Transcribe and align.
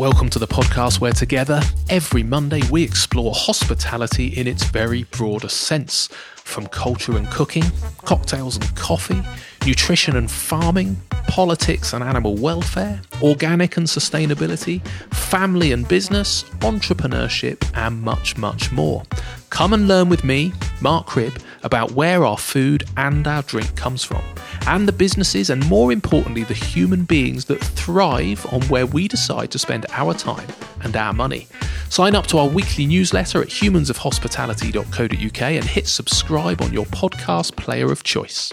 Welcome 0.00 0.30
to 0.30 0.38
the 0.38 0.46
podcast 0.46 0.98
where 0.98 1.12
together, 1.12 1.60
every 1.90 2.22
Monday, 2.22 2.62
we 2.70 2.82
explore 2.82 3.34
hospitality 3.34 4.28
in 4.28 4.46
its 4.46 4.64
very 4.64 5.02
broadest 5.02 5.58
sense 5.58 6.08
from 6.36 6.68
culture 6.68 7.18
and 7.18 7.30
cooking, 7.30 7.64
cocktails 8.06 8.56
and 8.56 8.74
coffee, 8.76 9.20
nutrition 9.66 10.16
and 10.16 10.30
farming, 10.30 10.96
politics 11.28 11.92
and 11.92 12.02
animal 12.02 12.34
welfare, 12.34 13.02
organic 13.20 13.76
and 13.76 13.86
sustainability, 13.86 14.82
family 15.12 15.70
and 15.70 15.86
business, 15.86 16.44
entrepreneurship, 16.60 17.62
and 17.76 18.00
much, 18.00 18.38
much 18.38 18.72
more. 18.72 19.02
Come 19.50 19.74
and 19.74 19.86
learn 19.86 20.08
with 20.08 20.24
me, 20.24 20.54
Mark 20.80 21.06
Cribb, 21.06 21.38
about 21.62 21.92
where 21.92 22.24
our 22.24 22.38
food 22.38 22.84
and 22.96 23.26
our 23.26 23.42
drink 23.42 23.76
comes 23.76 24.02
from, 24.04 24.22
and 24.66 24.88
the 24.88 24.92
businesses 24.92 25.50
and 25.50 25.66
more 25.68 25.92
importantly, 25.92 26.44
the 26.44 26.54
human 26.54 27.04
beings 27.04 27.44
that 27.46 27.60
thrive 27.60 28.46
on 28.52 28.62
where 28.62 28.86
we 28.86 29.08
decide 29.08 29.50
to 29.50 29.58
spend 29.58 29.86
our 29.90 30.14
time 30.14 30.48
and 30.82 30.96
our 30.96 31.12
money. 31.12 31.46
Sign 31.88 32.14
up 32.14 32.26
to 32.28 32.38
our 32.38 32.48
weekly 32.48 32.86
newsletter 32.86 33.42
at 33.42 33.48
humansofhospitality.co.uk 33.48 35.42
and 35.42 35.64
hit 35.64 35.88
subscribe 35.88 36.62
on 36.62 36.72
your 36.72 36.86
podcast 36.86 37.56
player 37.56 37.90
of 37.90 38.02
choice. 38.04 38.52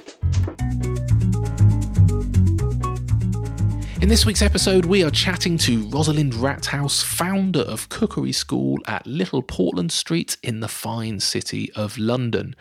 In 4.08 4.10
this 4.10 4.26
week's 4.26 4.42
episode, 4.42 4.86
we 4.86 5.04
are 5.04 5.12
chatting 5.12 5.58
to 5.58 5.86
Rosalind 5.90 6.32
Rathouse, 6.32 7.04
founder 7.04 7.60
of 7.60 7.90
Cookery 7.90 8.32
School 8.32 8.80
at 8.88 9.06
Little 9.06 9.42
Portland 9.42 9.92
Street 9.92 10.38
in 10.42 10.62
the 10.62 10.70
fine 10.70 11.20
city 11.20 11.74
of 11.74 11.98
London. 11.98 12.56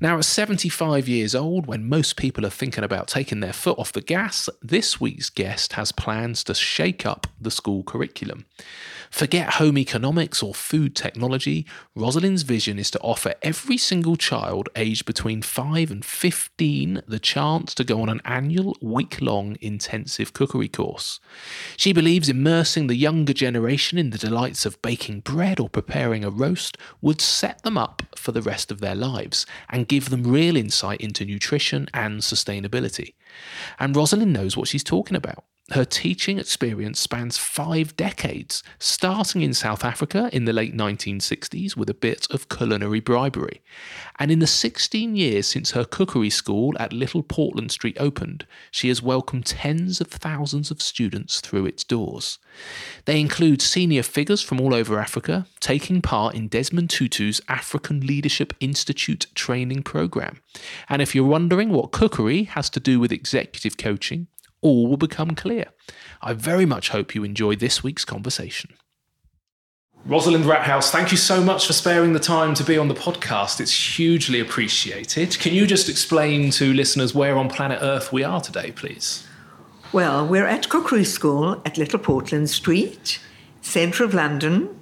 Now, 0.00 0.18
at 0.18 0.24
75 0.24 1.06
years 1.06 1.32
old, 1.32 1.66
when 1.66 1.88
most 1.88 2.16
people 2.16 2.44
are 2.44 2.50
thinking 2.50 2.82
about 2.82 3.06
taking 3.06 3.38
their 3.38 3.52
foot 3.52 3.78
off 3.78 3.92
the 3.92 4.00
gas, 4.00 4.48
this 4.60 5.00
week's 5.00 5.30
guest 5.30 5.74
has 5.74 5.92
plans 5.92 6.42
to 6.42 6.54
shake 6.54 7.06
up 7.06 7.28
the 7.40 7.52
school 7.52 7.84
curriculum. 7.84 8.46
Forget 9.10 9.54
home 9.54 9.76
economics 9.76 10.40
or 10.40 10.54
food 10.54 10.94
technology. 10.94 11.66
Rosalind's 11.96 12.42
vision 12.42 12.78
is 12.78 12.92
to 12.92 13.00
offer 13.00 13.34
every 13.42 13.76
single 13.76 14.16
child 14.16 14.68
aged 14.76 15.04
between 15.04 15.42
5 15.42 15.90
and 15.90 16.04
15 16.04 17.02
the 17.08 17.18
chance 17.18 17.74
to 17.74 17.84
go 17.84 18.00
on 18.02 18.08
an 18.08 18.20
annual 18.24 18.76
week 18.80 19.20
long 19.20 19.56
intensive 19.60 20.32
cookery 20.32 20.68
course. 20.68 21.18
She 21.76 21.92
believes 21.92 22.28
immersing 22.28 22.86
the 22.86 22.94
younger 22.94 23.32
generation 23.32 23.98
in 23.98 24.10
the 24.10 24.18
delights 24.18 24.64
of 24.64 24.80
baking 24.80 25.20
bread 25.20 25.58
or 25.58 25.68
preparing 25.68 26.24
a 26.24 26.30
roast 26.30 26.78
would 27.00 27.20
set 27.20 27.62
them 27.62 27.76
up 27.76 28.02
for 28.16 28.30
the 28.30 28.42
rest 28.42 28.70
of 28.70 28.80
their 28.80 28.94
lives 28.94 29.44
and 29.68 29.88
give 29.88 30.10
them 30.10 30.22
real 30.22 30.56
insight 30.56 31.00
into 31.00 31.24
nutrition 31.24 31.88
and 31.92 32.20
sustainability. 32.20 33.14
And 33.78 33.96
Rosalind 33.96 34.32
knows 34.32 34.56
what 34.56 34.68
she's 34.68 34.84
talking 34.84 35.16
about. 35.16 35.44
Her 35.72 35.84
teaching 35.84 36.40
experience 36.40 36.98
spans 36.98 37.38
five 37.38 37.96
decades, 37.96 38.64
starting 38.80 39.42
in 39.42 39.54
South 39.54 39.84
Africa 39.84 40.28
in 40.32 40.44
the 40.44 40.52
late 40.52 40.76
1960s 40.76 41.76
with 41.76 41.88
a 41.88 41.94
bit 41.94 42.26
of 42.30 42.48
culinary 42.48 42.98
bribery. 42.98 43.62
And 44.18 44.32
in 44.32 44.40
the 44.40 44.48
16 44.48 45.14
years 45.14 45.46
since 45.46 45.70
her 45.70 45.84
cookery 45.84 46.30
school 46.30 46.74
at 46.80 46.92
Little 46.92 47.22
Portland 47.22 47.70
Street 47.70 47.96
opened, 48.00 48.46
she 48.72 48.88
has 48.88 49.00
welcomed 49.00 49.46
tens 49.46 50.00
of 50.00 50.08
thousands 50.08 50.72
of 50.72 50.82
students 50.82 51.40
through 51.40 51.66
its 51.66 51.84
doors. 51.84 52.40
They 53.04 53.20
include 53.20 53.62
senior 53.62 54.02
figures 54.02 54.42
from 54.42 54.60
all 54.60 54.74
over 54.74 54.98
Africa, 54.98 55.46
taking 55.60 56.02
part 56.02 56.34
in 56.34 56.48
Desmond 56.48 56.90
Tutu's 56.90 57.40
African 57.48 58.00
Leadership 58.00 58.54
Institute 58.58 59.26
training 59.36 59.84
program. 59.84 60.40
And 60.88 61.00
if 61.00 61.14
you're 61.14 61.24
wondering 61.24 61.70
what 61.70 61.92
cookery 61.92 62.42
has 62.42 62.68
to 62.70 62.80
do 62.80 62.98
with 62.98 63.12
executive 63.12 63.76
coaching, 63.76 64.26
all 64.62 64.86
will 64.86 64.96
become 64.96 65.34
clear. 65.34 65.66
I 66.22 66.32
very 66.32 66.66
much 66.66 66.90
hope 66.90 67.14
you 67.14 67.24
enjoy 67.24 67.56
this 67.56 67.82
week's 67.82 68.04
conversation. 68.04 68.74
Rosalind 70.06 70.44
Rathouse, 70.46 70.90
thank 70.90 71.10
you 71.10 71.18
so 71.18 71.42
much 71.42 71.66
for 71.66 71.74
sparing 71.74 72.14
the 72.14 72.20
time 72.20 72.54
to 72.54 72.64
be 72.64 72.78
on 72.78 72.88
the 72.88 72.94
podcast. 72.94 73.60
It's 73.60 73.98
hugely 73.98 74.40
appreciated. 74.40 75.38
Can 75.38 75.52
you 75.52 75.66
just 75.66 75.90
explain 75.90 76.50
to 76.52 76.72
listeners 76.72 77.14
where 77.14 77.36
on 77.36 77.50
planet 77.50 77.80
Earth 77.82 78.10
we 78.10 78.24
are 78.24 78.40
today, 78.40 78.72
please? 78.72 79.26
Well, 79.92 80.26
we're 80.26 80.46
at 80.46 80.70
Cookery 80.70 81.04
School 81.04 81.60
at 81.66 81.76
Little 81.76 81.98
Portland 81.98 82.48
Street, 82.48 83.20
centre 83.60 84.02
of 84.02 84.14
London, 84.14 84.79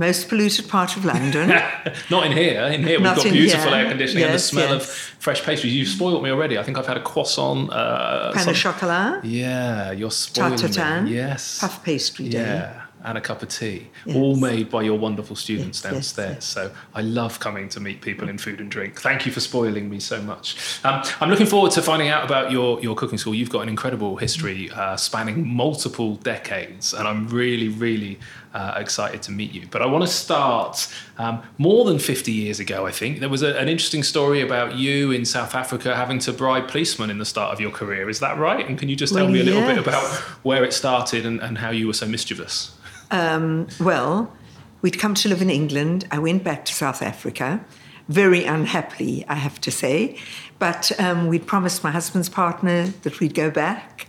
most 0.00 0.30
polluted 0.30 0.66
part 0.66 0.96
of 0.96 1.04
London. 1.04 1.48
Not 2.10 2.24
in 2.26 2.32
here. 2.32 2.62
In 2.62 2.82
here, 2.82 2.98
we've 2.98 3.14
got 3.14 3.22
beautiful 3.22 3.68
here. 3.68 3.80
air 3.80 3.88
conditioning 3.88 4.24
and 4.24 4.34
the 4.34 4.38
smell 4.38 4.72
yes. 4.74 4.82
of 4.82 4.90
fresh 4.90 5.42
pastries. 5.44 5.74
You've 5.74 5.88
spoiled 5.88 6.22
me 6.22 6.30
already. 6.30 6.58
I 6.58 6.62
think 6.62 6.78
I've 6.78 6.86
had 6.86 6.96
a 6.96 7.02
croissant. 7.02 7.70
Uh, 7.70 8.36
some- 8.38 8.48
au 8.48 8.56
chocolat, 8.56 9.24
Yeah, 9.24 9.92
you're 9.92 10.10
spoiling 10.10 11.04
me. 11.04 11.14
Yes. 11.14 11.60
puff 11.60 11.84
pastry 11.84 12.30
day. 12.30 12.38
Yeah, 12.38 12.82
and 13.04 13.18
a 13.18 13.20
cup 13.20 13.42
of 13.42 13.48
tea, 13.48 13.88
Yes. 14.06 14.16
all 14.16 14.36
made 14.36 14.70
by 14.70 14.82
your 14.82 14.98
wonderful 14.98 15.36
students 15.36 15.78
Yes, 15.78 15.84
yes, 15.84 15.92
downstairs. 15.92 16.34
yes. 16.36 16.44
So 16.44 16.70
I 16.94 17.02
love 17.02 17.38
coming 17.38 17.68
to 17.70 17.80
meet 17.80 18.00
people 18.00 18.28
in 18.28 18.38
food 18.38 18.58
and 18.60 18.70
drink. 18.70 19.00
Thank 19.00 19.26
you 19.26 19.32
for 19.32 19.40
spoiling 19.40 19.88
me 19.90 20.00
so 20.00 20.22
much. 20.22 20.56
Um, 20.84 21.02
I'm 21.20 21.30
looking 21.30 21.46
forward 21.46 21.72
to 21.72 21.82
finding 21.82 22.08
out 22.08 22.24
about 22.24 22.50
your, 22.50 22.80
your 22.80 22.94
cooking 22.94 23.18
school. 23.18 23.34
You've 23.34 23.50
got 23.50 23.60
an 23.60 23.68
incredible 23.68 24.16
history 24.16 24.70
uh, 24.70 24.96
spanning 24.96 25.46
multiple 25.46 26.16
decades, 26.16 26.94
and 26.94 27.06
I'm 27.08 27.28
really, 27.28 27.68
really 27.68 28.18
uh, 28.54 28.74
excited 28.76 29.22
to 29.22 29.32
meet 29.32 29.52
you. 29.52 29.66
But 29.70 29.82
I 29.82 29.86
want 29.86 30.02
to 30.02 30.10
start 30.10 30.92
um, 31.18 31.42
more 31.58 31.84
than 31.84 31.98
50 31.98 32.32
years 32.32 32.60
ago, 32.60 32.86
I 32.86 32.90
think. 32.90 33.20
There 33.20 33.28
was 33.28 33.42
a, 33.42 33.56
an 33.58 33.68
interesting 33.68 34.02
story 34.02 34.40
about 34.40 34.74
you 34.74 35.12
in 35.12 35.24
South 35.24 35.54
Africa 35.54 35.94
having 35.94 36.18
to 36.20 36.32
bribe 36.32 36.68
policemen 36.68 37.10
in 37.10 37.18
the 37.18 37.24
start 37.24 37.52
of 37.52 37.60
your 37.60 37.70
career. 37.70 38.08
Is 38.08 38.20
that 38.20 38.38
right? 38.38 38.66
And 38.66 38.78
can 38.78 38.88
you 38.88 38.96
just 38.96 39.14
tell 39.14 39.24
Well, 39.24 39.32
me 39.32 39.40
a 39.40 39.44
little 39.44 39.62
bit 39.62 39.78
about 39.78 40.04
where 40.42 40.64
it 40.64 40.72
started 40.72 41.24
and, 41.24 41.40
and 41.40 41.58
how 41.58 41.70
you 41.70 41.86
were 41.86 41.92
so 41.92 42.06
mischievous? 42.06 42.76
Um, 43.10 43.68
well, 43.78 44.32
we'd 44.82 44.98
come 44.98 45.14
to 45.14 45.28
live 45.28 45.42
in 45.42 45.50
England. 45.50 46.06
I 46.10 46.18
went 46.18 46.44
back 46.44 46.64
to 46.66 46.74
South 46.74 47.02
Africa, 47.02 47.64
very 48.08 48.44
unhappily, 48.44 49.24
I 49.28 49.34
have 49.36 49.60
to 49.62 49.70
say. 49.70 50.16
But 50.58 50.92
um, 51.00 51.28
we'd 51.28 51.46
promised 51.46 51.82
my 51.82 51.90
husband's 51.90 52.28
partner 52.28 52.88
that 53.02 53.20
we'd 53.20 53.34
go 53.34 53.50
back. 53.50 54.08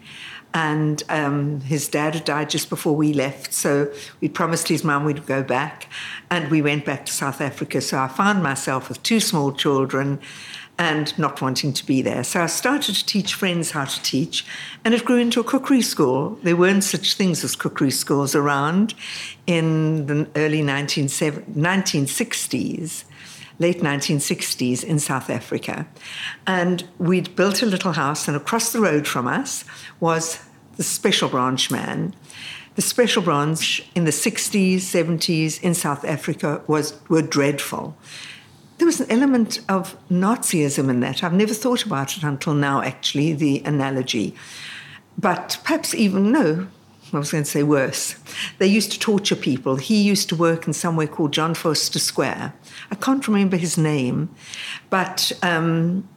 And 0.53 1.01
um, 1.07 1.61
his 1.61 1.87
dad 1.87 2.13
had 2.13 2.25
died 2.25 2.49
just 2.49 2.69
before 2.69 2.95
we 2.95 3.13
left. 3.13 3.53
So 3.53 3.91
we'd 4.19 4.33
promised 4.33 4.67
his 4.67 4.83
mum 4.83 5.05
we'd 5.05 5.25
go 5.25 5.43
back. 5.43 5.87
And 6.29 6.51
we 6.51 6.61
went 6.61 6.85
back 6.85 7.05
to 7.05 7.13
South 7.13 7.39
Africa. 7.39 7.79
So 7.81 7.97
I 7.97 8.07
found 8.07 8.43
myself 8.43 8.89
with 8.89 9.01
two 9.03 9.19
small 9.19 9.51
children 9.53 10.19
and 10.77 11.17
not 11.17 11.41
wanting 11.41 11.73
to 11.73 11.85
be 11.85 12.01
there. 12.01 12.23
So 12.23 12.41
I 12.41 12.47
started 12.47 12.95
to 12.95 13.05
teach 13.05 13.33
friends 13.35 13.71
how 13.71 13.85
to 13.85 14.01
teach, 14.01 14.45
and 14.83 14.93
it 14.93 15.05
grew 15.05 15.17
into 15.17 15.39
a 15.39 15.43
cookery 15.43 15.81
school. 15.81 16.39
There 16.43 16.55
weren't 16.55 16.83
such 16.83 17.15
things 17.15 17.43
as 17.43 17.55
cookery 17.55 17.91
schools 17.91 18.35
around 18.35 18.93
in 19.45 20.07
the 20.07 20.27
early 20.35 20.63
1970 20.63 21.51
1960s, 21.51 23.03
late 23.59 23.79
1960s 23.81 24.83
in 24.83 24.99
South 24.99 25.29
Africa. 25.29 25.87
And 26.47 26.83
we'd 26.97 27.35
built 27.35 27.61
a 27.61 27.65
little 27.65 27.93
house, 27.93 28.27
and 28.27 28.35
across 28.35 28.71
the 28.71 28.81
road 28.81 29.07
from 29.07 29.27
us 29.27 29.65
was 29.99 30.39
the 30.77 30.83
special 30.83 31.29
branch 31.29 31.69
man. 31.69 32.15
The 32.75 32.81
special 32.81 33.21
branch 33.21 33.85
in 33.93 34.05
the 34.05 34.11
60s, 34.11 34.77
70s 34.77 35.61
in 35.61 35.73
South 35.73 36.05
Africa 36.05 36.63
was, 36.67 36.99
were 37.09 37.21
dreadful 37.21 37.97
there 38.81 38.87
was 38.87 38.99
an 38.99 39.11
element 39.11 39.59
of 39.69 39.95
Nazism 40.09 40.89
in 40.89 41.01
that. 41.01 41.23
I've 41.23 41.33
never 41.33 41.53
thought 41.53 41.85
about 41.85 42.17
it 42.17 42.23
until 42.23 42.55
now, 42.55 42.81
actually, 42.81 43.31
the 43.31 43.61
analogy. 43.63 44.33
But 45.19 45.59
perhaps 45.63 45.93
even, 45.93 46.31
no, 46.31 46.67
I 47.13 47.19
was 47.19 47.31
going 47.31 47.43
to 47.43 47.49
say 47.49 47.61
worse. 47.61 48.15
They 48.57 48.65
used 48.65 48.91
to 48.93 48.99
torture 48.99 49.35
people. 49.35 49.75
He 49.75 50.01
used 50.01 50.29
to 50.29 50.35
work 50.35 50.65
in 50.65 50.73
somewhere 50.73 51.05
called 51.05 51.31
John 51.31 51.53
Vorster 51.53 51.99
Square. 51.99 52.55
I 52.89 52.95
can't 52.95 53.27
remember 53.27 53.55
his 53.55 53.77
name, 53.77 54.33
but 54.89 55.31
um, 55.43 56.09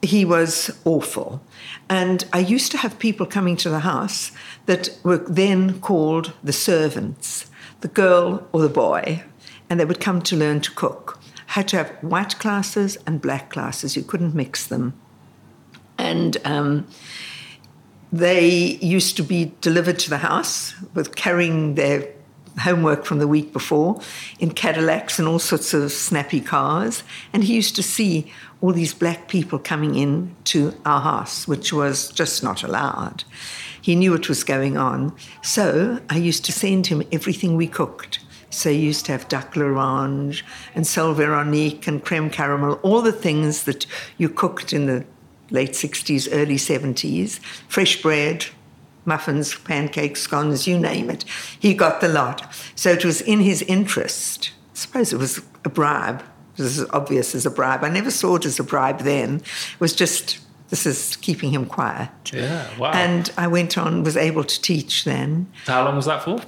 he 0.00 0.24
was 0.24 0.70
awful. 0.84 1.42
And 1.88 2.24
I 2.32 2.38
used 2.38 2.70
to 2.70 2.78
have 2.78 2.96
people 3.00 3.26
coming 3.26 3.56
to 3.56 3.70
the 3.70 3.80
house 3.80 4.30
that 4.66 4.88
were 5.02 5.16
then 5.16 5.80
called 5.80 6.32
the 6.44 6.52
servants, 6.52 7.50
the 7.80 7.88
girl 7.88 8.46
or 8.52 8.62
the 8.62 8.68
boy, 8.68 9.24
and 9.68 9.80
they 9.80 9.84
would 9.84 9.98
come 9.98 10.22
to 10.22 10.36
learn 10.36 10.60
to 10.60 10.70
cook. 10.70 11.18
Had 11.54 11.68
to 11.68 11.76
have 11.76 11.90
white 12.02 12.40
classes 12.40 12.98
and 13.06 13.22
black 13.22 13.50
classes, 13.50 13.94
you 13.94 14.02
couldn't 14.02 14.34
mix 14.34 14.66
them. 14.66 14.92
And 15.96 16.36
um, 16.44 16.88
they 18.12 18.48
used 18.82 19.16
to 19.18 19.22
be 19.22 19.52
delivered 19.60 20.00
to 20.00 20.10
the 20.10 20.18
house 20.18 20.74
with 20.94 21.14
carrying 21.14 21.76
their 21.76 22.08
homework 22.58 23.04
from 23.04 23.20
the 23.20 23.28
week 23.28 23.52
before 23.52 24.00
in 24.40 24.50
Cadillacs 24.50 25.20
and 25.20 25.28
all 25.28 25.38
sorts 25.38 25.72
of 25.72 25.92
snappy 25.92 26.40
cars. 26.40 27.04
And 27.32 27.44
he 27.44 27.54
used 27.54 27.76
to 27.76 27.84
see 27.84 28.32
all 28.60 28.72
these 28.72 28.92
black 28.92 29.28
people 29.28 29.60
coming 29.60 29.94
in 29.94 30.34
to 30.46 30.74
our 30.84 31.02
house, 31.02 31.46
which 31.46 31.72
was 31.72 32.08
just 32.10 32.42
not 32.42 32.64
allowed. 32.64 33.22
He 33.80 33.94
knew 33.94 34.10
what 34.10 34.28
was 34.28 34.42
going 34.42 34.76
on. 34.76 35.14
So 35.42 36.00
I 36.10 36.16
used 36.16 36.44
to 36.46 36.52
send 36.52 36.88
him 36.88 37.04
everything 37.12 37.54
we 37.54 37.68
cooked. 37.68 38.18
So 38.54 38.70
you 38.70 38.80
used 38.80 39.06
to 39.06 39.12
have 39.12 39.28
duck 39.28 39.56
l'orange 39.56 40.44
and 40.74 40.86
sole 40.86 41.12
veronique 41.12 41.86
and 41.86 42.02
creme 42.02 42.30
caramel, 42.30 42.74
all 42.82 43.02
the 43.02 43.12
things 43.12 43.64
that 43.64 43.86
you 44.16 44.28
cooked 44.28 44.72
in 44.72 44.86
the 44.86 45.04
late 45.50 45.72
60s, 45.72 46.28
early 46.32 46.56
70s, 46.56 47.38
fresh 47.68 48.00
bread, 48.00 48.46
muffins, 49.04 49.54
pancakes, 49.54 50.22
scones, 50.22 50.66
you 50.66 50.78
name 50.78 51.10
it. 51.10 51.24
He 51.58 51.74
got 51.74 52.00
the 52.00 52.08
lot. 52.08 52.54
So 52.74 52.90
it 52.90 53.04
was 53.04 53.20
in 53.20 53.40
his 53.40 53.62
interest. 53.62 54.52
I 54.72 54.76
suppose 54.76 55.12
it 55.12 55.18
was 55.18 55.42
a 55.64 55.68
bribe. 55.68 56.22
It 56.56 56.62
was 56.62 56.78
as 56.78 56.88
obvious 56.90 57.34
as 57.34 57.44
a 57.44 57.50
bribe. 57.50 57.84
I 57.84 57.88
never 57.88 58.10
saw 58.10 58.36
it 58.36 58.46
as 58.46 58.58
a 58.58 58.64
bribe 58.64 59.00
then. 59.00 59.36
It 59.36 59.80
was 59.80 59.94
just, 59.94 60.38
this 60.70 60.86
is 60.86 61.16
keeping 61.16 61.50
him 61.50 61.66
quiet. 61.66 62.10
Yeah, 62.32 62.66
wow. 62.78 62.92
And 62.92 63.30
I 63.36 63.48
went 63.48 63.76
on, 63.76 64.04
was 64.04 64.16
able 64.16 64.44
to 64.44 64.60
teach 64.60 65.04
then. 65.04 65.48
How 65.66 65.84
long 65.84 65.96
was 65.96 66.06
that 66.06 66.22
for? 66.22 66.40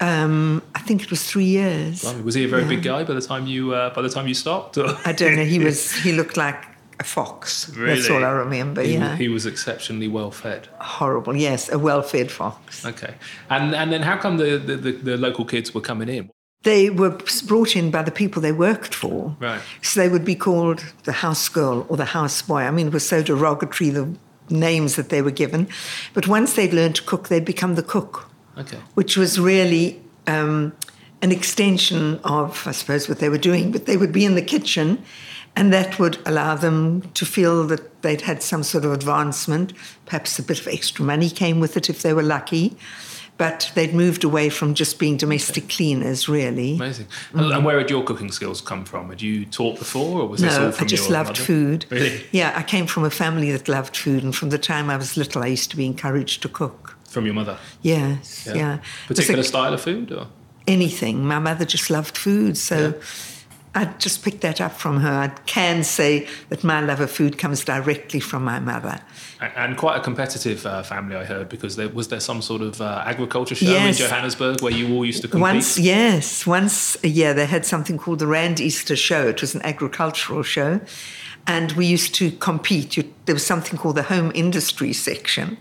Um, 0.00 0.62
I 0.74 0.80
think 0.80 1.02
it 1.02 1.10
was 1.10 1.22
three 1.24 1.44
years. 1.44 2.02
Blimey, 2.02 2.22
Was 2.22 2.34
he 2.34 2.44
a 2.44 2.48
very 2.48 2.64
big 2.64 2.82
guy 2.82 3.04
by 3.04 3.14
the 3.14 3.20
time 3.20 3.46
you 3.46 3.74
uh, 3.74 3.94
by 3.94 4.02
the 4.02 4.10
time 4.10 4.26
you 4.28 4.34
stopped? 4.34 4.78
I 4.78 5.12
don't 5.12 5.36
know. 5.36 5.44
He 5.44 5.58
was. 5.64 5.92
He 5.92 6.12
looked 6.12 6.36
like 6.36 6.64
a 6.98 7.04
fox. 7.04 7.66
That's 7.66 8.08
all 8.10 8.24
I 8.24 8.30
remember. 8.30 8.82
He, 8.82 8.94
yeah. 8.94 9.16
he 9.16 9.28
was 9.28 9.46
exceptionally 9.46 10.08
well 10.08 10.30
fed. 10.30 10.68
Horrible. 10.80 11.36
Yes, 11.36 11.70
a 11.70 11.78
well-fed 11.78 12.30
fox. 12.30 12.84
Okay, 12.84 13.14
and 13.50 13.74
and 13.74 13.92
then 13.92 14.02
how 14.02 14.16
come 14.16 14.36
the, 14.36 14.58
the, 14.58 14.76
the, 14.76 14.92
the 14.92 15.16
local 15.16 15.44
kids 15.44 15.74
were 15.74 15.80
coming 15.80 16.08
in? 16.08 16.30
They 16.62 16.90
were 16.90 17.18
brought 17.46 17.76
in 17.76 17.90
by 17.90 18.02
the 18.02 18.10
people 18.10 18.42
they 18.42 18.52
worked 18.52 18.94
for. 18.94 19.36
Right. 19.38 19.60
So 19.82 20.00
they 20.00 20.08
would 20.08 20.24
be 20.24 20.34
called 20.34 20.84
the 21.04 21.12
house 21.12 21.48
girl 21.48 21.86
or 21.88 21.96
the 21.96 22.06
house 22.06 22.42
boy. 22.42 22.62
I 22.62 22.70
mean, 22.70 22.88
it 22.88 22.92
was 22.92 23.06
so 23.06 23.22
derogatory 23.22 23.90
the 23.90 24.16
names 24.50 24.96
that 24.96 25.10
they 25.10 25.22
were 25.22 25.30
given. 25.30 25.68
But 26.12 26.26
once 26.26 26.54
they'd 26.54 26.72
learned 26.72 26.96
to 26.96 27.02
cook, 27.02 27.28
they'd 27.28 27.44
become 27.44 27.76
the 27.76 27.82
cook. 27.82 28.28
Okay, 28.58 28.78
which 28.94 29.16
was 29.16 29.38
really 29.38 30.00
um, 30.26 30.72
an 31.22 31.32
extension 31.32 32.18
of, 32.24 32.66
I 32.66 32.72
suppose, 32.72 33.08
what 33.08 33.18
they 33.18 33.28
were 33.28 33.38
doing. 33.38 33.72
But 33.72 33.86
they 33.86 33.96
would 33.96 34.12
be 34.12 34.24
in 34.24 34.34
the 34.34 34.42
kitchen, 34.42 35.02
and 35.54 35.72
that 35.72 35.98
would 35.98 36.18
allow 36.26 36.54
them 36.56 37.02
to 37.14 37.24
feel 37.26 37.66
that 37.66 38.02
they'd 38.02 38.22
had 38.22 38.42
some 38.42 38.62
sort 38.62 38.84
of 38.84 38.92
advancement. 38.92 39.72
Perhaps 40.06 40.38
a 40.38 40.42
bit 40.42 40.60
of 40.60 40.66
extra 40.68 41.04
money 41.04 41.30
came 41.30 41.60
with 41.60 41.76
it 41.76 41.88
if 41.90 42.02
they 42.02 42.12
were 42.14 42.22
lucky. 42.22 42.76
But 43.38 43.70
they'd 43.74 43.92
moved 43.92 44.24
away 44.24 44.48
from 44.48 44.72
just 44.72 44.98
being 44.98 45.18
domestic 45.18 45.68
cleaners, 45.68 46.26
really. 46.26 46.76
amazing. 46.76 47.06
And- 47.34 47.52
And 47.52 47.64
where 47.66 47.76
had 47.76 47.90
your 47.90 48.02
cooking 48.02 48.32
skills 48.32 48.62
come 48.62 48.86
from? 48.86 49.10
Had 49.10 49.20
you 49.20 49.44
taught 49.44 49.78
before, 49.78 50.22
or 50.22 50.26
was 50.28 50.40
this 50.40 50.54
all 50.56 50.60
No, 50.66 50.72
from 50.72 50.84
I 50.84 50.88
just 50.88 51.10
loved 51.10 51.28
mother? 51.32 51.42
food. 51.42 51.84
Really? 51.90 52.24
Yeah, 52.32 52.54
I 52.56 52.62
came 52.62 52.86
from 52.86 53.04
a 53.04 53.10
family 53.10 53.52
that 53.52 53.68
loved 53.68 53.94
food, 53.94 54.24
and 54.24 54.34
from 54.34 54.48
the 54.48 54.56
time 54.58 54.88
I 54.88 54.96
was 54.96 55.18
little, 55.18 55.42
I 55.42 55.48
used 55.48 55.70
to 55.72 55.76
be 55.76 55.84
encouraged 55.84 56.40
to 56.42 56.48
cook. 56.48 56.85
From 57.10 57.24
your 57.24 57.34
mother? 57.34 57.56
Yes, 57.82 58.48
yeah. 58.54 58.78
A- 59.04 59.08
Particular 59.08 59.42
style 59.42 59.72
of 59.74 59.80
food, 59.80 60.12
or 60.12 60.26
anything. 60.66 61.24
My 61.26 61.38
mother 61.38 61.64
just 61.64 61.88
loved 61.90 62.16
food, 62.18 62.56
so 62.58 62.94
I 63.74 63.84
just 63.98 64.22
picked 64.24 64.40
that 64.40 64.60
up 64.60 64.72
from 64.72 65.00
her. 65.00 65.10
I 65.10 65.28
can 65.46 65.84
say 65.84 66.26
that 66.48 66.64
my 66.64 66.80
love 66.80 67.00
of 67.00 67.10
food 67.10 67.38
comes 67.38 67.64
directly 67.64 68.20
from 68.20 68.44
my 68.44 68.58
mother. 68.58 69.00
and- 69.40 69.52
and 69.56 69.76
quite 69.76 69.96
a 69.98 70.00
competitive 70.00 70.64
uh, 70.66 70.82
family, 70.82 71.14
I 71.14 71.24
heard, 71.24 71.48
because 71.50 71.76
there 71.76 71.88
was 71.90 72.08
there 72.08 72.20
some 72.20 72.40
sort 72.42 72.62
of 72.62 72.80
uh, 72.80 73.02
agriculture 73.06 73.54
show 73.54 73.70
Yes. 73.70 74.00
in 74.00 74.06
Johannesburg 74.08 74.62
where 74.62 74.72
you 74.72 74.94
all 74.94 75.04
used 75.04 75.20
to 75.22 75.28
compete. 75.28 75.42
Once, 75.54 75.78
yes, 75.78 76.46
once 76.46 76.96
a 77.04 77.08
year 77.08 77.34
they 77.34 77.44
had 77.46 77.64
something 77.66 77.98
called 77.98 78.18
the 78.18 78.26
Rand 78.26 78.60
Easter 78.60 78.96
Show. 78.96 79.28
It 79.28 79.40
was 79.42 79.54
an 79.54 79.60
agricultural 79.62 80.42
show. 80.42 80.80
And 81.46 81.72
we 81.72 81.86
used 81.86 82.14
to 82.16 82.30
compete. 82.32 82.96
You, 82.96 83.12
there 83.26 83.34
was 83.34 83.46
something 83.46 83.78
called 83.78 83.96
the 83.96 84.02
home 84.02 84.32
industry 84.34 84.92
section. 84.92 85.58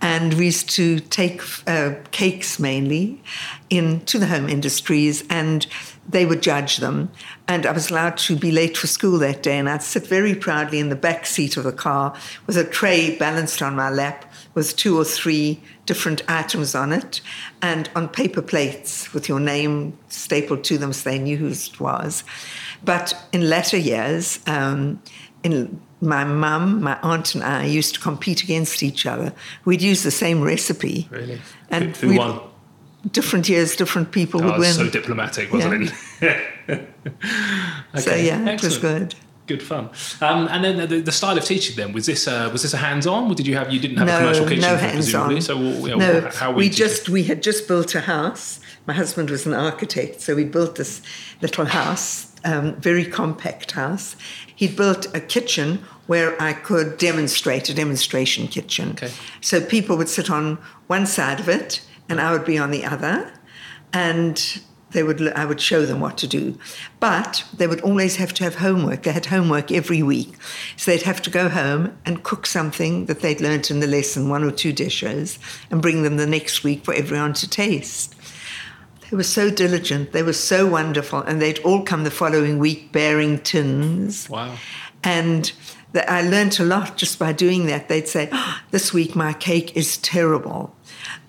And 0.00 0.34
we 0.34 0.46
used 0.46 0.70
to 0.70 1.00
take 1.00 1.42
uh, 1.66 1.94
cakes 2.10 2.58
mainly 2.58 3.22
into 3.68 4.18
the 4.18 4.26
home 4.26 4.48
industries 4.48 5.24
and 5.28 5.66
they 6.08 6.24
would 6.24 6.42
judge 6.42 6.76
them. 6.76 7.10
And 7.48 7.66
I 7.66 7.72
was 7.72 7.90
allowed 7.90 8.16
to 8.18 8.36
be 8.36 8.52
late 8.52 8.76
for 8.76 8.86
school 8.86 9.18
that 9.18 9.42
day. 9.42 9.58
And 9.58 9.68
I'd 9.68 9.82
sit 9.82 10.06
very 10.06 10.34
proudly 10.34 10.78
in 10.78 10.88
the 10.88 10.96
back 10.96 11.26
seat 11.26 11.56
of 11.56 11.64
the 11.64 11.72
car 11.72 12.14
with 12.46 12.56
a 12.56 12.64
tray 12.64 13.16
balanced 13.16 13.62
on 13.62 13.74
my 13.74 13.90
lap 13.90 14.32
with 14.54 14.76
two 14.76 14.98
or 14.98 15.04
three 15.04 15.60
different 15.84 16.22
items 16.28 16.74
on 16.74 16.92
it 16.92 17.20
and 17.60 17.90
on 17.94 18.08
paper 18.08 18.42
plates 18.42 19.12
with 19.12 19.28
your 19.28 19.38
name 19.38 19.96
stapled 20.08 20.64
to 20.64 20.78
them 20.78 20.92
so 20.92 21.10
they 21.10 21.18
knew 21.18 21.36
whose 21.36 21.68
it 21.68 21.80
was. 21.80 22.24
But 22.86 23.14
in 23.32 23.48
later 23.50 23.76
years, 23.76 24.38
um, 24.46 25.02
in 25.42 25.80
my 26.00 26.24
mum, 26.24 26.82
my 26.82 26.98
aunt, 27.02 27.34
and 27.34 27.44
I 27.44 27.64
used 27.66 27.94
to 27.94 28.00
compete 28.00 28.42
against 28.42 28.82
each 28.82 29.04
other. 29.06 29.32
We'd 29.64 29.82
use 29.82 30.02
the 30.02 30.10
same 30.10 30.40
recipe. 30.42 31.08
Really? 31.10 31.40
And 31.70 31.96
who, 31.96 32.08
who 32.12 32.18
won? 32.18 32.40
Different 33.12 33.48
years, 33.48 33.76
different 33.76 34.10
people 34.12 34.42
Oh, 34.42 34.46
would 34.52 34.58
win. 34.60 34.72
so 34.72 34.88
diplomatic, 34.88 35.52
wasn't 35.52 35.92
it? 36.20 36.88
So, 37.94 38.10
Okay, 38.10 38.26
yeah, 38.26 38.48
it 38.50 38.62
was 38.62 38.78
good. 38.78 39.14
Good 39.46 39.62
fun. 39.62 39.90
Um, 40.20 40.48
and 40.50 40.64
then 40.64 40.88
the, 40.88 41.00
the 41.00 41.12
style 41.12 41.38
of 41.38 41.44
teaching 41.44 41.76
then 41.76 41.92
was 41.92 42.06
this 42.06 42.26
uh, 42.26 42.50
was 42.52 42.62
this 42.62 42.74
a 42.74 42.78
hands 42.78 43.06
on? 43.06 43.32
Did 43.32 43.46
you 43.46 43.54
have 43.56 43.72
you 43.72 43.78
didn't 43.78 43.98
have 43.98 44.08
a 44.08 44.10
no, 44.10 44.18
commercial 44.18 44.44
kitchen 44.46 44.62
no 44.62 44.74
it, 44.74 44.80
hands-on. 44.80 45.40
So 45.40 45.56
you 45.56 45.90
know, 45.90 45.98
no, 45.98 46.30
how 46.34 46.50
we 46.50 46.68
just 46.68 47.08
we 47.08 47.22
had 47.22 47.44
just 47.44 47.68
built 47.68 47.94
a 47.94 48.00
house. 48.00 48.58
My 48.86 48.94
husband 48.94 49.30
was 49.30 49.46
an 49.46 49.54
architect, 49.54 50.20
so 50.20 50.34
we 50.34 50.44
built 50.44 50.74
this 50.74 51.00
little 51.42 51.64
house, 51.64 52.32
um, 52.46 52.76
very 52.76 53.04
compact 53.04 53.72
house. 53.72 54.16
He'd 54.54 54.76
built 54.76 55.14
a 55.14 55.20
kitchen 55.20 55.84
where 56.06 56.40
I 56.40 56.52
could 56.52 56.96
demonstrate 56.96 57.68
a 57.68 57.74
demonstration 57.74 58.46
kitchen. 58.46 58.90
Okay. 58.90 59.10
So 59.40 59.60
people 59.60 59.96
would 59.96 60.08
sit 60.08 60.30
on 60.30 60.58
one 60.86 61.06
side 61.06 61.40
of 61.40 61.48
it, 61.48 61.82
and 62.08 62.20
I 62.20 62.32
would 62.32 62.44
be 62.44 62.56
on 62.56 62.70
the 62.70 62.84
other, 62.84 63.32
and 63.92 64.62
they 64.92 65.02
would 65.02 65.20
I 65.32 65.44
would 65.44 65.60
show 65.60 65.84
them 65.84 66.00
what 66.00 66.16
to 66.18 66.26
do. 66.26 66.56
But 67.00 67.44
they 67.54 67.66
would 67.66 67.80
always 67.82 68.16
have 68.16 68.32
to 68.34 68.44
have 68.44 68.56
homework. 68.56 69.02
They 69.02 69.12
had 69.12 69.26
homework 69.26 69.72
every 69.72 70.02
week. 70.02 70.36
So 70.76 70.90
they'd 70.90 71.02
have 71.02 71.20
to 71.22 71.30
go 71.30 71.48
home 71.48 71.98
and 72.06 72.22
cook 72.22 72.46
something 72.46 73.06
that 73.06 73.20
they'd 73.20 73.40
learnt 73.40 73.70
in 73.70 73.80
the 73.80 73.86
lesson, 73.86 74.28
one 74.28 74.44
or 74.44 74.52
two 74.52 74.72
dishes, 74.72 75.38
and 75.70 75.82
bring 75.82 76.02
them 76.02 76.16
the 76.16 76.26
next 76.26 76.64
week 76.64 76.84
for 76.84 76.94
everyone 76.94 77.34
to 77.34 77.50
taste. 77.50 78.15
They 79.10 79.16
were 79.16 79.22
so 79.22 79.50
diligent, 79.50 80.12
they 80.12 80.22
were 80.22 80.32
so 80.32 80.66
wonderful, 80.66 81.20
and 81.20 81.40
they'd 81.40 81.60
all 81.60 81.82
come 81.82 82.04
the 82.04 82.10
following 82.10 82.58
week 82.58 82.92
bearing 82.92 83.38
tins. 83.38 84.28
Wow. 84.28 84.56
And 85.04 85.52
that 85.92 86.10
I 86.10 86.22
learned 86.22 86.58
a 86.60 86.64
lot 86.64 86.96
just 86.96 87.18
by 87.18 87.32
doing 87.32 87.66
that. 87.66 87.88
They'd 87.88 88.08
say, 88.08 88.28
"Oh, 88.32 88.60
This 88.70 88.92
week 88.92 89.14
my 89.14 89.32
cake 89.32 89.76
is 89.76 89.96
terrible. 89.98 90.74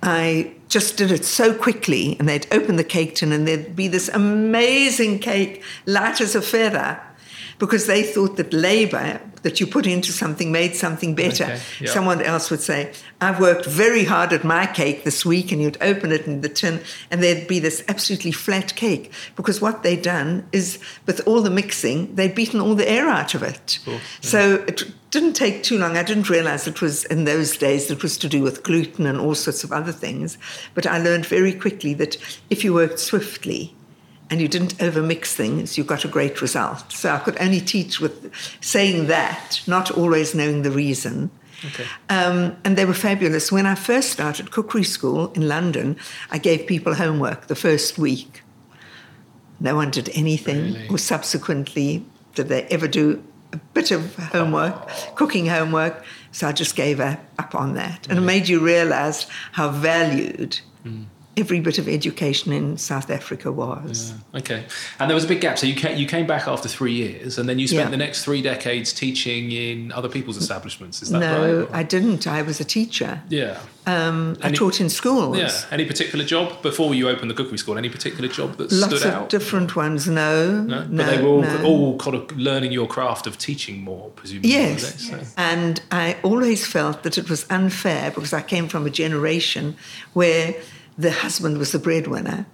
I 0.01 0.53
just 0.67 0.97
did 0.97 1.11
it 1.11 1.25
so 1.25 1.53
quickly. 1.53 2.17
And 2.19 2.27
they'd 2.27 2.47
open 2.51 2.75
the 2.75 2.83
cake 2.83 3.15
tin 3.15 3.31
and 3.31 3.47
there'd 3.47 3.75
be 3.75 3.87
this 3.87 4.09
amazing 4.09 5.19
cake, 5.19 5.63
light 5.85 6.19
as 6.21 6.35
a 6.35 6.41
feather, 6.41 6.99
because 7.59 7.87
they 7.87 8.03
thought 8.03 8.37
that 8.37 8.53
labor 8.53 9.19
that 9.43 9.59
you 9.59 9.67
put 9.67 9.87
into 9.87 10.11
something 10.11 10.51
made 10.51 10.75
something 10.75 11.15
better. 11.15 11.45
Okay, 11.45 11.61
yeah. 11.79 11.89
Someone 11.89 12.21
else 12.21 12.51
would 12.51 12.59
say, 12.59 12.93
I've 13.21 13.39
worked 13.39 13.65
very 13.65 14.03
hard 14.03 14.33
at 14.33 14.43
my 14.43 14.65
cake 14.65 15.03
this 15.03 15.25
week, 15.25 15.51
and 15.51 15.61
you'd 15.61 15.77
open 15.81 16.11
it 16.11 16.27
in 16.27 16.41
the 16.41 16.49
tin, 16.49 16.81
and 17.09 17.23
there'd 17.23 17.47
be 17.47 17.59
this 17.59 17.83
absolutely 17.87 18.31
flat 18.31 18.75
cake. 18.75 19.11
Because 19.35 19.61
what 19.61 19.83
they'd 19.83 20.01
done 20.01 20.47
is, 20.51 20.79
with 21.05 21.25
all 21.27 21.41
the 21.41 21.49
mixing, 21.49 22.13
they'd 22.15 22.35
beaten 22.35 22.59
all 22.59 22.75
the 22.75 22.89
air 22.89 23.07
out 23.07 23.35
of 23.35 23.43
it. 23.43 23.79
yeah. 23.85 23.93
Mm-hmm. 23.93 24.03
So 24.21 24.55
it 24.67 24.83
didn't 25.11 25.33
take 25.33 25.63
too 25.63 25.77
long. 25.77 25.95
I 25.95 26.03
didn't 26.03 26.29
realize 26.29 26.67
it 26.67 26.81
was 26.81 27.05
in 27.05 27.23
those 27.23 27.57
days, 27.57 27.89
it 27.89 28.03
was 28.03 28.17
to 28.17 28.27
do 28.27 28.41
with 28.43 28.63
gluten 28.63 29.05
and 29.05 29.19
all 29.19 29.35
sorts 29.35 29.63
of 29.63 29.71
other 29.71 29.93
things. 29.93 30.37
But 30.73 30.85
I 30.85 30.97
learned 30.97 31.25
very 31.25 31.53
quickly 31.53 31.93
that 31.95 32.17
if 32.49 32.63
you 32.63 32.73
worked 32.73 32.99
swiftly, 32.99 33.73
and 34.29 34.41
you 34.41 34.47
didn't 34.47 34.77
overmix 34.79 35.27
things, 35.33 35.77
you 35.77 35.83
got 35.83 36.03
a 36.05 36.07
great 36.07 36.41
result. 36.41 36.91
So 36.91 37.11
I 37.11 37.19
could 37.19 37.37
only 37.39 37.61
teach 37.61 37.99
with 38.01 38.31
saying 38.61 39.07
that, 39.07 39.61
not 39.67 39.89
always 39.91 40.35
knowing 40.35 40.63
the 40.63 40.71
reason. 40.71 41.29
Okay. 41.65 41.85
Um, 42.09 42.55
and 42.63 42.77
they 42.77 42.85
were 42.85 42.93
fabulous. 42.93 43.51
When 43.51 43.65
I 43.65 43.75
first 43.75 44.11
started 44.11 44.51
cookery 44.51 44.83
school 44.83 45.31
in 45.33 45.47
London, 45.47 45.95
I 46.29 46.37
gave 46.37 46.67
people 46.67 46.93
homework 46.95 47.47
the 47.47 47.55
first 47.55 47.97
week. 47.97 48.43
No 49.59 49.75
one 49.75 49.89
did 49.89 50.09
anything, 50.13 50.73
Really? 50.73 50.87
or 50.89 50.97
subsequently 50.99 52.05
did 52.35 52.47
they 52.49 52.63
ever 52.63 52.87
do 52.87 53.23
a 53.53 53.57
bit 53.73 53.89
of 53.91 54.15
homework, 54.17 54.87
cooking 55.15 55.47
homework. 55.47 56.03
So 56.31 56.47
I 56.47 56.51
just 56.51 56.75
gave 56.75 56.99
up 56.99 57.55
on 57.55 57.73
that. 57.75 58.05
And 58.09 58.19
it 58.19 58.21
made 58.21 58.47
you 58.47 58.59
realize 58.59 59.25
how 59.53 59.69
valued 59.69 60.59
Hmm. 60.83 61.03
Every 61.37 61.59
bit 61.59 61.77
of 61.77 61.87
education 61.87 62.51
in 62.51 62.77
South 62.77 63.09
Africa 63.09 63.51
was. 63.51 64.13
Okay. 64.35 64.65
And 64.99 65.09
there 65.09 65.15
was 65.15 65.23
a 65.23 65.27
big 65.27 65.41
gap. 65.41 65.57
So 65.59 65.67
you 65.67 65.75
came, 65.75 65.97
you 65.97 66.07
came 66.07 66.25
back 66.25 66.47
after 66.47 66.67
three 66.67 66.93
years, 66.93 67.37
and 67.37 67.47
then 67.47 67.59
you 67.59 67.67
spent 67.67 67.85
Yeah. 67.87 67.91
the 67.91 67.97
next 67.97 68.23
three 68.23 68.41
decades 68.41 68.91
teaching 68.91 69.51
in 69.51 69.91
other 69.91 70.09
people's 70.09 70.37
establishments. 70.37 71.01
Is 71.01 71.09
that 71.09 71.19
No, 71.19 71.31
right? 71.61 71.69
No, 71.71 71.77
I 71.77 71.83
didn't. 71.83 72.25
I 72.27 72.41
was 72.41 72.59
a 72.59 72.65
teacher. 72.65 73.21
yeah. 73.29 73.59
Um, 73.85 74.35
I 74.43 74.51
taught 74.51 74.81
in 74.81 74.89
schools. 74.89 75.37
Yeah. 75.37 75.49
Any 75.71 75.85
particular 75.85 76.25
job 76.25 76.61
before 76.61 76.93
you 76.93 77.07
opened 77.07 77.31
the 77.31 77.33
cookery 77.33 77.57
school? 77.57 77.77
Any 77.77 77.87
particular 77.87 78.27
job 78.27 78.57
that 78.57 78.69
Lots 78.69 78.97
stood 78.97 79.07
of 79.07 79.13
out? 79.13 79.29
different 79.29 79.77
ones. 79.77 80.07
No, 80.09 80.59
no? 80.61 80.83
no, 80.83 81.05
but 81.05 81.05
they 81.15 81.21
were 81.21 81.29
all, 81.29 81.41
no. 81.41 81.63
all 81.63 81.97
kind 81.97 82.13
of 82.17 82.37
learning 82.37 82.73
your 82.73 82.85
craft 82.85 83.27
of 83.27 83.37
teaching 83.37 83.81
more, 83.85 84.09
presumably. 84.09 84.49
Yes. 84.51 85.07
So- 85.09 85.19
And 85.37 85.79
I 85.89 86.17
always 86.21 86.67
felt 86.67 87.03
that 87.03 87.17
it 87.17 87.29
was 87.29 87.45
unfair 87.49 88.11
because 88.11 88.33
I 88.33 88.41
came 88.41 88.67
from 88.67 88.85
a 88.85 88.89
generation 88.89 89.77
where 90.11 90.55
the 90.97 91.11
husband 91.11 91.57
was 91.57 91.71
the 91.71 91.79
breadwinner. 91.79 92.45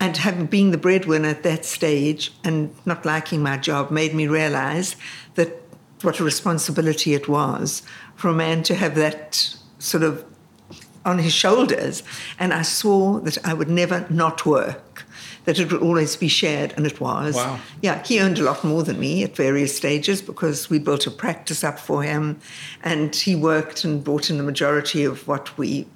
And 0.00 0.16
having 0.16 0.46
been 0.46 0.70
the 0.70 0.78
breadwinner 0.78 1.28
at 1.28 1.42
that 1.42 1.64
stage 1.64 2.32
and 2.44 2.74
not 2.86 3.04
liking 3.04 3.42
my 3.42 3.56
job 3.56 3.90
made 3.90 4.14
me 4.14 4.28
realize 4.28 4.94
that 5.34 5.62
what 6.02 6.20
a 6.20 6.24
responsibility 6.24 7.14
it 7.14 7.28
was 7.28 7.82
for 8.14 8.28
a 8.28 8.34
man 8.34 8.62
to 8.64 8.74
have 8.74 8.94
that 8.94 9.56
sort 9.78 10.04
of 10.04 10.24
on 11.04 11.18
his 11.18 11.32
shoulders, 11.32 12.02
and 12.38 12.52
I 12.52 12.62
swore 12.62 13.20
that 13.20 13.38
I 13.46 13.54
would 13.54 13.70
never 13.70 14.06
not 14.10 14.44
work, 14.44 15.06
that 15.44 15.58
it 15.58 15.72
would 15.72 15.80
always 15.80 16.16
be 16.16 16.28
shared, 16.28 16.74
and 16.76 16.86
it 16.86 17.00
was. 17.00 17.34
Wow. 17.34 17.58
Yeah, 17.80 18.02
he 18.04 18.20
earned 18.20 18.38
a 18.38 18.42
lot 18.42 18.62
more 18.62 18.82
than 18.82 19.00
me 19.00 19.24
at 19.24 19.34
various 19.34 19.74
stages 19.74 20.20
because 20.20 20.68
we 20.68 20.78
built 20.78 21.06
a 21.06 21.10
practice 21.10 21.64
up 21.64 21.78
for 21.78 22.02
him, 22.02 22.38
and 22.82 23.14
he 23.14 23.34
worked 23.34 23.84
and 23.84 24.04
brought 24.04 24.28
in 24.28 24.36
the 24.36 24.42
majority 24.42 25.04
of 25.04 25.26
what 25.26 25.56
we 25.56 25.86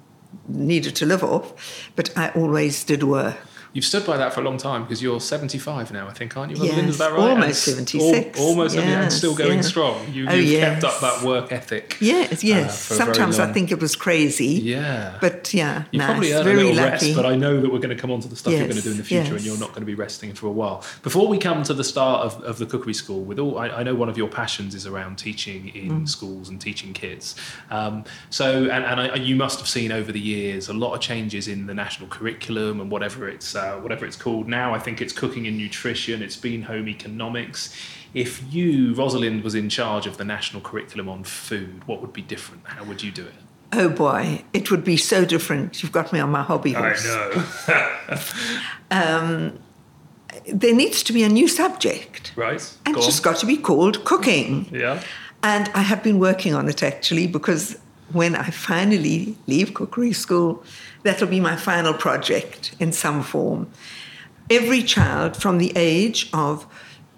needed 0.47 0.95
to 0.97 1.05
live 1.05 1.23
off. 1.23 1.91
But 1.95 2.15
I 2.17 2.29
always 2.29 2.83
did 2.83 3.03
work. 3.03 3.37
You've 3.73 3.85
stood 3.85 4.05
by 4.05 4.17
that 4.17 4.33
for 4.33 4.41
a 4.41 4.43
long 4.43 4.57
time 4.57 4.83
because 4.83 5.01
you're 5.01 5.19
75 5.19 5.91
now, 5.91 6.07
I 6.07 6.13
think, 6.13 6.37
aren't 6.37 6.55
you? 6.55 6.63
Yes, 6.63 6.97
that 6.99 7.11
right? 7.11 7.19
almost 7.31 7.67
And 7.67 7.89
76, 7.89 8.39
al- 8.39 8.45
almost, 8.45 8.75
and 8.77 9.11
still 9.11 9.35
going 9.35 9.55
yeah. 9.55 9.61
strong. 9.61 10.13
You, 10.13 10.27
Oh, 10.29 10.33
you've 10.35 10.45
yes. 10.45 10.81
kept 10.81 10.83
up 10.93 11.01
that 11.01 11.23
work 11.27 11.51
ethic. 11.51 11.97
Yes, 11.99 12.31
uh, 12.43 12.47
yes. 12.47 12.87
very 12.89 12.97
Sometimes 12.99 13.39
I 13.39 13.51
think 13.51 13.71
it 13.71 13.79
was 13.81 13.95
crazy. 13.95 14.45
Yeah. 14.63 15.17
But 15.19 15.53
yeah, 15.53 15.85
You 15.91 15.99
nice. 15.99 16.07
probably 16.07 16.33
earned 16.33 16.47
a 16.49 16.53
little 16.53 16.75
lucky. 16.75 16.89
rest, 17.07 17.15
but 17.15 17.25
I 17.25 17.35
know 17.35 17.59
that 17.61 17.71
we're 17.71 17.79
going 17.79 17.95
to 17.95 18.01
come 18.01 18.11
on 18.11 18.19
to 18.21 18.27
the 18.27 18.35
stuff 18.35 18.53
you're 18.53 18.63
going 18.63 18.75
to 18.77 18.81
do 18.83 18.91
in 18.91 18.97
the 18.97 19.03
future, 19.03 19.35
and 19.35 19.43
you're 19.43 19.57
not 19.57 19.69
going 19.69 19.81
to 19.81 19.85
be 19.87 19.95
resting 19.95 20.33
for 20.33 20.47
a 20.47 20.51
while. 20.51 20.83
Before 21.01 21.27
we 21.27 21.37
come 21.37 21.63
to 21.63 21.73
the 21.73 21.83
start 21.83 22.25
of, 22.25 22.43
of 22.43 22.59
the 22.59 22.65
cookery 22.67 22.93
school, 22.93 23.21
with 23.23 23.39
all, 23.39 23.57
I, 23.57 23.69
I 23.69 23.83
know 23.83 23.95
one 23.95 24.09
of 24.09 24.17
your 24.17 24.29
passions 24.29 24.75
is 24.75 24.85
around 24.85 25.17
teaching 25.17 25.69
in 25.69 25.83
Mm. 25.93 26.09
schools 26.09 26.47
and 26.49 26.59
teaching 26.61 26.93
kids. 26.93 27.35
Um, 27.69 28.03
so, 28.29 28.63
and, 28.63 28.83
and 28.85 28.99
I, 28.99 29.15
you 29.15 29.35
must 29.35 29.59
have 29.59 29.67
seen 29.67 29.91
over 29.91 30.11
the 30.11 30.19
years 30.19 30.69
a 30.69 30.73
lot 30.73 30.93
of 30.93 31.01
changes 31.01 31.47
in 31.47 31.67
the 31.67 31.73
national 31.73 32.07
curriculum 32.09 32.79
and 32.81 32.89
whatever 32.89 33.27
it's 33.29 33.55
uh, 33.55 33.62
Uh, 33.63 33.79
whatever 33.79 34.05
it's 34.05 34.17
called 34.17 34.47
now. 34.47 34.73
I 34.73 34.79
think 34.79 35.01
it's 35.01 35.13
cooking 35.13 35.47
and 35.47 35.57
nutrition. 35.57 36.21
It's 36.21 36.35
been 36.35 36.63
home 36.63 36.87
economics. 36.89 37.73
If 38.13 38.43
you, 38.53 38.93
Rosalind, 38.93 39.43
was 39.43 39.55
in 39.55 39.69
charge 39.69 40.05
of 40.05 40.17
the 40.17 40.25
national 40.25 40.61
curriculum 40.61 41.07
on 41.09 41.23
food, 41.23 41.87
what 41.87 42.01
would 42.01 42.13
be 42.13 42.21
different? 42.21 42.61
How 42.65 42.83
would 42.83 43.01
you 43.01 43.11
do 43.11 43.25
it? 43.25 43.33
Oh 43.71 43.89
boy, 43.89 44.43
it 44.53 44.69
would 44.69 44.83
be 44.83 44.97
so 44.97 45.25
different. 45.25 45.81
You've 45.81 45.91
got 45.93 46.13
me 46.13 46.19
on 46.19 46.29
my 46.29 46.43
hobby 46.43 46.73
horse. 46.73 47.05
I 47.07 47.43
know. 47.69 48.19
Um, 48.91 49.57
there 50.47 50.75
needs 50.75 51.01
to 51.03 51.13
be 51.13 51.23
a 51.23 51.29
new 51.29 51.47
subject. 51.47 52.33
right? 52.35 52.61
And 52.85 52.93
Go 52.93 52.99
it's 52.99 53.07
on. 53.07 53.11
just 53.11 53.23
got 53.23 53.37
to 53.37 53.45
be 53.47 53.57
called 53.57 54.03
cooking. 54.05 54.67
Yeah. 54.71 55.01
And 55.41 55.69
I 55.73 55.81
have 55.81 56.03
been 56.03 56.19
working 56.19 56.53
on 56.53 56.69
it 56.69 56.83
actually 56.83 57.25
because 57.27 57.77
when 58.13 58.35
I 58.35 58.49
finally 58.49 59.35
leave 59.47 59.73
cookery 59.73 60.13
school, 60.13 60.63
that'll 61.03 61.27
be 61.27 61.39
my 61.39 61.55
final 61.55 61.93
project 61.93 62.75
in 62.79 62.91
some 62.91 63.23
form. 63.23 63.69
Every 64.49 64.83
child 64.83 65.35
from 65.35 65.57
the 65.57 65.71
age 65.75 66.29
of 66.33 66.65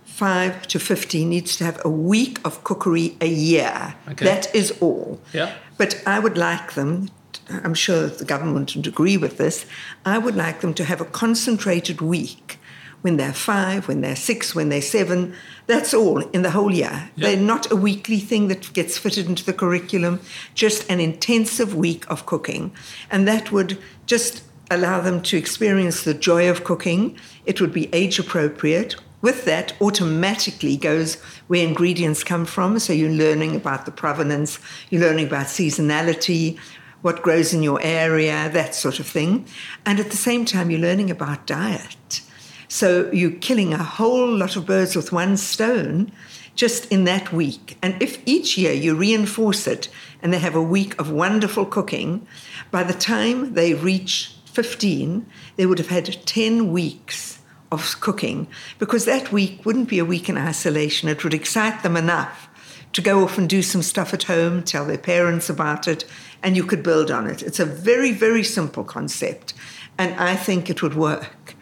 5 0.06 0.68
to 0.68 0.80
15 0.80 1.30
needs 1.30 1.58
to 1.58 1.66
have 1.66 1.82
a 1.84 1.90
week 1.90 2.40
of 2.46 2.64
cookery 2.64 3.18
a 3.20 3.28
year. 3.28 3.96
Okay. 4.10 4.24
That 4.24 4.54
is 4.56 4.72
all. 4.80 5.20
Yeah. 5.34 5.54
But 5.78 6.02
I 6.08 6.20
would 6.20 6.38
like 6.38 6.74
them, 6.74 7.10
I'm 7.50 7.74
sure 7.74 8.08
the 8.08 8.24
government 8.24 8.76
would 8.76 8.88
agree 8.88 9.18
with 9.18 9.38
this, 9.38 9.66
I 10.06 10.18
would 10.18 10.36
like 10.36 10.62
them 10.62 10.74
to 10.76 10.86
have 10.86 11.02
a 11.02 11.06
concentrated 11.06 12.00
week 12.00 12.60
when 13.06 13.18
they're 13.18 13.34
five, 13.34 13.88
when 13.88 14.02
they're 14.02 14.16
six, 14.16 14.56
when 14.56 14.70
they're 14.70 14.82
seven. 14.82 15.32
That's 15.68 15.94
all 15.94 16.22
in 16.30 16.42
the 16.42 16.50
whole 16.50 16.74
year. 16.74 17.12
Yeah. 17.16 17.28
They're 17.28 17.38
not 17.38 17.72
a 17.72 17.76
weekly 17.76 18.18
thing 18.18 18.48
that 18.48 18.74
gets 18.74 18.98
fitted 18.98 19.28
into 19.28 19.46
the 19.46 19.54
curriculum, 19.54 20.22
just 20.56 20.90
an 20.90 21.00
intensive 21.00 21.76
week 21.76 22.10
of 22.10 22.26
cooking. 22.26 22.74
And 23.12 23.28
that 23.28 23.52
would 23.52 23.78
just 24.08 24.42
allow 24.72 25.02
them 25.02 25.22
to 25.22 25.38
experience 25.38 26.04
the 26.04 26.16
joy 26.16 26.50
of 26.50 26.64
cooking. 26.64 27.16
It 27.46 27.62
would 27.62 27.72
be 27.72 27.94
age 27.94 28.18
appropriate. 28.18 28.96
With 29.22 29.46
that, 29.46 29.80
automatically 29.80 30.76
goes 30.76 31.22
where 31.46 31.64
ingredients 31.64 32.24
come 32.24 32.46
from. 32.46 32.80
So 32.80 32.92
you're 32.92 33.12
learning 33.12 33.56
about 33.56 33.86
the 33.86 33.92
provenance, 33.92 34.58
you're 34.90 35.02
learning 35.02 35.28
about 35.28 35.46
seasonality, 35.46 36.58
what 37.04 37.22
grows 37.22 37.54
in 37.54 37.62
your 37.62 37.80
area, 37.84 38.50
that 38.50 38.74
sort 38.74 39.00
of 39.00 39.06
thing. 39.06 39.46
And 39.86 40.00
at 40.00 40.10
the 40.10 40.18
same 40.18 40.44
time, 40.44 40.72
you're 40.72 40.80
learning 40.80 41.12
about 41.12 41.46
diet. 41.46 42.22
So 42.68 43.12
you're 43.12 43.32
killing 43.32 43.74
a 43.74 43.84
whole 43.84 44.30
lot 44.30 44.56
of 44.56 44.66
birds 44.66 44.96
with 44.96 45.12
one 45.12 45.38
stone 45.38 46.12
just 46.56 46.92
in 46.92 47.04
that 47.04 47.32
week. 47.32 47.78
And 47.82 48.02
if 48.02 48.20
each 48.26 48.58
year 48.58 48.74
you 48.74 48.96
reinforce 48.96 49.68
it 49.68 49.90
and 50.22 50.34
they 50.34 50.40
have 50.40 50.56
a 50.56 50.62
week 50.62 51.00
of 51.00 51.12
wonderful 51.12 51.66
cooking, 51.66 52.26
by 52.72 52.84
the 52.84 52.94
time 52.94 53.54
they 53.54 53.74
reach 53.74 54.36
15, 54.46 55.26
they 55.58 55.66
would 55.66 55.80
have 55.80 55.90
had 55.90 56.26
10 56.26 56.72
weeks 56.72 57.40
of 57.72 58.00
cooking 58.00 58.48
because 58.80 59.06
that 59.06 59.32
week 59.32 59.66
wouldn't 59.66 59.90
be 59.90 60.00
a 60.00 60.06
week 60.06 60.30
in 60.30 60.38
isolation. 60.38 61.10
It 61.10 61.24
would 61.24 61.34
excite 61.34 61.84
them 61.84 61.98
enough 61.98 62.48
to 62.94 63.02
go 63.02 63.24
off 63.24 63.38
and 63.38 63.50
do 63.50 63.62
some 63.62 63.82
stuff 63.82 64.14
at 64.14 64.24
home, 64.24 64.64
tell 64.64 64.86
their 64.86 64.98
parents 64.98 65.50
about 65.50 65.86
it, 65.86 66.06
and 66.42 66.56
you 66.56 66.64
could 66.64 66.82
build 66.82 67.12
on 67.12 67.28
it. 67.28 67.44
It's 67.44 67.60
a 67.60 67.66
very, 67.66 68.14
very 68.14 68.44
simple 68.44 68.86
concept, 68.86 69.54
and 69.98 70.14
I 70.16 70.38
think 70.38 70.70
it 70.70 70.82
would 70.82 70.96
work. 70.96 71.55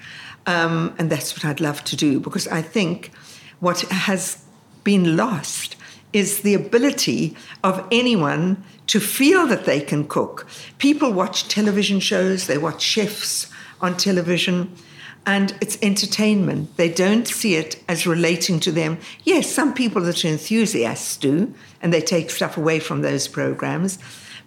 Um, 0.45 0.93
and 0.97 1.09
that's 1.09 1.33
what 1.35 1.45
I'd 1.45 1.61
love 1.61 1.83
to 1.85 1.95
do 1.95 2.19
because 2.19 2.47
I 2.47 2.61
think 2.61 3.11
what 3.59 3.81
has 3.81 4.43
been 4.83 5.15
lost 5.15 5.75
is 6.11 6.41
the 6.41 6.53
ability 6.53 7.35
of 7.63 7.85
anyone 7.91 8.63
to 8.87 8.99
feel 8.99 9.47
that 9.47 9.65
they 9.65 9.81
can 9.81 10.07
cook. 10.07 10.47
People 10.77 11.11
watch 11.11 11.47
television 11.47 11.99
shows, 11.99 12.47
they 12.47 12.57
watch 12.57 12.81
chefs 12.81 13.47
on 13.81 13.97
television, 13.97 14.75
and 15.25 15.55
it's 15.61 15.77
entertainment. 15.81 16.75
They 16.77 16.89
don't 16.89 17.27
see 17.27 17.55
it 17.55 17.81
as 17.87 18.05
relating 18.05 18.59
to 18.61 18.71
them. 18.71 18.99
Yes, 19.23 19.49
some 19.49 19.73
people 19.73 20.01
that 20.03 20.23
are 20.23 20.27
enthusiasts 20.27 21.17
do, 21.17 21.53
and 21.81 21.93
they 21.93 22.01
take 22.01 22.29
stuff 22.29 22.57
away 22.57 22.79
from 22.79 23.01
those 23.01 23.27
programs, 23.27 23.97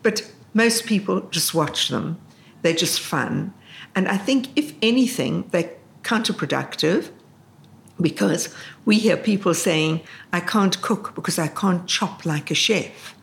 but 0.03 0.31
most 0.55 0.87
people 0.87 1.23
just 1.31 1.55
watch 1.55 1.89
them. 1.89 2.19
They're 2.63 2.75
just 2.75 3.01
fun. 3.01 3.55
And 3.95 4.09
I 4.09 4.19
think, 4.19 4.49
if 4.57 4.75
anything, 4.83 5.49
they're 5.51 5.73
counterproductive 6.07 7.11
because 8.01 8.55
we 8.85 8.99
hear 8.99 9.17
people 9.17 9.55
saying, 9.55 10.01
I 10.33 10.41
can't 10.41 10.81
cook 10.83 11.15
because 11.15 11.39
I 11.39 11.49
can't 11.49 11.87
chop 11.87 12.25
like 12.25 12.51
a 12.51 12.55
chef. 12.55 13.15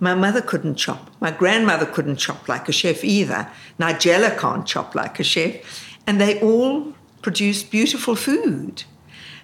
My 0.00 0.14
mother 0.14 0.40
couldn't 0.40 0.76
chop. 0.76 1.10
My 1.20 1.30
grandmother 1.30 1.86
couldn't 1.86 2.16
chop 2.16 2.48
like 2.48 2.68
a 2.68 2.72
chef 2.72 3.04
either. 3.04 3.50
Nigella 3.78 4.36
can't 4.38 4.66
chop 4.66 4.94
like 4.94 5.18
a 5.18 5.24
chef. 5.24 5.56
And 6.06 6.20
they 6.20 6.40
all 6.40 6.94
produce 7.22 7.62
beautiful 7.62 8.16
food. 8.16 8.84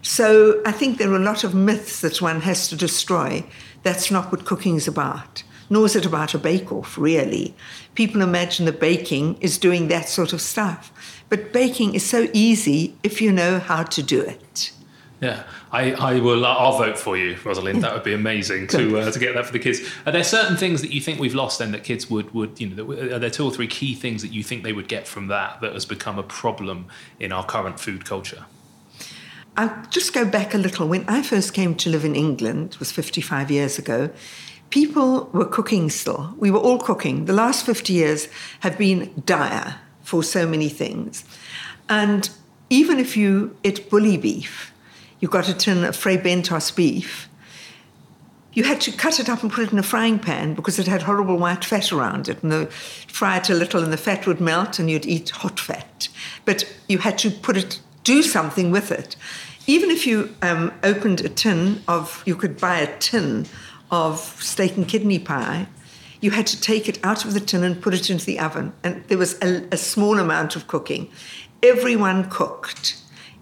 So 0.02 0.62
I 0.64 0.72
think 0.72 0.98
there 0.98 1.10
are 1.10 1.16
a 1.16 1.30
lot 1.30 1.44
of 1.44 1.54
myths 1.54 2.00
that 2.02 2.22
one 2.22 2.42
has 2.42 2.68
to 2.68 2.76
destroy. 2.76 3.44
That's 3.82 4.10
not 4.10 4.30
what 4.30 4.44
cooking 4.44 4.76
is 4.76 4.86
about. 4.86 5.42
Nor 5.70 5.86
is 5.86 5.96
it 5.96 6.06
about 6.06 6.34
a 6.34 6.38
bake 6.38 6.70
off, 6.70 6.98
really. 6.98 7.54
People 7.94 8.22
imagine 8.22 8.66
that 8.66 8.80
baking 8.80 9.36
is 9.40 9.58
doing 9.58 9.88
that 9.88 10.08
sort 10.08 10.32
of 10.32 10.40
stuff. 10.40 10.92
But 11.28 11.52
baking 11.52 11.94
is 11.94 12.04
so 12.04 12.28
easy 12.32 12.96
if 13.02 13.20
you 13.20 13.32
know 13.32 13.58
how 13.58 13.82
to 13.84 14.02
do 14.02 14.20
it. 14.20 14.72
Yeah, 15.20 15.44
I, 15.72 15.92
I 15.92 16.20
will. 16.20 16.44
I'll 16.44 16.76
vote 16.76 16.98
for 16.98 17.16
you, 17.16 17.36
Rosalind. 17.42 17.82
That 17.82 17.94
would 17.94 18.02
be 18.02 18.12
amazing 18.12 18.66
to 18.68 18.98
uh, 18.98 19.10
to 19.10 19.18
get 19.18 19.34
that 19.34 19.46
for 19.46 19.52
the 19.52 19.58
kids. 19.58 19.80
Are 20.04 20.12
there 20.12 20.24
certain 20.24 20.56
things 20.56 20.82
that 20.82 20.92
you 20.92 21.00
think 21.00 21.18
we've 21.18 21.34
lost 21.34 21.60
then 21.60 21.72
that 21.72 21.82
kids 21.82 22.10
would 22.10 22.34
would 22.34 22.60
you 22.60 22.68
know? 22.68 22.92
Are 22.92 23.18
there 23.18 23.30
two 23.30 23.44
or 23.44 23.50
three 23.50 23.68
key 23.68 23.94
things 23.94 24.20
that 24.20 24.32
you 24.32 24.42
think 24.42 24.64
they 24.64 24.74
would 24.74 24.88
get 24.88 25.08
from 25.08 25.28
that 25.28 25.62
that 25.62 25.72
has 25.72 25.86
become 25.86 26.18
a 26.18 26.22
problem 26.22 26.88
in 27.18 27.32
our 27.32 27.44
current 27.44 27.80
food 27.80 28.04
culture? 28.04 28.44
I'll 29.56 29.86
just 29.88 30.12
go 30.12 30.24
back 30.24 30.52
a 30.52 30.58
little. 30.58 30.88
When 30.88 31.08
I 31.08 31.22
first 31.22 31.54
came 31.54 31.74
to 31.76 31.90
live 31.90 32.04
in 32.04 32.16
England, 32.16 32.72
it 32.72 32.78
was 32.80 32.90
55 32.90 33.50
years 33.50 33.78
ago, 33.78 34.10
people 34.74 35.30
were 35.32 35.44
cooking 35.44 35.88
still. 35.88 36.34
We 36.36 36.50
were 36.50 36.58
all 36.58 36.78
cooking. 36.78 37.26
The 37.26 37.32
last 37.32 37.64
50 37.64 37.92
years 37.92 38.26
have 38.58 38.76
been 38.76 39.22
dire 39.24 39.76
for 40.02 40.24
so 40.24 40.48
many 40.48 40.68
things. 40.68 41.24
And 41.88 42.28
even 42.70 42.98
if 42.98 43.16
you 43.16 43.56
ate 43.62 43.88
bully 43.88 44.16
beef, 44.16 44.72
you 45.20 45.28
got 45.28 45.48
a 45.48 45.54
tin 45.54 45.84
of 45.84 45.94
Fray 45.94 46.18
Bentos 46.18 46.74
beef, 46.74 47.28
you 48.52 48.64
had 48.64 48.80
to 48.80 48.90
cut 48.90 49.20
it 49.20 49.28
up 49.28 49.44
and 49.44 49.52
put 49.52 49.62
it 49.62 49.72
in 49.72 49.78
a 49.78 49.82
frying 49.84 50.18
pan 50.18 50.54
because 50.54 50.80
it 50.80 50.88
had 50.88 51.02
horrible 51.02 51.38
white 51.38 51.64
fat 51.64 51.92
around 51.92 52.28
it. 52.28 52.42
And 52.42 52.50
the, 52.50 52.66
fry 52.66 53.36
it 53.36 53.50
a 53.50 53.54
little 53.54 53.84
and 53.84 53.92
the 53.92 53.96
fat 53.96 54.26
would 54.26 54.40
melt 54.40 54.80
and 54.80 54.90
you'd 54.90 55.06
eat 55.06 55.30
hot 55.30 55.60
fat. 55.60 56.08
But 56.44 56.64
you 56.88 56.98
had 56.98 57.16
to 57.18 57.30
put 57.30 57.56
it, 57.56 57.78
do 58.02 58.24
something 58.24 58.72
with 58.72 58.90
it. 58.90 59.14
Even 59.68 59.90
if 59.90 60.04
you 60.04 60.34
um, 60.42 60.72
opened 60.82 61.20
a 61.20 61.28
tin 61.28 61.80
of, 61.86 62.24
you 62.26 62.34
could 62.34 62.58
buy 62.60 62.80
a 62.80 62.98
tin 62.98 63.46
of 63.90 64.18
steak 64.42 64.76
and 64.76 64.88
kidney 64.88 65.18
pie, 65.18 65.66
you 66.20 66.30
had 66.30 66.46
to 66.46 66.60
take 66.60 66.88
it 66.88 66.98
out 67.04 67.24
of 67.24 67.34
the 67.34 67.40
tin 67.40 67.62
and 67.62 67.82
put 67.82 67.94
it 67.94 68.08
into 68.08 68.24
the 68.24 68.38
oven. 68.38 68.72
And 68.82 69.04
there 69.08 69.18
was 69.18 69.34
a, 69.42 69.66
a 69.70 69.76
small 69.76 70.18
amount 70.18 70.56
of 70.56 70.66
cooking. 70.66 71.10
Everyone 71.62 72.30
cooked, 72.30 72.96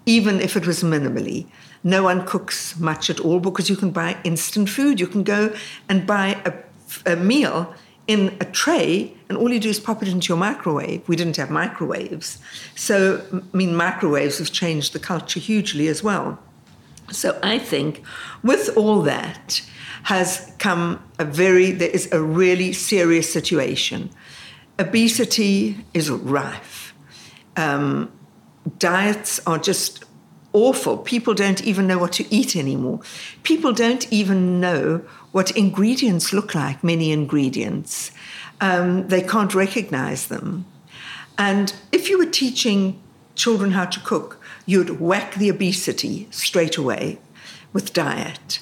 even 0.05 0.41
if 0.41 0.57
it 0.57 0.67
was 0.67 0.83
minimally. 0.83 1.47
No 1.83 2.03
one 2.03 2.25
cooks 2.25 2.77
much 2.79 3.09
at 3.09 3.19
all 3.19 3.39
because 3.39 3.69
you 3.69 3.75
can 3.75 3.91
buy 3.91 4.17
instant 4.23 4.69
food. 4.69 4.99
You 4.99 5.07
can 5.07 5.23
go 5.23 5.53
and 5.87 6.05
buy 6.05 6.41
a, 6.45 7.13
a 7.13 7.15
meal 7.15 7.73
in 8.07 8.35
a 8.41 8.45
tray, 8.45 9.13
and 9.29 9.37
all 9.37 9.51
you 9.51 9.59
do 9.59 9.69
is 9.69 9.79
pop 9.79 10.01
it 10.01 10.09
into 10.09 10.27
your 10.27 10.37
microwave. 10.37 11.07
We 11.07 11.15
didn't 11.15 11.37
have 11.37 11.49
microwaves. 11.49 12.37
So, 12.75 13.25
I 13.31 13.57
mean, 13.57 13.75
microwaves 13.75 14.39
have 14.39 14.51
changed 14.51 14.91
the 14.93 14.99
culture 14.99 15.39
hugely 15.39 15.87
as 15.87 16.03
well. 16.03 16.37
So, 17.13 17.39
I 17.43 17.59
think 17.59 18.03
with 18.43 18.75
all 18.75 19.01
that 19.03 19.61
has 20.03 20.51
come 20.59 21.01
a 21.19 21.25
very, 21.25 21.71
there 21.71 21.89
is 21.89 22.11
a 22.11 22.21
really 22.21 22.73
serious 22.73 23.31
situation. 23.31 24.09
obesity 24.79 25.77
is 25.93 26.09
rife. 26.09 26.93
Um, 27.55 28.11
diets 28.79 29.39
are 29.45 29.59
just 29.59 30.03
awful. 30.51 30.97
People 30.97 31.33
don't 31.33 31.63
even 31.63 31.87
know 31.87 31.97
what 31.97 32.13
to 32.13 32.25
eat 32.33 32.55
anymore. 32.55 33.01
People 33.43 33.73
don't 33.73 34.11
even 34.11 34.59
know 34.59 35.01
what 35.31 35.51
ingredients 35.51 36.31
look 36.31 36.55
like, 36.55 36.83
many 36.83 37.11
ingredients. 37.11 38.11
Um, 38.61 39.07
they 39.07 39.21
can't 39.21 39.53
recognize 39.53 40.27
them. 40.27 40.65
And 41.37 41.73
if 41.91 42.09
you 42.09 42.17
were 42.17 42.27
teaching 42.27 43.01
children 43.35 43.71
how 43.71 43.85
to 43.85 43.99
cook, 43.99 44.39
you'd 44.65 44.99
whack 44.99 45.35
the 45.35 45.49
obesity 45.49 46.27
straight 46.31 46.77
away 46.77 47.19
with 47.71 47.93
diet. 47.93 48.59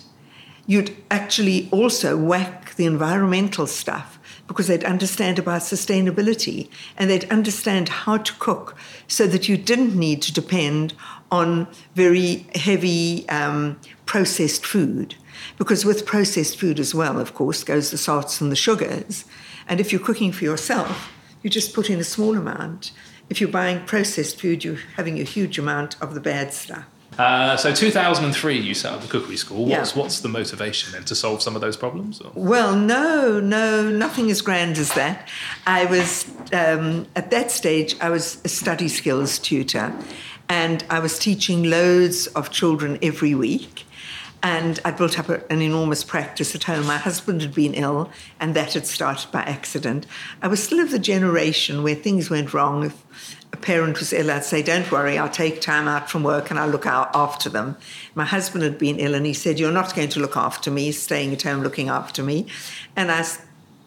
You'd 0.65 0.95
actually 1.09 1.67
also 1.71 2.17
whack 2.17 2.75
the 2.75 2.85
environmental 2.85 3.67
stuff 3.67 4.19
because 4.47 4.67
they'd 4.67 4.83
understand 4.83 5.39
about 5.39 5.61
sustainability 5.61 6.69
and 6.97 7.09
they'd 7.09 7.29
understand 7.29 7.89
how 7.89 8.17
to 8.17 8.33
cook 8.33 8.75
so 9.07 9.27
that 9.27 9.47
you 9.47 9.57
didn't 9.57 9.95
need 9.95 10.21
to 10.21 10.33
depend 10.33 10.93
on 11.31 11.67
very 11.95 12.45
heavy 12.55 13.27
um, 13.29 13.79
processed 14.05 14.65
food. 14.65 15.15
Because 15.57 15.85
with 15.85 16.05
processed 16.05 16.59
food 16.59 16.79
as 16.79 16.93
well, 16.93 17.19
of 17.19 17.33
course, 17.33 17.63
goes 17.63 17.91
the 17.91 17.97
salts 17.97 18.41
and 18.41 18.51
the 18.51 18.55
sugars. 18.55 19.25
And 19.67 19.79
if 19.79 19.91
you're 19.91 20.01
cooking 20.01 20.31
for 20.31 20.43
yourself, 20.43 21.11
you 21.41 21.49
just 21.49 21.73
put 21.73 21.89
in 21.89 21.99
a 21.99 22.03
small 22.03 22.37
amount. 22.37 22.91
If 23.31 23.39
you're 23.39 23.49
buying 23.49 23.85
processed 23.85 24.41
food, 24.41 24.65
you're 24.65 24.75
having 24.97 25.17
a 25.17 25.23
huge 25.23 25.57
amount 25.57 25.95
of 26.01 26.13
the 26.13 26.19
bad 26.19 26.51
stuff. 26.51 26.85
Uh, 27.17 27.55
so 27.55 27.73
2003, 27.73 28.57
you 28.57 28.73
set 28.73 28.91
up 28.91 29.01
the 29.01 29.07
cookery 29.07 29.37
school. 29.37 29.65
What's 29.65 29.95
yeah. 29.95 30.01
what's 30.01 30.19
the 30.19 30.27
motivation 30.27 30.91
then 30.91 31.05
to 31.05 31.15
solve 31.15 31.41
some 31.41 31.55
of 31.55 31.61
those 31.61 31.77
problems? 31.77 32.19
Or? 32.19 32.33
Well, 32.35 32.75
no, 32.75 33.39
no, 33.39 33.89
nothing 33.89 34.29
as 34.29 34.41
grand 34.41 34.77
as 34.77 34.93
that. 34.95 35.29
I 35.65 35.85
was 35.85 36.29
um, 36.51 37.07
at 37.15 37.31
that 37.31 37.51
stage. 37.51 37.95
I 38.01 38.09
was 38.09 38.41
a 38.43 38.49
study 38.49 38.89
skills 38.89 39.39
tutor, 39.39 39.93
and 40.49 40.83
I 40.89 40.99
was 40.99 41.17
teaching 41.17 41.63
loads 41.63 42.27
of 42.27 42.51
children 42.51 42.99
every 43.01 43.33
week. 43.33 43.85
And 44.43 44.79
I 44.83 44.91
built 44.91 45.19
up 45.19 45.29
a, 45.29 45.41
an 45.51 45.61
enormous 45.61 46.03
practice 46.03 46.53
at 46.55 46.63
home. 46.63 46.85
My 46.85 46.97
husband 46.97 47.43
had 47.43 47.53
been 47.53 47.75
ill, 47.75 48.09
and 48.41 48.55
that 48.55 48.73
had 48.73 48.87
started 48.87 49.31
by 49.31 49.43
accident. 49.43 50.05
I 50.41 50.49
was 50.49 50.61
still 50.61 50.79
of 50.79 50.91
the 50.91 50.99
generation 50.99 51.81
where 51.81 51.95
things 51.95 52.29
went 52.29 52.53
wrong. 52.53 52.83
If 52.83 53.05
a 53.53 53.57
parent 53.57 53.99
was 53.99 54.13
ill, 54.13 54.31
I'd 54.31 54.45
say, 54.45 54.61
Don't 54.61 54.89
worry, 54.91 55.17
I'll 55.17 55.29
take 55.29 55.61
time 55.61 55.87
out 55.87 56.09
from 56.09 56.23
work 56.23 56.49
and 56.49 56.59
I'll 56.59 56.69
look 56.69 56.85
out 56.85 57.11
after 57.13 57.49
them. 57.49 57.75
My 58.15 58.25
husband 58.25 58.63
had 58.63 58.77
been 58.77 58.99
ill, 58.99 59.13
and 59.13 59.25
he 59.25 59.33
said, 59.33 59.59
You're 59.59 59.71
not 59.71 59.95
going 59.95 60.09
to 60.09 60.19
look 60.19 60.37
after 60.37 60.71
me, 60.71 60.91
staying 60.91 61.33
at 61.33 61.41
home 61.41 61.61
looking 61.61 61.89
after 61.89 62.23
me. 62.23 62.47
And 62.95 63.11
I 63.11 63.25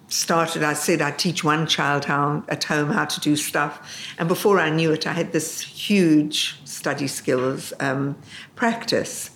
started, 0.09 0.63
I 0.63 0.75
said 0.75 1.01
I'd 1.01 1.19
teach 1.19 1.43
one 1.43 1.67
child 1.67 2.05
how, 2.05 2.45
at 2.49 2.65
home 2.65 2.91
how 2.91 3.07
to 3.07 3.21
do 3.21 3.37
stuff. 3.37 4.15
And 4.19 4.29
before 4.29 4.61
I 4.61 4.71
knew 4.71 4.93
it, 4.93 5.07
I 5.07 5.13
had 5.13 5.33
this 5.33 5.61
huge 5.61 6.59
study 6.65 7.07
skills 7.07 7.73
um, 7.81 8.17
practice. 8.55 9.31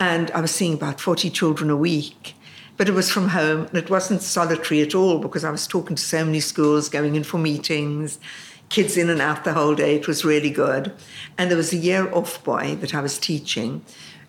And 0.00 0.30
I 0.32 0.40
was 0.40 0.50
seeing 0.50 0.74
about 0.74 1.00
40 1.00 1.30
children 1.30 1.70
a 1.70 1.76
week. 1.76 2.34
But 2.76 2.88
it 2.88 2.92
was 2.92 3.10
from 3.10 3.28
home, 3.28 3.66
and 3.66 3.76
it 3.76 3.90
wasn't 3.90 4.22
solitary 4.22 4.80
at 4.82 4.94
all 4.94 5.18
because 5.18 5.44
I 5.44 5.50
was 5.50 5.66
talking 5.66 5.96
to 5.96 6.02
so 6.02 6.24
many 6.24 6.38
schools, 6.38 6.88
going 6.88 7.16
in 7.16 7.24
for 7.24 7.36
meetings, 7.36 8.20
kids 8.68 8.96
in 8.96 9.10
and 9.10 9.20
out 9.20 9.44
the 9.44 9.54
whole 9.54 9.74
day. 9.74 9.96
It 9.96 10.06
was 10.06 10.24
really 10.24 10.50
good. 10.50 10.92
And 11.36 11.50
there 11.50 11.56
was 11.56 11.72
a 11.72 11.76
year 11.76 12.12
off 12.12 12.42
boy 12.44 12.76
that 12.76 12.94
I 12.94 13.00
was 13.00 13.18
teaching. 13.18 13.84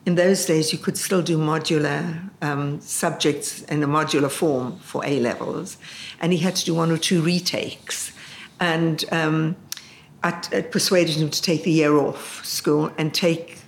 In 0.06 0.16
those 0.16 0.46
days, 0.46 0.72
you 0.72 0.80
could 0.80 0.98
still 0.98 1.22
do 1.22 1.38
modular 1.38 2.30
um, 2.42 2.80
subjects 2.82 3.62
in 3.64 3.84
a 3.84 3.88
modular 3.88 4.32
form 4.32 4.80
for 4.80 5.06
A 5.06 5.20
levels, 5.20 5.78
and 6.22 6.32
he 6.32 6.40
had 6.40 6.56
to 6.56 6.66
do 6.66 6.74
one 6.74 6.90
or 6.90 6.98
two 6.98 7.22
retakes. 7.22 8.14
And 8.60 9.04
um, 9.12 9.56
I, 10.24 10.42
I 10.52 10.62
persuaded 10.62 11.16
him 11.16 11.30
to 11.30 11.42
take 11.42 11.64
the 11.64 11.72
year 11.72 11.96
off 11.98 12.44
school 12.46 12.92
and 12.98 13.14
take 13.14 13.60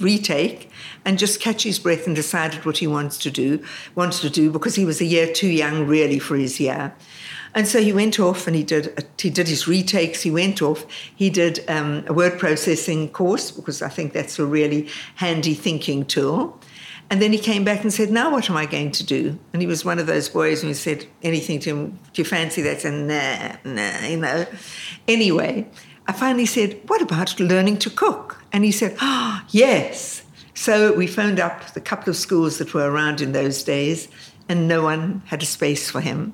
retake 0.00 0.70
and 1.04 1.18
just 1.18 1.40
catch 1.40 1.62
his 1.62 1.78
breath 1.78 2.06
and 2.06 2.16
decided 2.16 2.64
what 2.64 2.78
he 2.78 2.86
wants 2.86 3.16
to 3.16 3.30
do 3.30 3.62
wanted 3.94 4.20
to 4.20 4.30
do 4.30 4.50
because 4.50 4.74
he 4.74 4.84
was 4.84 5.00
a 5.00 5.04
year 5.04 5.32
too 5.32 5.48
young 5.48 5.86
really 5.86 6.18
for 6.18 6.36
his 6.36 6.58
year 6.58 6.92
and 7.54 7.68
so 7.68 7.80
he 7.80 7.92
went 7.92 8.18
off 8.18 8.46
and 8.46 8.56
he 8.56 8.62
did 8.62 9.06
he 9.18 9.30
did 9.30 9.48
his 9.48 9.66
retakes 9.66 10.22
he 10.22 10.30
went 10.30 10.60
off 10.60 10.86
he 11.14 11.30
did 11.30 11.64
um, 11.68 12.04
a 12.06 12.12
word 12.12 12.38
processing 12.38 13.08
course 13.08 13.50
because 13.50 13.82
i 13.82 13.88
think 13.88 14.12
that's 14.12 14.38
a 14.38 14.44
really 14.44 14.88
handy 15.16 15.54
thinking 15.54 16.04
tool 16.04 16.58
and 17.10 17.20
then 17.20 17.32
he 17.32 17.38
came 17.38 17.64
back 17.64 17.82
and 17.82 17.92
said, 17.92 18.10
Now 18.10 18.32
what 18.32 18.48
am 18.48 18.56
I 18.56 18.66
going 18.66 18.90
to 18.92 19.04
do? 19.04 19.38
And 19.52 19.60
he 19.60 19.68
was 19.68 19.84
one 19.84 19.98
of 19.98 20.06
those 20.06 20.28
boys 20.28 20.62
who 20.62 20.72
said 20.74 21.06
anything 21.22 21.60
to 21.60 21.70
him, 21.70 21.98
Do 22.12 22.22
you 22.22 22.24
fancy 22.24 22.62
that? 22.62 22.84
And 22.84 23.08
nah, 23.08 23.56
nah, 23.64 24.06
you 24.06 24.16
know. 24.16 24.46
Anyway, 25.06 25.68
I 26.06 26.12
finally 26.12 26.46
said, 26.46 26.80
What 26.86 27.02
about 27.02 27.38
learning 27.38 27.78
to 27.78 27.90
cook? 27.90 28.42
And 28.52 28.64
he 28.64 28.72
said, 28.72 28.96
Ah, 29.00 29.42
oh, 29.42 29.48
yes. 29.50 30.22
So 30.54 30.92
we 30.92 31.06
phoned 31.06 31.40
up 31.40 31.72
the 31.74 31.80
couple 31.80 32.10
of 32.10 32.16
schools 32.16 32.58
that 32.58 32.72
were 32.72 32.90
around 32.90 33.20
in 33.20 33.32
those 33.32 33.62
days, 33.64 34.08
and 34.48 34.66
no 34.66 34.82
one 34.82 35.22
had 35.26 35.42
a 35.42 35.46
space 35.46 35.90
for 35.90 36.00
him. 36.00 36.32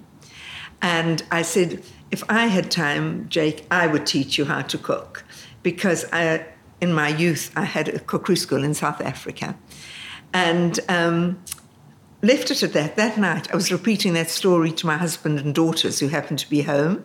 And 0.82 1.22
I 1.30 1.42
said, 1.42 1.82
If 2.10 2.22
I 2.28 2.46
had 2.46 2.70
time, 2.70 3.28
Jake, 3.28 3.66
I 3.70 3.86
would 3.86 4.06
teach 4.06 4.38
you 4.38 4.44
how 4.44 4.62
to 4.62 4.78
cook. 4.78 5.24
Because 5.62 6.06
I, 6.12 6.46
in 6.80 6.92
my 6.92 7.08
youth, 7.08 7.52
I 7.54 7.64
had 7.64 7.88
a 7.88 7.98
cookery 7.98 8.36
school 8.36 8.64
in 8.64 8.74
South 8.74 9.00
Africa. 9.00 9.56
And 10.32 10.80
um, 10.88 11.42
left 12.22 12.50
it 12.50 12.62
at 12.62 12.72
that. 12.72 12.96
That 12.96 13.18
night, 13.18 13.52
I 13.52 13.56
was 13.56 13.70
repeating 13.70 14.14
that 14.14 14.30
story 14.30 14.72
to 14.72 14.86
my 14.86 14.96
husband 14.96 15.38
and 15.38 15.54
daughters 15.54 16.00
who 16.00 16.08
happened 16.08 16.38
to 16.38 16.48
be 16.48 16.62
home. 16.62 17.04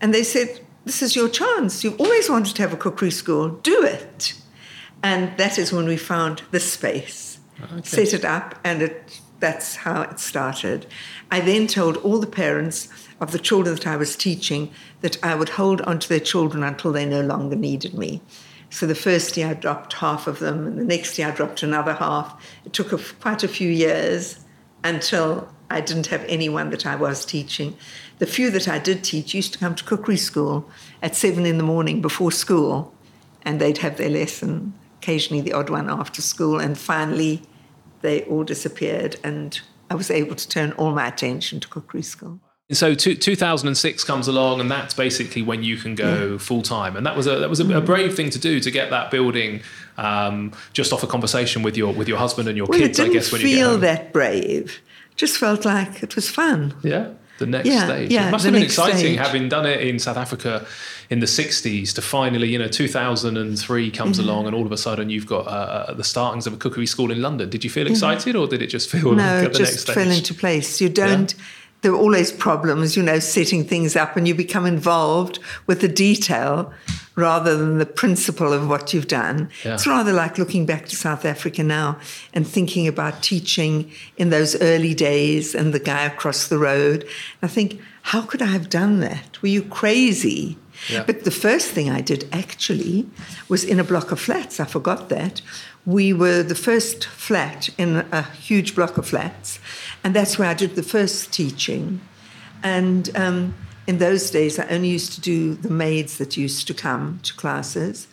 And 0.00 0.14
they 0.14 0.24
said, 0.24 0.60
this 0.84 1.02
is 1.02 1.14
your 1.14 1.28
chance. 1.28 1.84
You've 1.84 2.00
always 2.00 2.28
wanted 2.28 2.56
to 2.56 2.62
have 2.62 2.72
a 2.72 2.76
cookery 2.76 3.10
school. 3.10 3.48
Do 3.48 3.84
it. 3.84 4.34
And 5.02 5.36
that 5.36 5.58
is 5.58 5.72
when 5.72 5.86
we 5.86 5.96
found 5.96 6.42
the 6.50 6.60
space, 6.60 7.38
okay. 7.60 7.82
set 7.82 8.14
it 8.14 8.24
up, 8.24 8.58
and 8.64 8.82
it, 8.82 9.20
that's 9.42 9.74
how 9.74 10.02
it 10.02 10.20
started. 10.20 10.86
I 11.28 11.40
then 11.40 11.66
told 11.66 11.96
all 11.98 12.20
the 12.20 12.28
parents 12.28 12.88
of 13.20 13.32
the 13.32 13.40
children 13.40 13.74
that 13.74 13.88
I 13.88 13.96
was 13.96 14.14
teaching 14.14 14.70
that 15.00 15.22
I 15.22 15.34
would 15.34 15.48
hold 15.50 15.80
on 15.80 15.98
to 15.98 16.08
their 16.08 16.20
children 16.20 16.62
until 16.62 16.92
they 16.92 17.04
no 17.04 17.22
longer 17.22 17.56
needed 17.56 17.92
me. 17.92 18.22
So 18.70 18.86
the 18.86 18.94
first 18.94 19.36
year 19.36 19.48
I 19.48 19.54
dropped 19.54 19.94
half 19.94 20.28
of 20.28 20.38
them, 20.38 20.64
and 20.64 20.78
the 20.78 20.84
next 20.84 21.18
year 21.18 21.26
I 21.26 21.32
dropped 21.32 21.64
another 21.64 21.94
half. 21.94 22.40
It 22.64 22.72
took 22.72 22.92
a, 22.92 22.98
quite 22.98 23.42
a 23.42 23.48
few 23.48 23.68
years 23.68 24.38
until 24.84 25.48
I 25.68 25.80
didn't 25.80 26.06
have 26.06 26.24
anyone 26.28 26.70
that 26.70 26.86
I 26.86 26.94
was 26.94 27.26
teaching. 27.26 27.76
The 28.20 28.26
few 28.26 28.48
that 28.52 28.68
I 28.68 28.78
did 28.78 29.02
teach 29.02 29.34
used 29.34 29.52
to 29.54 29.58
come 29.58 29.74
to 29.74 29.84
cookery 29.84 30.16
school 30.16 30.70
at 31.02 31.16
seven 31.16 31.46
in 31.46 31.58
the 31.58 31.64
morning 31.64 32.00
before 32.00 32.30
school, 32.30 32.94
and 33.44 33.60
they'd 33.60 33.78
have 33.78 33.96
their 33.96 34.08
lesson, 34.08 34.72
occasionally 35.00 35.42
the 35.42 35.52
odd 35.52 35.68
one 35.68 35.90
after 35.90 36.22
school, 36.22 36.60
and 36.60 36.78
finally 36.78 37.42
they 38.02 38.22
all 38.24 38.44
disappeared, 38.44 39.16
and 39.24 39.60
I 39.90 39.94
was 39.94 40.10
able 40.10 40.36
to 40.36 40.48
turn 40.48 40.72
all 40.72 40.92
my 40.92 41.06
attention 41.06 41.60
to 41.60 41.68
cookery 41.68 42.02
school. 42.02 42.40
So 42.70 42.94
two, 42.94 43.14
2006 43.14 44.04
comes 44.04 44.28
along, 44.28 44.60
and 44.60 44.70
that's 44.70 44.94
basically 44.94 45.42
when 45.42 45.62
you 45.62 45.76
can 45.76 45.94
go 45.94 46.32
yeah. 46.32 46.38
full 46.38 46.62
time. 46.62 46.96
And 46.96 47.04
that 47.06 47.16
was 47.16 47.26
a 47.26 47.38
that 47.38 47.50
was 47.50 47.60
a, 47.60 47.76
a, 47.76 47.80
brave 47.80 48.14
thing 48.14 48.30
to 48.30 48.38
do 48.38 48.60
to 48.60 48.70
get 48.70 48.90
that 48.90 49.10
building 49.10 49.62
um, 49.98 50.52
just 50.72 50.92
off 50.92 51.02
a 51.02 51.06
conversation 51.06 51.62
with 51.62 51.76
your 51.76 51.92
with 51.92 52.08
your 52.08 52.18
husband 52.18 52.48
and 52.48 52.56
your 52.56 52.66
well, 52.66 52.78
kids. 52.78 52.98
I 52.98 53.08
guess 53.08 53.30
when 53.30 53.42
you 53.42 53.46
feel 53.46 53.78
that 53.78 54.12
brave, 54.12 54.80
just 55.16 55.36
felt 55.36 55.64
like 55.64 56.02
it 56.02 56.16
was 56.16 56.30
fun. 56.30 56.74
Yeah 56.82 57.12
the 57.38 57.46
next 57.46 57.68
yeah, 57.68 57.86
stage. 57.86 58.10
Yeah, 58.10 58.28
it 58.28 58.30
must 58.30 58.44
have 58.44 58.52
been 58.52 58.62
exciting 58.62 58.98
stage. 58.98 59.18
having 59.18 59.48
done 59.48 59.66
it 59.66 59.80
in 59.80 59.98
South 59.98 60.16
Africa 60.16 60.66
in 61.10 61.20
the 61.20 61.26
60s 61.26 61.94
to 61.94 62.02
finally, 62.02 62.48
you 62.48 62.58
know, 62.58 62.68
2003 62.68 63.90
comes 63.90 64.18
mm-hmm. 64.18 64.28
along 64.28 64.46
and 64.46 64.54
all 64.54 64.64
of 64.64 64.72
a 64.72 64.76
sudden 64.76 65.10
you've 65.10 65.26
got 65.26 65.46
uh, 65.46 65.50
uh, 65.50 65.94
the 65.94 66.04
startings 66.04 66.46
of 66.46 66.52
a 66.52 66.56
cookery 66.56 66.86
school 66.86 67.10
in 67.10 67.20
London. 67.20 67.50
Did 67.50 67.64
you 67.64 67.70
feel 67.70 67.84
mm-hmm. 67.84 67.92
excited 67.92 68.34
mm-hmm. 68.34 68.44
or 68.44 68.46
did 68.46 68.62
it 68.62 68.68
just 68.68 68.90
feel 68.90 69.12
no, 69.12 69.40
like 69.40 69.50
it 69.50 69.54
just 69.54 69.90
fell 69.90 70.10
into 70.10 70.34
place. 70.34 70.80
You 70.80 70.88
don't. 70.88 71.32
Yeah 71.32 71.44
there 71.82 71.92
are 71.92 71.96
always 71.96 72.32
problems, 72.32 72.96
you 72.96 73.02
know, 73.02 73.18
setting 73.18 73.64
things 73.64 73.96
up, 73.96 74.16
and 74.16 74.26
you 74.26 74.34
become 74.34 74.66
involved 74.66 75.38
with 75.66 75.80
the 75.80 75.88
detail 75.88 76.72
rather 77.14 77.56
than 77.56 77.78
the 77.78 77.86
principle 77.86 78.52
of 78.52 78.68
what 78.68 78.94
you've 78.94 79.08
done. 79.08 79.50
Yeah. 79.64 79.74
It's 79.74 79.86
rather 79.86 80.12
like 80.12 80.38
looking 80.38 80.64
back 80.64 80.86
to 80.86 80.96
South 80.96 81.24
Africa 81.24 81.62
now 81.62 81.98
and 82.32 82.46
thinking 82.46 82.88
about 82.88 83.22
teaching 83.22 83.90
in 84.16 84.30
those 84.30 84.60
early 84.62 84.94
days 84.94 85.54
and 85.54 85.74
the 85.74 85.78
guy 85.78 86.04
across 86.04 86.48
the 86.48 86.58
road. 86.58 87.06
I 87.42 87.48
think, 87.48 87.80
how 88.02 88.22
could 88.22 88.40
I 88.40 88.46
have 88.46 88.70
done 88.70 89.00
that? 89.00 89.42
Were 89.42 89.48
you 89.48 89.62
crazy? 89.62 90.56
Yeah. 90.88 91.04
But 91.04 91.24
the 91.24 91.30
first 91.30 91.70
thing 91.70 91.90
I 91.90 92.00
did 92.00 92.28
actually 92.32 93.06
was 93.48 93.62
in 93.62 93.78
a 93.78 93.84
block 93.84 94.10
of 94.10 94.18
flats. 94.18 94.58
I 94.58 94.64
forgot 94.64 95.10
that. 95.10 95.42
We 95.84 96.12
were 96.12 96.42
the 96.42 96.54
first 96.54 97.04
flat 97.04 97.68
in 97.76 98.06
a 98.10 98.22
huge 98.22 98.74
block 98.74 98.96
of 98.98 99.06
flats 99.06 99.58
and 100.04 100.14
that's 100.14 100.38
where 100.38 100.48
I 100.48 100.54
did 100.54 100.74
the 100.74 100.82
first 100.82 101.32
teaching. 101.32 102.00
And 102.62 103.10
um, 103.16 103.54
in 103.86 103.98
those 103.98 104.30
days, 104.30 104.58
I 104.58 104.66
only 104.68 104.88
used 104.88 105.12
to 105.14 105.20
do 105.20 105.54
the 105.54 105.70
maids 105.70 106.18
that 106.18 106.36
used 106.36 106.66
to 106.68 106.74
come 106.74 107.20
to 107.22 107.34
classes, 107.34 108.06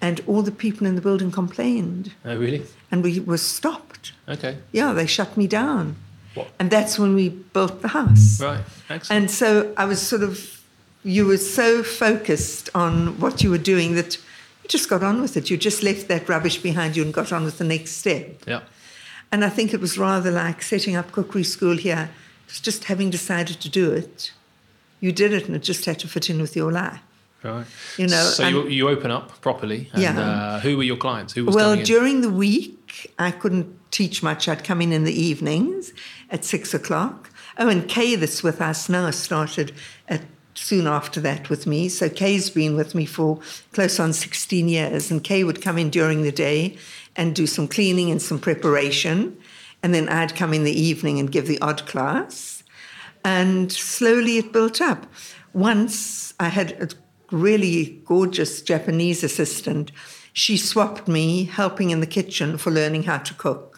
and 0.00 0.20
all 0.26 0.42
the 0.42 0.52
people 0.52 0.86
in 0.86 0.94
the 0.94 1.00
building 1.00 1.30
complained. 1.30 2.12
Oh, 2.24 2.36
really? 2.36 2.62
And 2.90 3.02
we 3.02 3.20
were 3.20 3.38
stopped. 3.38 4.12
Okay. 4.28 4.58
Yeah, 4.72 4.92
they 4.92 5.06
shut 5.06 5.36
me 5.36 5.46
down. 5.46 5.96
What? 6.34 6.48
And 6.58 6.70
that's 6.70 6.98
when 6.98 7.14
we 7.14 7.28
built 7.28 7.80
the 7.80 7.88
house. 7.88 8.40
Right. 8.40 8.64
Excellent. 8.90 9.22
And 9.22 9.30
so 9.30 9.72
I 9.76 9.84
was 9.84 10.02
sort 10.02 10.22
of 10.22 10.54
you 11.04 11.26
were 11.26 11.36
so 11.36 11.82
focused 11.82 12.70
on 12.74 13.20
what 13.20 13.42
you 13.42 13.50
were 13.50 13.58
doing 13.58 13.94
that 13.94 14.16
you 14.16 14.68
just 14.68 14.88
got 14.88 15.02
on 15.02 15.20
with 15.20 15.36
it. 15.36 15.50
You 15.50 15.56
just 15.56 15.82
left 15.82 16.08
that 16.08 16.28
rubbish 16.28 16.58
behind 16.58 16.96
you 16.96 17.04
and 17.04 17.12
got 17.12 17.30
on 17.32 17.44
with 17.44 17.58
the 17.58 17.64
next 17.64 17.92
step. 17.92 18.42
Yeah. 18.46 18.60
And 19.34 19.44
I 19.44 19.48
think 19.48 19.74
it 19.74 19.80
was 19.80 19.98
rather 19.98 20.30
like 20.30 20.62
setting 20.62 20.94
up 20.94 21.10
cookery 21.10 21.42
school 21.42 21.76
here. 21.76 22.08
It's 22.46 22.60
just 22.60 22.84
having 22.84 23.10
decided 23.10 23.58
to 23.62 23.68
do 23.68 23.90
it. 23.90 24.30
You 25.00 25.10
did 25.10 25.32
it 25.32 25.48
and 25.48 25.56
it 25.56 25.64
just 25.64 25.84
had 25.86 25.98
to 25.98 26.06
fit 26.08 26.30
in 26.30 26.40
with 26.40 26.54
your 26.54 26.70
life. 26.70 27.00
Right. 27.42 27.66
You 27.98 28.06
know, 28.06 28.22
so 28.22 28.46
you, 28.46 28.68
you 28.68 28.88
open 28.88 29.10
up 29.10 29.40
properly. 29.40 29.90
And, 29.92 30.00
Yeah. 30.02 30.20
Uh, 30.20 30.60
who 30.60 30.76
were 30.76 30.84
your 30.84 30.96
clients? 30.96 31.32
Who 31.32 31.46
was 31.46 31.56
Well, 31.56 31.70
coming 31.70 31.80
in? 31.80 31.84
during 31.84 32.20
the 32.20 32.30
week, 32.30 33.12
I 33.18 33.32
couldn't 33.32 33.76
teach 33.90 34.22
much. 34.22 34.46
I'd 34.46 34.62
come 34.62 34.80
in 34.80 34.92
in 34.92 35.02
the 35.02 35.12
evenings 35.12 35.92
at 36.30 36.44
six 36.44 36.72
o'clock. 36.72 37.28
Oh, 37.58 37.68
and 37.68 37.88
Kay, 37.88 38.14
that's 38.14 38.44
with 38.44 38.60
us 38.60 38.88
now, 38.88 39.10
started 39.10 39.72
at, 40.08 40.22
soon 40.54 40.86
after 40.86 41.20
that 41.20 41.50
with 41.50 41.66
me. 41.66 41.88
So 41.88 42.08
Kay's 42.08 42.50
been 42.50 42.76
with 42.76 42.94
me 42.94 43.06
for 43.06 43.40
close 43.72 44.00
on 44.00 44.12
16 44.12 44.68
years. 44.68 45.10
And 45.10 45.22
Kay 45.22 45.44
would 45.44 45.62
come 45.62 45.78
in 45.78 45.90
during 45.90 46.22
the 46.22 46.32
day 46.32 46.76
and 47.16 47.34
do 47.34 47.46
some 47.46 47.68
cleaning 47.68 48.10
and 48.10 48.20
some 48.20 48.38
preparation. 48.38 49.36
And 49.82 49.94
then 49.94 50.08
I'd 50.08 50.36
come 50.36 50.54
in 50.54 50.64
the 50.64 50.80
evening 50.80 51.18
and 51.18 51.30
give 51.30 51.46
the 51.46 51.60
odd 51.60 51.86
class. 51.86 52.62
And 53.24 53.72
slowly 53.72 54.38
it 54.38 54.52
built 54.52 54.80
up. 54.80 55.06
Once 55.52 56.34
I 56.40 56.48
had 56.48 56.72
a 56.72 56.88
really 57.30 58.00
gorgeous 58.04 58.62
Japanese 58.62 59.24
assistant. 59.24 59.90
She 60.32 60.56
swapped 60.56 61.08
me 61.08 61.44
helping 61.44 61.90
in 61.90 62.00
the 62.00 62.06
kitchen 62.06 62.58
for 62.58 62.70
learning 62.70 63.04
how 63.04 63.18
to 63.18 63.34
cook. 63.34 63.73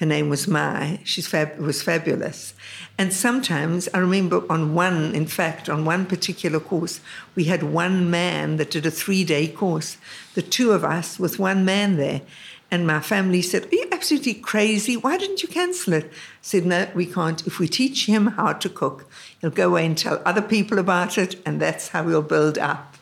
Her 0.00 0.06
name 0.06 0.30
was 0.30 0.48
Mai. 0.48 1.00
She 1.04 1.20
fab- 1.20 1.58
was 1.58 1.82
fabulous. 1.82 2.54
And 2.96 3.12
sometimes 3.12 3.86
I 3.92 3.98
remember 3.98 4.42
on 4.50 4.74
one, 4.74 5.14
in 5.14 5.26
fact, 5.26 5.68
on 5.68 5.84
one 5.84 6.06
particular 6.06 6.58
course, 6.58 7.00
we 7.34 7.44
had 7.44 7.62
one 7.62 8.10
man 8.10 8.56
that 8.56 8.70
did 8.70 8.86
a 8.86 8.90
three 8.90 9.24
day 9.24 9.46
course, 9.46 9.98
the 10.34 10.40
two 10.40 10.72
of 10.72 10.84
us 10.84 11.18
with 11.18 11.38
one 11.38 11.66
man 11.66 11.98
there. 11.98 12.22
And 12.70 12.86
my 12.86 13.00
family 13.00 13.42
said, 13.42 13.66
Are 13.66 13.74
you 13.74 13.88
absolutely 13.92 14.34
crazy? 14.34 14.96
Why 14.96 15.18
didn't 15.18 15.42
you 15.42 15.50
cancel 15.50 15.92
it? 15.92 16.06
I 16.06 16.16
said, 16.40 16.64
No, 16.64 16.88
we 16.94 17.04
can't. 17.04 17.46
If 17.46 17.58
we 17.58 17.68
teach 17.68 18.06
him 18.06 18.28
how 18.28 18.54
to 18.54 18.68
cook, 18.70 19.06
he'll 19.42 19.50
go 19.50 19.68
away 19.68 19.84
and 19.84 19.98
tell 19.98 20.22
other 20.24 20.42
people 20.42 20.78
about 20.78 21.18
it, 21.18 21.38
and 21.44 21.60
that's 21.60 21.88
how 21.88 22.04
we'll 22.04 22.22
build 22.22 22.56
up. 22.56 22.96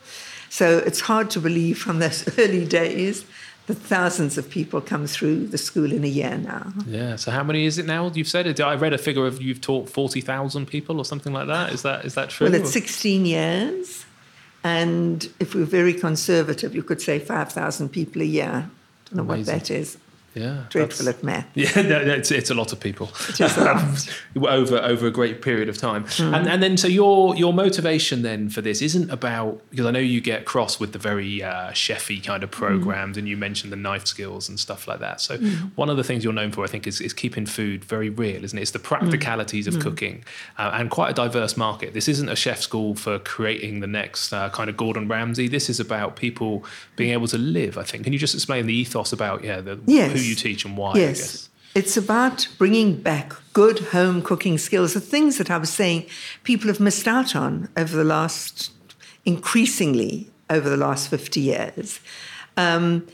So 0.49 0.79
it's 0.79 1.01
hard 1.01 1.29
to 1.29 1.39
believe 1.39 1.77
from 1.77 1.99
those 1.99 2.27
early 2.37 2.65
days 2.65 3.23
that 3.69 3.75
thousands 3.77 4.35
of 4.35 4.49
people 4.49 4.81
come 4.81 5.05
through 5.05 5.45
the 5.45 5.57
school 5.59 5.91
in 5.91 6.03
a 6.03 6.07
year 6.07 6.35
now. 6.39 6.73
Yeah. 6.87 7.17
So 7.17 7.29
how 7.29 7.43
many 7.43 7.65
is 7.65 7.77
it 7.77 7.85
now? 7.85 8.09
You've 8.09 8.27
said 8.27 8.47
it. 8.47 8.59
I 8.59 8.73
read 8.73 8.93
a 8.93 8.97
figure 8.97 9.27
of 9.27 9.39
you've 9.43 9.61
taught 9.61 9.87
forty 9.87 10.21
thousand 10.21 10.65
people 10.65 10.97
or 10.97 11.05
something 11.05 11.31
like 11.33 11.45
that. 11.47 11.71
Is 11.71 11.83
that 11.83 12.03
is 12.03 12.15
that 12.15 12.31
true? 12.31 12.47
Well, 12.47 12.55
it's 12.55 12.73
16 12.73 13.27
years, 13.27 14.05
and 14.63 15.29
if 15.39 15.53
we're 15.53 15.65
very 15.65 15.93
conservative, 15.93 16.73
you 16.73 16.81
could 16.81 16.99
say 16.99 17.19
5,000 17.19 17.89
people 17.89 18.23
a 18.23 18.25
year. 18.25 18.45
I 18.45 19.15
Don't 19.15 19.27
know 19.27 19.33
Amazing. 19.33 19.53
what 19.53 19.63
that 19.65 19.71
is. 19.71 19.97
Yeah. 20.35 20.63
Dreadful 20.69 21.09
at 21.09 21.23
math. 21.23 21.45
Yeah, 21.55 21.81
no, 21.81 22.03
no, 22.05 22.13
it's, 22.13 22.31
it's 22.31 22.49
a 22.49 22.53
lot 22.53 22.71
of 22.73 22.79
people 22.79 23.09
over 24.35 24.77
over 24.77 25.07
a 25.07 25.11
great 25.11 25.41
period 25.41 25.69
of 25.69 25.77
time. 25.77 26.05
Hmm. 26.07 26.33
And 26.33 26.47
and 26.47 26.63
then 26.63 26.77
so 26.77 26.87
your 26.87 27.35
your 27.35 27.53
motivation 27.53 28.21
then 28.21 28.49
for 28.49 28.61
this 28.61 28.81
isn't 28.81 29.09
about 29.09 29.61
because 29.71 29.85
I 29.85 29.91
know 29.91 29.99
you 29.99 30.21
get 30.21 30.45
cross 30.45 30.79
with 30.79 30.93
the 30.93 30.99
very 30.99 31.43
uh, 31.43 31.71
chefy 31.71 32.23
kind 32.23 32.43
of 32.43 32.49
Hmm. 32.53 32.65
programs, 32.65 33.17
and 33.17 33.27
you 33.27 33.37
mentioned 33.37 33.71
the 33.71 33.77
knife 33.77 34.05
skills 34.07 34.49
and 34.49 34.59
stuff 34.59 34.87
like 34.87 34.99
that. 34.99 35.21
So 35.21 35.37
one 35.75 35.89
of 35.89 35.97
the 35.97 36.03
things 36.03 36.23
you're 36.23 36.33
known 36.33 36.51
for, 36.51 36.63
I 36.63 36.67
think, 36.67 36.87
is 36.87 36.99
is 37.01 37.13
keeping 37.13 37.45
food 37.45 37.83
very 37.85 38.09
real, 38.09 38.43
isn't 38.43 38.57
it? 38.57 38.61
It's 38.61 38.71
the 38.71 38.79
practicalities 38.79 39.67
Hmm. 39.67 39.75
of 39.75 39.81
cooking 39.83 40.23
uh, 40.57 40.71
and 40.73 40.89
quite 40.89 41.09
a 41.11 41.13
diverse 41.13 41.55
market. 41.57 41.93
This 41.93 42.07
isn't 42.07 42.29
a 42.29 42.35
chef 42.35 42.61
school 42.61 42.95
for 42.95 43.19
creating 43.19 43.79
the 43.81 43.87
next 43.87 44.33
uh, 44.33 44.49
kind 44.49 44.69
of 44.69 44.77
Gordon 44.77 45.07
Ramsay. 45.07 45.47
This 45.47 45.69
is 45.69 45.79
about 45.79 46.15
people 46.15 46.63
being 46.95 47.11
able 47.13 47.27
to 47.27 47.37
live. 47.37 47.77
I 47.77 47.83
think. 47.83 48.03
Can 48.03 48.13
you 48.13 48.19
just 48.19 48.33
explain 48.35 48.65
the 48.67 48.73
ethos 48.73 49.13
about 49.13 49.43
yeah 49.43 49.61
the, 49.61 49.79
Yes. 49.85 50.18
Who 50.19 50.29
you 50.29 50.35
teach 50.35 50.65
and 50.65 50.77
why? 50.77 50.91
I 50.91 50.93
guess. 50.95 51.19
Yes. 51.19 51.49
It's 51.75 51.97
about 51.97 52.47
bringing 52.57 52.95
back 52.95 53.33
good 53.53 53.79
home 53.79 54.21
cooking 54.21 54.57
skills, 54.57 54.93
the 54.93 54.99
things 54.99 55.37
that 55.37 55.51
I 55.51 55.57
was 55.57 55.69
saying 55.69 56.07
people 56.43 56.67
have 56.67 56.79
missed 56.79 57.07
out 57.07 57.35
on 57.35 57.69
over 57.77 57.95
the 57.95 58.03
last, 58.03 58.71
increasingly 59.23 60.31
over 60.49 60.67
the 60.67 60.77
last 60.77 61.09
50 61.09 61.39
years, 61.39 61.99
um, 62.57 63.05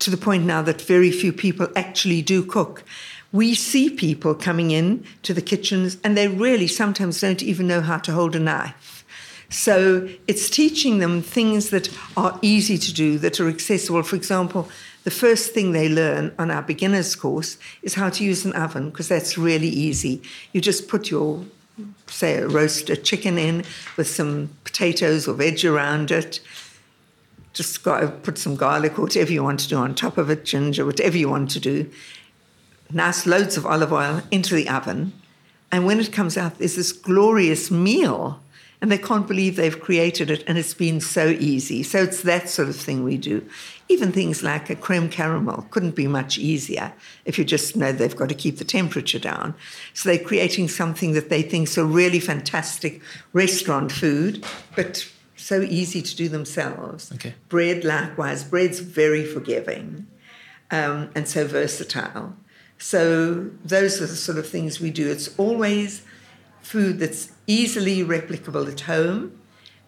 to 0.00 0.10
the 0.10 0.16
point 0.16 0.44
now 0.44 0.62
that 0.62 0.82
very 0.82 1.12
few 1.12 1.32
people 1.32 1.68
actually 1.76 2.22
do 2.22 2.44
cook. 2.44 2.82
We 3.30 3.54
see 3.54 3.88
people 3.88 4.34
coming 4.34 4.72
in 4.72 5.06
to 5.22 5.32
the 5.32 5.40
kitchens 5.40 5.96
and 6.02 6.16
they 6.16 6.28
really 6.28 6.66
sometimes 6.66 7.20
don't 7.20 7.42
even 7.42 7.66
know 7.66 7.80
how 7.80 7.98
to 7.98 8.12
hold 8.12 8.34
a 8.34 8.40
knife. 8.40 9.04
So 9.48 10.08
it's 10.26 10.48
teaching 10.48 10.98
them 10.98 11.22
things 11.22 11.70
that 11.70 11.90
are 12.16 12.38
easy 12.42 12.78
to 12.78 12.92
do, 12.92 13.18
that 13.18 13.38
are 13.38 13.48
accessible. 13.48 14.02
For 14.02 14.16
example, 14.16 14.68
the 15.04 15.10
first 15.10 15.52
thing 15.52 15.72
they 15.72 15.88
learn 15.88 16.32
on 16.38 16.50
our 16.50 16.62
beginners 16.62 17.14
course 17.16 17.58
is 17.82 17.94
how 17.94 18.08
to 18.10 18.24
use 18.24 18.44
an 18.44 18.52
oven, 18.52 18.90
because 18.90 19.08
that's 19.08 19.36
really 19.36 19.68
easy. 19.68 20.22
You 20.52 20.60
just 20.60 20.88
put 20.88 21.10
your, 21.10 21.44
say, 22.06 22.36
a 22.36 22.46
roasted 22.46 23.04
chicken 23.04 23.38
in 23.38 23.64
with 23.96 24.06
some 24.06 24.50
potatoes 24.64 25.26
or 25.26 25.34
veg 25.34 25.64
around 25.64 26.10
it. 26.10 26.40
Just 27.52 27.82
got, 27.82 28.22
put 28.22 28.38
some 28.38 28.56
garlic 28.56 28.98
or 28.98 29.02
whatever 29.02 29.32
you 29.32 29.42
want 29.42 29.60
to 29.60 29.68
do 29.68 29.76
on 29.76 29.94
top 29.94 30.18
of 30.18 30.30
it, 30.30 30.44
ginger, 30.44 30.86
whatever 30.86 31.18
you 31.18 31.28
want 31.28 31.50
to 31.50 31.60
do. 31.60 31.90
Nice 32.90 33.26
loads 33.26 33.56
of 33.56 33.66
olive 33.66 33.92
oil 33.92 34.22
into 34.30 34.54
the 34.54 34.68
oven. 34.68 35.12
And 35.70 35.84
when 35.84 35.98
it 35.98 36.12
comes 36.12 36.36
out, 36.36 36.58
there's 36.58 36.76
this 36.76 36.92
glorious 36.92 37.70
meal. 37.70 38.40
And 38.80 38.90
they 38.90 38.98
can't 38.98 39.28
believe 39.28 39.54
they've 39.54 39.80
created 39.80 40.28
it, 40.28 40.42
and 40.48 40.58
it's 40.58 40.74
been 40.74 41.00
so 41.00 41.28
easy. 41.28 41.84
So 41.84 42.02
it's 42.02 42.22
that 42.22 42.48
sort 42.48 42.68
of 42.68 42.74
thing 42.74 43.04
we 43.04 43.16
do. 43.16 43.48
Even 43.92 44.10
things 44.10 44.42
like 44.42 44.70
a 44.70 44.74
creme 44.74 45.10
caramel 45.10 45.66
couldn't 45.70 45.94
be 45.94 46.06
much 46.06 46.38
easier 46.38 46.94
if 47.26 47.38
you 47.38 47.44
just 47.44 47.76
know 47.76 47.92
they've 47.92 48.16
got 48.16 48.30
to 48.30 48.34
keep 48.34 48.56
the 48.56 48.64
temperature 48.64 49.18
down. 49.18 49.54
So 49.92 50.08
they're 50.08 50.24
creating 50.24 50.68
something 50.68 51.12
that 51.12 51.28
they 51.28 51.42
think 51.42 51.68
is 51.68 51.76
a 51.76 51.84
really 51.84 52.18
fantastic 52.18 53.02
restaurant 53.34 53.92
food, 53.92 54.46
but 54.74 55.06
so 55.36 55.60
easy 55.60 56.00
to 56.00 56.16
do 56.16 56.30
themselves. 56.30 57.12
Okay. 57.12 57.34
Bread, 57.50 57.84
likewise. 57.84 58.44
Bread's 58.44 58.78
very 58.78 59.26
forgiving 59.26 60.06
um, 60.70 61.10
and 61.14 61.28
so 61.28 61.46
versatile. 61.46 62.34
So 62.78 63.50
those 63.62 64.00
are 64.00 64.06
the 64.06 64.16
sort 64.16 64.38
of 64.38 64.48
things 64.48 64.80
we 64.80 64.90
do. 64.90 65.10
It's 65.10 65.38
always 65.38 66.02
food 66.62 66.98
that's 66.98 67.30
easily 67.46 68.02
replicable 68.02 68.72
at 68.72 68.80
home, 68.80 69.38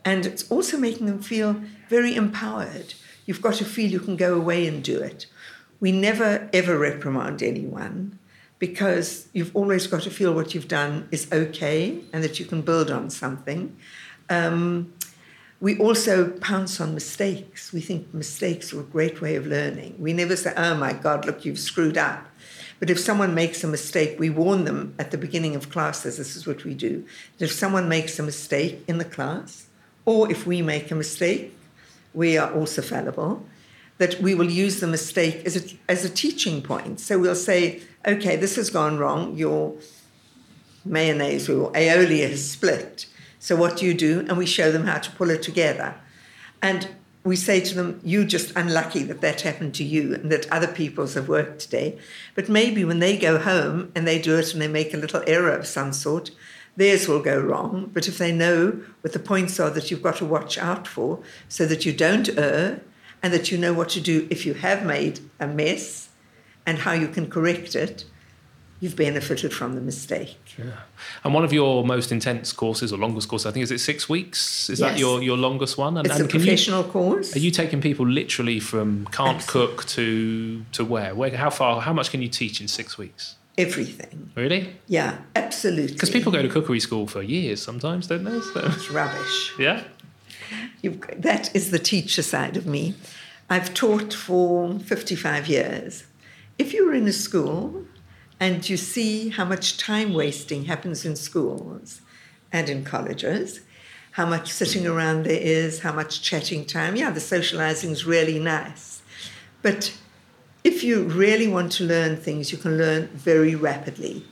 and 0.04 0.26
it's 0.26 0.50
also 0.50 0.76
making 0.76 1.06
them 1.06 1.22
feel 1.22 1.56
very 1.88 2.14
empowered. 2.14 2.92
You've 3.26 3.42
got 3.42 3.54
to 3.54 3.64
feel 3.64 3.90
you 3.90 4.00
can 4.00 4.16
go 4.16 4.34
away 4.34 4.66
and 4.66 4.82
do 4.82 4.98
it. 5.00 5.26
We 5.80 5.92
never 5.92 6.48
ever 6.52 6.78
reprimand 6.78 7.42
anyone 7.42 8.18
because 8.58 9.28
you've 9.32 9.54
always 9.54 9.86
got 9.86 10.02
to 10.02 10.10
feel 10.10 10.32
what 10.32 10.54
you've 10.54 10.68
done 10.68 11.08
is 11.10 11.30
okay 11.32 12.00
and 12.12 12.22
that 12.24 12.38
you 12.38 12.46
can 12.46 12.62
build 12.62 12.90
on 12.90 13.10
something. 13.10 13.76
Um, 14.30 14.92
we 15.60 15.78
also 15.78 16.28
pounce 16.28 16.80
on 16.80 16.94
mistakes. 16.94 17.72
We 17.72 17.80
think 17.80 18.12
mistakes 18.12 18.72
are 18.72 18.80
a 18.80 18.84
great 18.84 19.20
way 19.20 19.36
of 19.36 19.46
learning. 19.46 19.96
We 19.98 20.12
never 20.12 20.36
say, 20.36 20.52
oh 20.56 20.74
my 20.74 20.92
God, 20.92 21.24
look, 21.24 21.44
you've 21.44 21.58
screwed 21.58 21.96
up. 21.96 22.26
But 22.80 22.90
if 22.90 22.98
someone 22.98 23.34
makes 23.34 23.64
a 23.64 23.66
mistake, 23.66 24.18
we 24.18 24.30
warn 24.30 24.64
them 24.64 24.94
at 24.98 25.10
the 25.10 25.18
beginning 25.18 25.56
of 25.56 25.70
classes. 25.70 26.18
This 26.18 26.36
is 26.36 26.46
what 26.46 26.64
we 26.64 26.74
do. 26.74 27.06
If 27.38 27.52
someone 27.52 27.88
makes 27.88 28.18
a 28.18 28.22
mistake 28.22 28.84
in 28.86 28.98
the 28.98 29.04
class, 29.04 29.68
or 30.04 30.30
if 30.30 30.46
we 30.46 30.60
make 30.60 30.90
a 30.90 30.94
mistake, 30.94 31.56
we 32.14 32.38
are 32.38 32.52
also 32.52 32.80
fallible, 32.80 33.44
that 33.98 34.20
we 34.20 34.34
will 34.34 34.50
use 34.50 34.80
the 34.80 34.86
mistake 34.86 35.44
as 35.44 35.56
a, 35.56 35.76
as 35.88 36.04
a 36.04 36.08
teaching 36.08 36.62
point. 36.62 37.00
So 37.00 37.18
we'll 37.18 37.34
say, 37.34 37.82
okay, 38.06 38.36
this 38.36 38.56
has 38.56 38.70
gone 38.70 38.98
wrong. 38.98 39.36
Your 39.36 39.74
mayonnaise 40.84 41.48
or 41.48 41.72
aioli 41.72 42.28
has 42.28 42.50
split. 42.50 43.06
So 43.38 43.56
what 43.56 43.76
do 43.76 43.86
you 43.86 43.94
do? 43.94 44.20
And 44.20 44.38
we 44.38 44.46
show 44.46 44.72
them 44.72 44.86
how 44.86 44.98
to 44.98 45.10
pull 45.12 45.30
it 45.30 45.42
together. 45.42 45.96
And 46.62 46.88
we 47.24 47.36
say 47.36 47.60
to 47.60 47.74
them, 47.74 48.00
you're 48.04 48.24
just 48.24 48.52
unlucky 48.54 49.02
that 49.04 49.22
that 49.22 49.40
happened 49.42 49.74
to 49.74 49.84
you 49.84 50.14
and 50.14 50.30
that 50.30 50.50
other 50.52 50.66
people's 50.66 51.14
have 51.14 51.28
worked 51.28 51.60
today. 51.60 51.98
But 52.34 52.48
maybe 52.48 52.84
when 52.84 52.98
they 52.98 53.16
go 53.16 53.38
home 53.38 53.92
and 53.94 54.06
they 54.06 54.20
do 54.20 54.36
it 54.38 54.52
and 54.52 54.60
they 54.60 54.68
make 54.68 54.92
a 54.92 54.98
little 54.98 55.22
error 55.26 55.52
of 55.52 55.66
some 55.66 55.92
sort, 55.92 56.30
theirs 56.76 57.08
will 57.08 57.20
go 57.20 57.38
wrong. 57.38 57.90
But 57.92 58.08
if 58.08 58.18
they 58.18 58.32
know 58.32 58.80
what 59.00 59.12
the 59.12 59.18
points 59.18 59.60
are 59.60 59.70
that 59.70 59.90
you've 59.90 60.02
got 60.02 60.16
to 60.16 60.24
watch 60.24 60.58
out 60.58 60.86
for 60.86 61.20
so 61.48 61.66
that 61.66 61.84
you 61.84 61.92
don't 61.92 62.28
err 62.36 62.80
and 63.22 63.32
that 63.32 63.50
you 63.50 63.58
know 63.58 63.72
what 63.72 63.88
to 63.90 64.00
do 64.00 64.26
if 64.30 64.44
you 64.44 64.54
have 64.54 64.84
made 64.84 65.20
a 65.40 65.46
mess 65.46 66.08
and 66.66 66.78
how 66.78 66.92
you 66.92 67.08
can 67.08 67.28
correct 67.30 67.74
it, 67.74 68.04
you've 68.80 68.96
benefited 68.96 69.52
from 69.52 69.74
the 69.74 69.80
mistake. 69.80 70.36
Yeah. 70.58 70.64
And 71.22 71.32
one 71.32 71.44
of 71.44 71.52
your 71.52 71.84
most 71.84 72.12
intense 72.12 72.52
courses 72.52 72.92
or 72.92 72.98
longest 72.98 73.28
courses, 73.28 73.46
I 73.46 73.50
think, 73.52 73.62
is 73.64 73.70
it 73.70 73.78
six 73.78 74.08
weeks? 74.08 74.68
Is 74.68 74.78
that 74.80 74.98
your, 74.98 75.22
your 75.22 75.36
longest 75.36 75.78
one? 75.78 75.96
And, 75.96 76.06
It's 76.06 76.16
and 76.16 76.26
a 76.26 76.28
can 76.28 76.40
you, 76.40 76.46
professional 76.46 76.84
course. 76.84 77.34
are 77.34 77.38
you 77.38 77.50
taking 77.50 77.80
people 77.80 78.06
literally 78.06 78.60
from 78.60 79.06
can't 79.06 79.36
Absolutely. 79.36 79.76
cook 79.76 79.86
to 79.86 80.64
to 80.72 80.84
where? 80.84 81.14
Where? 81.14 81.34
How 81.36 81.50
far? 81.50 81.80
How 81.80 81.92
much 81.92 82.10
can 82.10 82.20
you 82.20 82.28
teach 82.28 82.60
in 82.60 82.68
six 82.68 82.98
weeks? 82.98 83.36
Everything. 83.56 84.30
Really? 84.34 84.74
Yeah, 84.88 85.18
absolutely. 85.36 85.94
Because 85.94 86.10
people 86.10 86.32
go 86.32 86.42
to 86.42 86.48
cookery 86.48 86.80
school 86.80 87.06
for 87.06 87.22
years 87.22 87.62
sometimes, 87.62 88.06
don't 88.08 88.24
they? 88.24 88.40
So, 88.40 88.60
It's 88.66 88.90
rubbish. 88.90 89.52
yeah. 89.58 89.84
You've, 90.82 91.00
that 91.22 91.54
is 91.54 91.70
the 91.70 91.78
teacher 91.78 92.22
side 92.22 92.56
of 92.56 92.66
me. 92.66 92.94
I've 93.48 93.72
taught 93.74 94.12
for 94.12 94.78
55 94.80 95.46
years. 95.48 96.04
If 96.58 96.72
you're 96.72 96.94
in 96.94 97.06
a 97.06 97.12
school 97.12 97.84
and 98.40 98.68
you 98.68 98.76
see 98.76 99.28
how 99.30 99.44
much 99.44 99.78
time 99.78 100.12
wasting 100.14 100.64
happens 100.64 101.04
in 101.04 101.14
schools 101.16 102.00
and 102.52 102.68
in 102.68 102.84
colleges, 102.84 103.60
how 104.12 104.26
much 104.26 104.52
sitting 104.52 104.86
around 104.86 105.24
there 105.24 105.40
is, 105.40 105.80
how 105.80 105.92
much 105.92 106.22
chatting 106.22 106.64
time, 106.64 106.96
yeah, 106.96 107.10
the 107.10 107.20
socializing 107.20 107.90
is 107.90 108.04
really 108.04 108.38
nice. 108.38 109.02
But 109.62 109.96
if 110.64 110.82
you 110.82 111.04
really 111.04 111.46
want 111.46 111.70
to 111.72 111.84
learn 111.84 112.16
things, 112.16 112.50
you 112.50 112.56
can 112.56 112.78
learn 112.78 113.06
very 113.08 113.54
rapidly. 113.54 114.24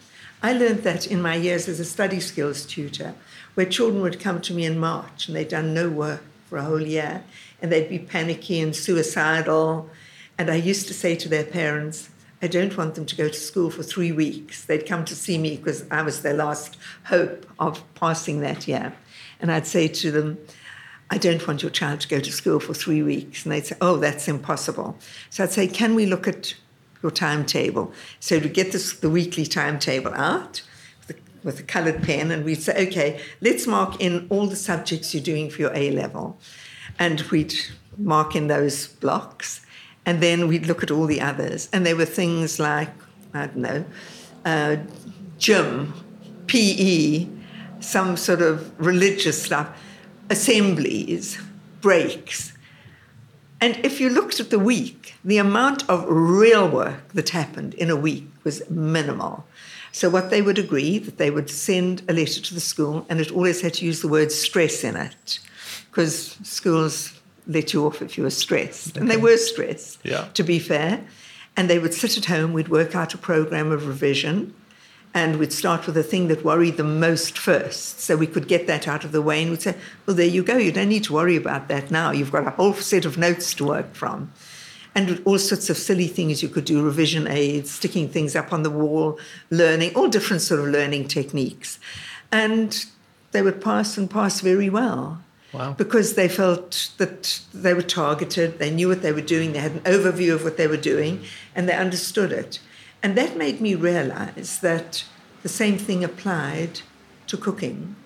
I 0.42 0.54
learned 0.54 0.82
that 0.82 1.06
in 1.06 1.20
my 1.20 1.36
years 1.36 1.68
as 1.68 1.78
a 1.78 1.84
study 1.84 2.20
skills 2.20 2.64
tutor, 2.64 3.14
where 3.54 3.66
children 3.66 4.02
would 4.02 4.18
come 4.18 4.40
to 4.40 4.54
me 4.54 4.64
in 4.64 4.78
March 4.78 5.28
and 5.28 5.36
they'd 5.36 5.48
done 5.48 5.74
no 5.74 5.90
work 5.90 6.24
for 6.46 6.56
a 6.56 6.64
whole 6.64 6.80
year 6.80 7.22
and 7.60 7.70
they'd 7.70 7.88
be 7.88 7.98
panicky 7.98 8.60
and 8.60 8.74
suicidal. 8.74 9.90
And 10.38 10.50
I 10.50 10.54
used 10.54 10.88
to 10.88 10.94
say 10.94 11.14
to 11.16 11.28
their 11.28 11.44
parents, 11.44 12.08
I 12.40 12.46
don't 12.48 12.76
want 12.76 12.94
them 12.94 13.06
to 13.06 13.14
go 13.14 13.28
to 13.28 13.38
school 13.38 13.70
for 13.70 13.82
three 13.82 14.10
weeks. 14.10 14.64
They'd 14.64 14.86
come 14.86 15.04
to 15.04 15.14
see 15.14 15.36
me 15.36 15.58
because 15.58 15.84
I 15.90 16.02
was 16.02 16.22
their 16.22 16.34
last 16.34 16.78
hope 17.04 17.46
of 17.58 17.84
passing 17.94 18.40
that 18.40 18.66
year. 18.66 18.94
And 19.38 19.52
I'd 19.52 19.66
say 19.66 19.86
to 19.86 20.10
them, 20.10 20.38
I 21.12 21.18
don't 21.18 21.46
want 21.46 21.60
your 21.60 21.70
child 21.70 22.00
to 22.00 22.08
go 22.08 22.20
to 22.20 22.32
school 22.32 22.58
for 22.58 22.72
three 22.72 23.02
weeks. 23.02 23.44
And 23.44 23.52
they'd 23.52 23.66
say, 23.66 23.76
Oh, 23.82 23.98
that's 23.98 24.28
impossible. 24.28 24.96
So 25.28 25.44
I'd 25.44 25.52
say, 25.52 25.68
Can 25.68 25.94
we 25.94 26.06
look 26.06 26.26
at 26.26 26.54
your 27.02 27.12
timetable? 27.12 27.92
So 28.18 28.40
to 28.40 28.48
get 28.48 28.72
this, 28.72 28.94
the 28.94 29.10
weekly 29.10 29.44
timetable 29.44 30.14
out 30.14 30.62
with 31.06 31.18
a, 31.18 31.20
with 31.44 31.60
a 31.60 31.64
colored 31.64 32.02
pen, 32.02 32.30
and 32.30 32.46
we'd 32.46 32.62
say, 32.62 32.88
Okay, 32.88 33.20
let's 33.42 33.66
mark 33.66 34.00
in 34.00 34.26
all 34.30 34.46
the 34.46 34.56
subjects 34.56 35.12
you're 35.12 35.22
doing 35.22 35.50
for 35.50 35.60
your 35.60 35.74
A 35.74 35.90
level. 35.90 36.38
And 36.98 37.20
we'd 37.30 37.56
mark 37.98 38.34
in 38.34 38.46
those 38.46 38.88
blocks. 38.88 39.66
And 40.06 40.22
then 40.22 40.48
we'd 40.48 40.66
look 40.66 40.82
at 40.82 40.90
all 40.90 41.04
the 41.04 41.20
others. 41.20 41.68
And 41.74 41.84
there 41.84 41.94
were 41.94 42.06
things 42.06 42.58
like, 42.58 42.88
I 43.34 43.48
don't 43.48 43.56
know, 43.56 43.84
uh, 44.46 44.76
gym, 45.36 45.92
PE, 46.46 47.28
some 47.80 48.16
sort 48.16 48.40
of 48.40 48.72
religious 48.80 49.42
stuff 49.42 49.68
assemblies, 50.32 51.38
breaks. 51.80 52.52
And 53.60 53.76
if 53.84 54.00
you 54.00 54.08
looked 54.08 54.40
at 54.40 54.50
the 54.50 54.58
week, 54.58 55.14
the 55.24 55.38
amount 55.38 55.88
of 55.88 56.04
real 56.08 56.68
work 56.68 57.12
that 57.12 57.28
happened 57.28 57.74
in 57.74 57.90
a 57.90 57.96
week 57.96 58.26
was 58.42 58.68
minimal. 58.68 59.46
So 59.92 60.08
what 60.08 60.30
they 60.30 60.42
would 60.42 60.58
agree 60.58 60.98
that 60.98 61.18
they 61.18 61.30
would 61.30 61.50
send 61.50 62.02
a 62.08 62.12
letter 62.12 62.40
to 62.40 62.54
the 62.54 62.60
school, 62.60 63.06
and 63.08 63.20
it 63.20 63.30
always 63.30 63.60
had 63.60 63.74
to 63.74 63.84
use 63.84 64.00
the 64.00 64.08
word 64.08 64.32
stress 64.32 64.82
in 64.82 64.96
it, 64.96 65.38
because 65.90 66.38
schools 66.42 67.12
let 67.46 67.72
you 67.72 67.86
off 67.86 68.00
if 68.00 68.16
you 68.16 68.24
were 68.24 68.30
stressed, 68.30 68.96
and 68.96 69.10
they 69.10 69.18
were 69.18 69.36
stressed. 69.36 69.98
Yeah. 70.02 70.28
To 70.34 70.42
be 70.42 70.58
fair, 70.58 71.04
and 71.56 71.68
they 71.68 71.78
would 71.78 71.92
sit 71.92 72.16
at 72.16 72.24
home. 72.24 72.54
We'd 72.54 72.68
work 72.68 72.96
out 72.96 73.12
a 73.14 73.18
program 73.18 73.70
of 73.70 73.86
revision, 73.86 74.54
and 75.14 75.38
we'd 75.38 75.52
start 75.52 75.84
with 75.86 75.94
the 75.94 76.02
thing 76.02 76.28
that 76.28 76.44
worried 76.44 76.78
them 76.78 76.98
most 76.98 77.36
first. 77.36 78.00
So 78.00 78.16
we 78.16 78.26
could 78.26 78.48
get 78.48 78.66
that 78.66 78.88
out 78.88 79.04
of 79.04 79.12
the 79.12 79.20
way 79.20 79.42
and 79.42 79.50
we'd 79.50 79.62
say, 79.62 79.76
well, 80.06 80.16
there 80.16 80.26
you 80.26 80.42
go. 80.42 80.56
You 80.56 80.72
don't 80.72 80.88
need 80.88 81.04
to 81.04 81.12
worry 81.12 81.36
about 81.36 81.68
that 81.68 81.90
now. 81.90 82.12
You've 82.12 82.32
got 82.32 82.46
a 82.46 82.50
whole 82.50 82.72
set 82.74 83.04
of 83.04 83.18
notes 83.18 83.52
to 83.54 83.66
work 83.66 83.94
from. 83.94 84.32
And 84.94 85.22
all 85.24 85.38
sorts 85.38 85.70
of 85.70 85.76
silly 85.76 86.06
things 86.06 86.42
you 86.42 86.48
could 86.48 86.64
do 86.64 86.82
revision 86.82 87.26
aids, 87.26 87.70
sticking 87.70 88.08
things 88.08 88.36
up 88.36 88.52
on 88.52 88.62
the 88.62 88.70
wall, 88.70 89.18
learning, 89.50 89.94
all 89.94 90.08
different 90.08 90.42
sort 90.42 90.60
of 90.60 90.66
learning 90.66 91.08
techniques. 91.08 91.78
And 92.30 92.84
they 93.32 93.42
would 93.42 93.62
pass 93.62 93.96
and 93.98 94.10
pass 94.10 94.40
very 94.40 94.70
well. 94.70 95.22
Wow. 95.52 95.74
Because 95.74 96.14
they 96.14 96.28
felt 96.28 96.90
that 96.96 97.40
they 97.52 97.74
were 97.74 97.82
targeted, 97.82 98.58
they 98.58 98.70
knew 98.70 98.88
what 98.88 99.02
they 99.02 99.12
were 99.12 99.20
doing, 99.20 99.52
they 99.52 99.58
had 99.58 99.72
an 99.72 99.80
overview 99.80 100.32
of 100.32 100.44
what 100.44 100.56
they 100.56 100.66
were 100.66 100.78
doing, 100.78 101.22
and 101.54 101.68
they 101.68 101.74
understood 101.74 102.32
it. 102.32 102.58
And 103.02 103.16
that 103.16 103.36
made 103.36 103.60
me 103.60 103.74
realize 103.74 104.60
that 104.60 105.04
the 105.42 105.48
same 105.48 105.76
thing 105.76 106.04
applied 106.04 106.80
to 107.26 107.36
cooking. 107.36 107.96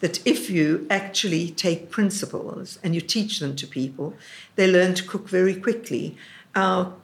That 0.00 0.26
if 0.26 0.48
you 0.48 0.86
actually 0.88 1.50
take 1.50 1.90
principles 1.90 2.78
and 2.82 2.94
you 2.94 3.00
teach 3.00 3.40
them 3.40 3.56
to 3.56 3.66
people, 3.66 4.14
they 4.56 4.70
learn 4.70 4.94
to 4.94 5.04
cook 5.04 5.28
very 5.28 5.54
quickly. 5.54 6.16
Our 6.54 6.94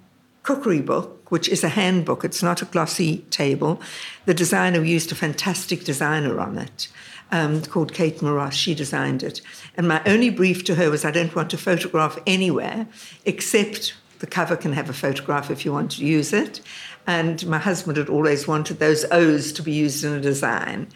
cookery 0.43 0.81
book, 0.81 1.31
which 1.31 1.49
is 1.49 1.65
a 1.65 1.71
handbook, 1.71 2.25
it's 2.25 2.43
not 2.43 2.63
a 2.63 2.67
glossy 2.67 3.19
table, 3.31 3.81
the 4.27 4.35
designer 4.35 4.83
used 4.83 5.11
a 5.11 5.15
fantastic 5.15 5.85
designer 5.85 6.39
on 6.41 6.57
it. 6.59 6.89
Um, 7.33 7.63
called 7.63 7.95
Kate 7.95 8.19
Moross. 8.19 8.53
She 8.53 8.75
designed 8.75 9.23
it. 9.25 9.41
And 9.77 9.89
my 9.89 10.01
only 10.07 10.31
brief 10.31 10.63
to 10.65 10.77
her 10.77 10.91
was 10.91 11.05
I 11.05 11.11
don't 11.11 11.35
want 11.35 11.51
to 11.51 11.59
photograph 11.59 12.17
anywhere 12.27 12.87
except 13.25 13.95
the 14.21 14.27
cover 14.27 14.57
can 14.57 14.73
have 14.73 14.89
a 14.89 14.93
photograph 14.93 15.51
if 15.51 15.65
you 15.65 15.73
want 15.73 15.91
to 15.93 16.05
use 16.05 16.33
it. 16.33 16.61
And 17.07 17.47
my 17.47 17.59
husband 17.59 17.97
had 17.99 18.09
always 18.09 18.49
wanted 18.49 18.79
those 18.79 19.05
O's 19.11 19.53
to 19.53 19.63
be 19.63 19.73
used 19.73 20.05
in 20.05 20.13
a 20.13 20.21
design. 20.21 20.89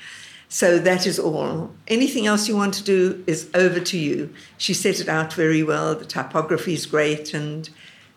So 0.49 0.79
that 0.79 1.07
is 1.07 1.18
all. 1.18 1.71
Anything 1.88 2.27
else 2.27 2.49
you 2.49 2.57
want 2.57 2.73
to 2.75 2.83
do 2.83 3.23
is 3.27 3.51
over 3.55 3.81
to 3.81 3.99
you. 3.99 4.33
She 4.57 4.73
set 4.73 5.01
it 5.01 5.09
out 5.09 5.35
very 5.35 5.62
well. 5.62 5.94
The 5.94 6.07
typography 6.07 6.73
is 6.73 6.87
great, 6.87 7.35
and 7.35 7.68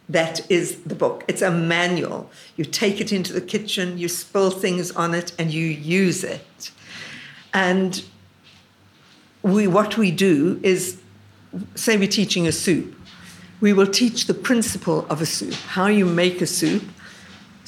that 0.08 0.50
is 0.50 0.78
the 0.84 0.96
book. 0.96 1.26
It's 1.28 1.42
a 1.42 1.52
manual. 1.52 2.30
You 2.56 2.64
take 2.64 3.02
it 3.02 3.12
into 3.12 3.34
the 3.34 3.42
kitchen, 3.42 3.98
you 3.98 4.08
spill 4.08 4.52
things 4.52 4.92
on 4.92 5.14
it, 5.14 5.34
and 5.38 5.52
you 5.52 5.66
use 5.66 6.24
it. 6.24 6.72
And 7.54 8.02
we, 9.42 9.68
what 9.68 9.98
we 9.98 10.12
do 10.12 10.60
is, 10.64 11.02
say 11.76 11.98
we're 11.98 12.08
teaching 12.08 12.48
a 12.48 12.54
soup, 12.54 12.96
we 13.60 13.74
will 13.74 13.88
teach 13.88 14.28
the 14.28 14.34
principle 14.34 15.06
of 15.10 15.22
a 15.22 15.26
soup, 15.26 15.54
how 15.54 15.88
you 15.88 16.06
make 16.06 16.42
a 16.42 16.48
soup, 16.48 16.84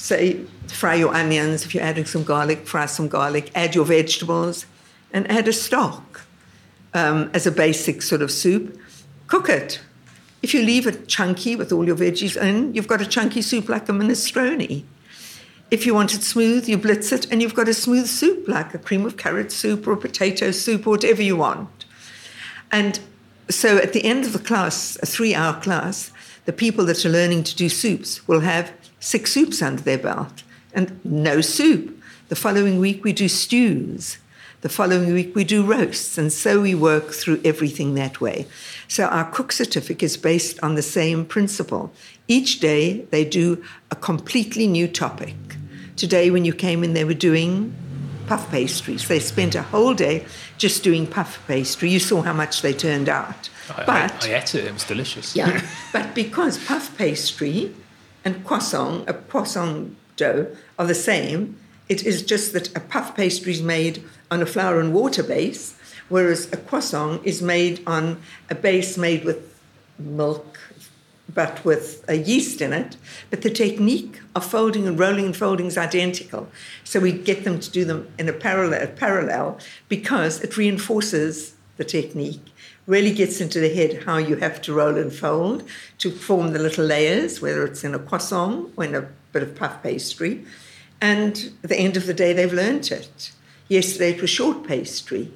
say, 0.04 0.38
fry 0.68 0.94
your 0.96 1.14
onions. 1.14 1.64
If 1.64 1.74
you're 1.74 1.82
adding 1.82 2.04
some 2.04 2.24
garlic, 2.24 2.66
fry 2.66 2.84
some 2.86 3.08
garlic, 3.08 3.50
add 3.54 3.74
your 3.74 3.86
vegetables, 3.86 4.66
and 5.12 5.30
add 5.30 5.48
a 5.48 5.52
stock 5.52 6.26
um, 6.92 7.30
as 7.32 7.46
a 7.46 7.50
basic 7.50 8.02
sort 8.02 8.20
of 8.20 8.30
soup. 8.30 8.78
Cook 9.28 9.48
it. 9.48 9.80
If 10.42 10.52
you 10.52 10.62
leave 10.62 10.86
it 10.86 11.08
chunky 11.08 11.56
with 11.56 11.72
all 11.72 11.86
your 11.86 11.96
veggies 11.96 12.36
in, 12.36 12.74
you've 12.74 12.86
got 12.86 13.00
a 13.00 13.06
chunky 13.06 13.40
soup 13.40 13.70
like 13.70 13.88
a 13.88 13.92
minestrone. 13.92 14.84
If 15.70 15.86
you 15.86 15.94
want 15.94 16.12
it 16.12 16.22
smooth, 16.22 16.68
you 16.68 16.76
blitz 16.76 17.10
it, 17.10 17.32
and 17.32 17.40
you've 17.40 17.54
got 17.54 17.68
a 17.68 17.74
smooth 17.74 18.06
soup 18.06 18.46
like 18.46 18.74
a 18.74 18.78
cream 18.78 19.06
of 19.06 19.16
carrot 19.16 19.50
soup 19.50 19.86
or 19.86 19.92
a 19.92 19.96
potato 19.96 20.50
soup 20.50 20.86
or 20.86 20.90
whatever 20.90 21.22
you 21.22 21.36
want. 21.36 21.86
And 22.70 23.00
so 23.48 23.78
at 23.78 23.94
the 23.94 24.04
end 24.04 24.26
of 24.26 24.34
the 24.34 24.38
class, 24.38 24.98
a 25.02 25.06
three 25.06 25.34
hour 25.34 25.58
class, 25.62 26.12
the 26.44 26.52
people 26.52 26.84
that 26.84 27.06
are 27.06 27.08
learning 27.08 27.44
to 27.44 27.56
do 27.56 27.70
soups 27.70 28.28
will 28.28 28.40
have 28.40 28.70
six 29.04 29.32
soups 29.32 29.60
under 29.60 29.82
their 29.82 29.98
belt 29.98 30.42
and 30.72 30.98
no 31.04 31.40
soup. 31.40 32.02
The 32.30 32.36
following 32.36 32.80
week, 32.80 33.04
we 33.04 33.12
do 33.12 33.28
stews. 33.28 34.18
The 34.62 34.70
following 34.70 35.12
week, 35.12 35.34
we 35.34 35.44
do 35.44 35.62
roasts. 35.62 36.16
And 36.16 36.32
so 36.32 36.62
we 36.62 36.74
work 36.74 37.10
through 37.10 37.42
everything 37.44 37.94
that 37.94 38.22
way. 38.22 38.46
So 38.88 39.04
our 39.04 39.30
cook 39.30 39.52
certificate 39.52 40.02
is 40.02 40.16
based 40.16 40.58
on 40.62 40.74
the 40.74 40.82
same 40.82 41.26
principle. 41.26 41.92
Each 42.28 42.60
day, 42.60 43.02
they 43.10 43.26
do 43.26 43.62
a 43.90 43.96
completely 43.96 44.66
new 44.66 44.88
topic. 44.88 45.36
Today, 45.96 46.30
when 46.30 46.46
you 46.46 46.54
came 46.54 46.82
in, 46.82 46.94
they 46.94 47.04
were 47.04 47.12
doing 47.12 47.74
puff 48.26 48.50
pastries. 48.50 49.06
They 49.06 49.20
spent 49.20 49.54
a 49.54 49.62
whole 49.62 49.92
day 49.92 50.24
just 50.56 50.82
doing 50.82 51.06
puff 51.06 51.46
pastry. 51.46 51.90
You 51.90 52.00
saw 52.00 52.22
how 52.22 52.32
much 52.32 52.62
they 52.62 52.72
turned 52.72 53.10
out. 53.10 53.50
I, 53.68 53.84
but, 53.84 54.24
I, 54.24 54.30
I 54.30 54.34
ate 54.36 54.54
it, 54.54 54.64
it 54.64 54.72
was 54.72 54.84
delicious. 54.84 55.36
Yeah, 55.36 55.62
but 55.92 56.14
because 56.14 56.56
puff 56.64 56.96
pastry 56.96 57.74
and 58.24 58.44
croissant, 58.44 59.08
a 59.08 59.14
croissant 59.14 59.96
dough, 60.16 60.48
are 60.78 60.86
the 60.86 60.94
same. 60.94 61.58
It 61.88 62.04
is 62.04 62.22
just 62.22 62.52
that 62.54 62.74
a 62.76 62.80
puff 62.80 63.14
pastry 63.14 63.52
is 63.52 63.62
made 63.62 64.02
on 64.30 64.40
a 64.40 64.46
flour 64.46 64.80
and 64.80 64.94
water 64.94 65.22
base, 65.22 65.76
whereas 66.08 66.50
a 66.52 66.56
croissant 66.56 67.20
is 67.24 67.42
made 67.42 67.82
on 67.86 68.20
a 68.48 68.54
base 68.54 68.96
made 68.96 69.24
with 69.24 69.54
milk, 69.98 70.58
but 71.32 71.64
with 71.64 72.04
a 72.08 72.14
yeast 72.14 72.60
in 72.60 72.72
it. 72.72 72.96
But 73.30 73.42
the 73.42 73.50
technique 73.50 74.20
of 74.34 74.44
folding 74.44 74.88
and 74.88 74.98
rolling 74.98 75.26
and 75.26 75.36
folding 75.36 75.66
is 75.66 75.76
identical. 75.76 76.48
So 76.84 77.00
we 77.00 77.12
get 77.12 77.44
them 77.44 77.60
to 77.60 77.70
do 77.70 77.84
them 77.84 78.08
in 78.18 78.28
a 78.28 78.32
parallel, 78.32 78.86
parallel 78.88 79.58
because 79.88 80.40
it 80.40 80.56
reinforces 80.56 81.54
the 81.76 81.84
technique 81.84 82.53
really 82.86 83.12
gets 83.12 83.40
into 83.40 83.60
the 83.60 83.74
head 83.74 84.04
how 84.04 84.18
you 84.18 84.36
have 84.36 84.60
to 84.62 84.72
roll 84.72 84.96
and 84.96 85.12
fold 85.12 85.64
to 85.98 86.10
form 86.10 86.52
the 86.52 86.58
little 86.58 86.84
layers, 86.84 87.40
whether 87.40 87.64
it's 87.64 87.84
in 87.84 87.94
a 87.94 87.98
croissant 87.98 88.72
or 88.76 88.84
in 88.84 88.94
a 88.94 89.08
bit 89.32 89.42
of 89.42 89.54
puff 89.54 89.82
pastry. 89.82 90.44
And 91.00 91.52
at 91.62 91.70
the 91.70 91.76
end 91.76 91.96
of 91.96 92.06
the 92.06 92.14
day, 92.14 92.32
they've 92.32 92.52
learnt 92.52 92.92
it. 92.92 93.32
Yesterday 93.68 94.10
it 94.10 94.20
was 94.20 94.30
short 94.30 94.66
pastry. 94.66 95.32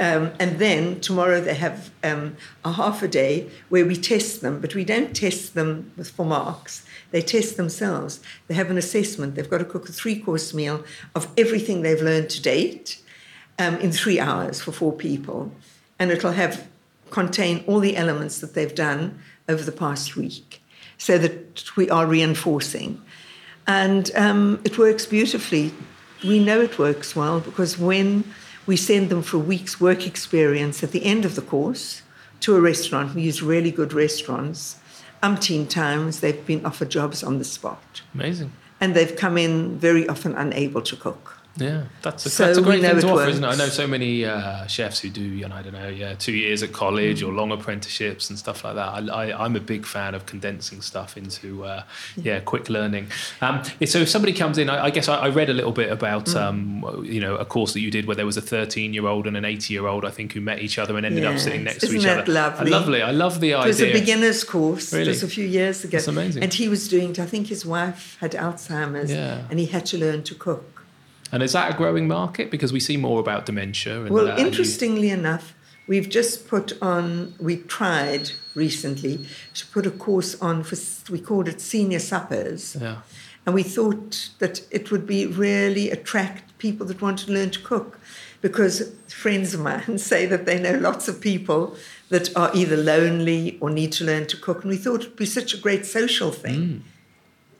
Um, 0.00 0.30
and 0.38 0.60
then 0.60 1.00
tomorrow 1.00 1.40
they 1.40 1.54
have 1.54 1.90
um, 2.04 2.36
a 2.64 2.72
half 2.72 3.02
a 3.02 3.08
day 3.08 3.50
where 3.68 3.84
we 3.84 3.96
test 3.96 4.42
them, 4.42 4.60
but 4.60 4.74
we 4.74 4.84
don't 4.84 5.14
test 5.14 5.54
them 5.54 5.90
with, 5.96 6.10
for 6.10 6.24
marks. 6.24 6.86
They 7.10 7.20
test 7.20 7.56
themselves. 7.56 8.20
They 8.46 8.54
have 8.54 8.70
an 8.70 8.78
assessment. 8.78 9.34
They've 9.34 9.50
got 9.50 9.58
to 9.58 9.64
cook 9.64 9.88
a 9.88 9.92
three 9.92 10.20
course 10.20 10.54
meal 10.54 10.84
of 11.16 11.28
everything 11.36 11.82
they've 11.82 12.00
learned 12.00 12.30
to 12.30 12.42
date 12.42 13.02
um, 13.58 13.76
in 13.78 13.90
three 13.90 14.20
hours 14.20 14.60
for 14.60 14.70
four 14.70 14.92
people 14.92 15.52
and 15.98 16.10
it'll 16.10 16.32
have 16.32 16.68
contain 17.10 17.64
all 17.66 17.80
the 17.80 17.96
elements 17.96 18.40
that 18.40 18.54
they've 18.54 18.74
done 18.74 19.18
over 19.48 19.62
the 19.62 19.72
past 19.72 20.16
week 20.16 20.62
so 20.98 21.16
that 21.18 21.76
we 21.76 21.88
are 21.88 22.06
reinforcing. 22.06 23.00
And 23.66 24.10
um, 24.14 24.60
it 24.64 24.78
works 24.78 25.06
beautifully. 25.06 25.72
We 26.24 26.42
know 26.42 26.60
it 26.60 26.78
works 26.78 27.14
well 27.14 27.40
because 27.40 27.78
when 27.78 28.24
we 28.66 28.76
send 28.76 29.08
them 29.08 29.22
for 29.22 29.36
a 29.36 29.40
week's 29.40 29.80
work 29.80 30.06
experience 30.06 30.82
at 30.82 30.90
the 30.90 31.04
end 31.04 31.24
of 31.24 31.34
the 31.34 31.42
course 31.42 32.02
to 32.40 32.56
a 32.56 32.60
restaurant, 32.60 33.14
we 33.14 33.22
use 33.22 33.42
really 33.42 33.70
good 33.70 33.92
restaurants. 33.92 34.76
Umpteen 35.22 35.68
times 35.68 36.20
they've 36.20 36.44
been 36.46 36.64
offered 36.64 36.90
jobs 36.90 37.22
on 37.22 37.38
the 37.38 37.44
spot. 37.44 38.02
Amazing. 38.14 38.52
And 38.80 38.94
they've 38.94 39.16
come 39.16 39.36
in 39.36 39.78
very 39.78 40.08
often 40.08 40.34
unable 40.34 40.82
to 40.82 40.96
cook. 40.96 41.37
Yeah, 41.58 41.84
that's 42.02 42.24
a, 42.26 42.30
So 42.30 42.46
that's 42.46 42.58
a 42.58 42.62
great 42.62 42.80
thing 42.82 42.90
to 42.92 42.98
it 42.98 43.04
offer, 43.04 43.28
isn't 43.28 43.42
it? 43.42 43.46
I 43.46 43.56
know 43.56 43.68
so 43.68 43.86
many 43.86 44.24
uh, 44.24 44.66
chefs 44.66 45.00
who 45.00 45.10
do, 45.10 45.20
you 45.22 45.48
know, 45.48 45.54
I 45.56 45.62
don't 45.62 45.72
know, 45.72 45.88
yeah, 45.88 46.14
two 46.14 46.32
years 46.32 46.62
at 46.62 46.72
college 46.72 47.22
or 47.22 47.32
long 47.32 47.50
apprenticeships 47.52 48.30
and 48.30 48.38
stuff 48.38 48.64
like 48.64 48.74
that. 48.76 48.88
I, 48.88 49.28
I, 49.30 49.44
I'm 49.44 49.56
a 49.56 49.60
big 49.60 49.84
fan 49.84 50.14
of 50.14 50.24
condensing 50.26 50.80
stuff 50.82 51.16
into, 51.16 51.64
uh, 51.64 51.82
yeah, 52.16 52.40
quick 52.40 52.68
learning. 52.70 53.08
Um, 53.40 53.62
so 53.86 53.98
if 53.98 54.08
somebody 54.08 54.32
comes 54.32 54.58
in, 54.58 54.70
I, 54.70 54.84
I 54.86 54.90
guess 54.90 55.08
I, 55.08 55.16
I 55.16 55.28
read 55.30 55.50
a 55.50 55.54
little 55.54 55.72
bit 55.72 55.90
about, 55.90 56.34
um, 56.36 57.02
you 57.04 57.20
know, 57.20 57.36
a 57.36 57.44
course 57.44 57.72
that 57.72 57.80
you 57.80 57.90
did 57.90 58.06
where 58.06 58.16
there 58.16 58.26
was 58.26 58.36
a 58.36 58.42
13 58.42 58.94
year 58.94 59.06
old 59.06 59.26
and 59.26 59.36
an 59.36 59.44
80 59.44 59.72
year 59.74 59.86
old, 59.86 60.04
I 60.04 60.10
think, 60.10 60.32
who 60.32 60.40
met 60.40 60.60
each 60.60 60.78
other 60.78 60.96
and 60.96 61.04
ended 61.04 61.24
up 61.24 61.38
sitting 61.38 61.64
next 61.64 61.80
to 61.80 61.86
Isn't 61.86 61.98
each 61.98 62.04
that 62.04 62.18
other. 62.20 62.32
lovely? 62.32 62.70
Lovely. 62.70 63.02
I 63.02 63.10
love 63.10 63.40
the 63.40 63.54
idea. 63.54 63.64
It 63.64 63.68
was 63.68 63.80
a 63.82 63.92
beginner's 63.92 64.44
course 64.44 64.92
Really? 64.92 65.06
just 65.06 65.22
a 65.22 65.28
few 65.28 65.46
years 65.46 65.82
ago. 65.84 65.96
That's 65.98 66.08
amazing. 66.08 66.42
And 66.42 66.54
he 66.54 66.68
was 66.68 66.88
doing 66.88 67.10
it. 67.10 67.18
I 67.18 67.26
think 67.26 67.48
his 67.48 67.66
wife 67.66 68.16
had 68.20 68.32
Alzheimer's 68.32 69.10
Yeah. 69.10 69.42
and 69.50 69.58
he 69.58 69.66
had 69.66 69.86
to 69.86 69.98
learn 69.98 70.22
to 70.24 70.34
cook. 70.34 70.77
And 71.32 71.42
is 71.42 71.52
that 71.52 71.72
a 71.74 71.76
growing 71.76 72.08
market? 72.08 72.50
Because 72.50 72.72
we 72.72 72.80
see 72.80 72.96
more 72.96 73.20
about 73.20 73.46
dementia. 73.46 74.02
And, 74.02 74.10
Well, 74.10 74.26
uh, 74.28 74.30
and 74.30 74.40
you- 74.40 74.46
interestingly 74.46 75.10
enough, 75.10 75.54
we've 75.86 76.08
just 76.08 76.48
put 76.48 76.72
on, 76.82 77.34
we 77.38 77.56
tried 77.56 78.30
recently 78.54 79.26
to 79.54 79.66
put 79.66 79.86
a 79.86 79.90
course 79.90 80.34
on 80.40 80.62
for, 80.62 80.76
we 81.12 81.20
called 81.20 81.48
it 81.48 81.60
senior 81.60 81.98
suppers. 81.98 82.76
yeah. 82.80 82.96
And 83.46 83.54
we 83.54 83.62
thought 83.62 84.28
that 84.40 84.60
it 84.70 84.90
would 84.90 85.06
be 85.06 85.24
really 85.26 85.90
attract 85.90 86.58
people 86.58 86.84
that 86.86 87.00
want 87.00 87.20
to 87.20 87.32
learn 87.32 87.48
to 87.50 87.60
cook 87.60 87.98
because 88.42 88.90
friends 89.08 89.54
of 89.54 89.60
mine 89.60 89.96
say 90.12 90.26
that 90.26 90.44
they 90.44 90.60
know 90.60 90.76
lots 90.78 91.08
of 91.08 91.18
people 91.20 91.74
that 92.10 92.34
are 92.36 92.50
either 92.54 92.76
lonely 92.76 93.56
or 93.60 93.70
need 93.70 93.92
to 93.92 94.04
learn 94.04 94.26
to 94.26 94.36
cook. 94.36 94.62
And 94.64 94.70
we 94.70 94.76
thought 94.76 95.00
it 95.02 95.08
would 95.08 95.16
be 95.16 95.24
such 95.24 95.54
a 95.54 95.56
great 95.56 95.86
social 95.86 96.30
thing. 96.30 96.84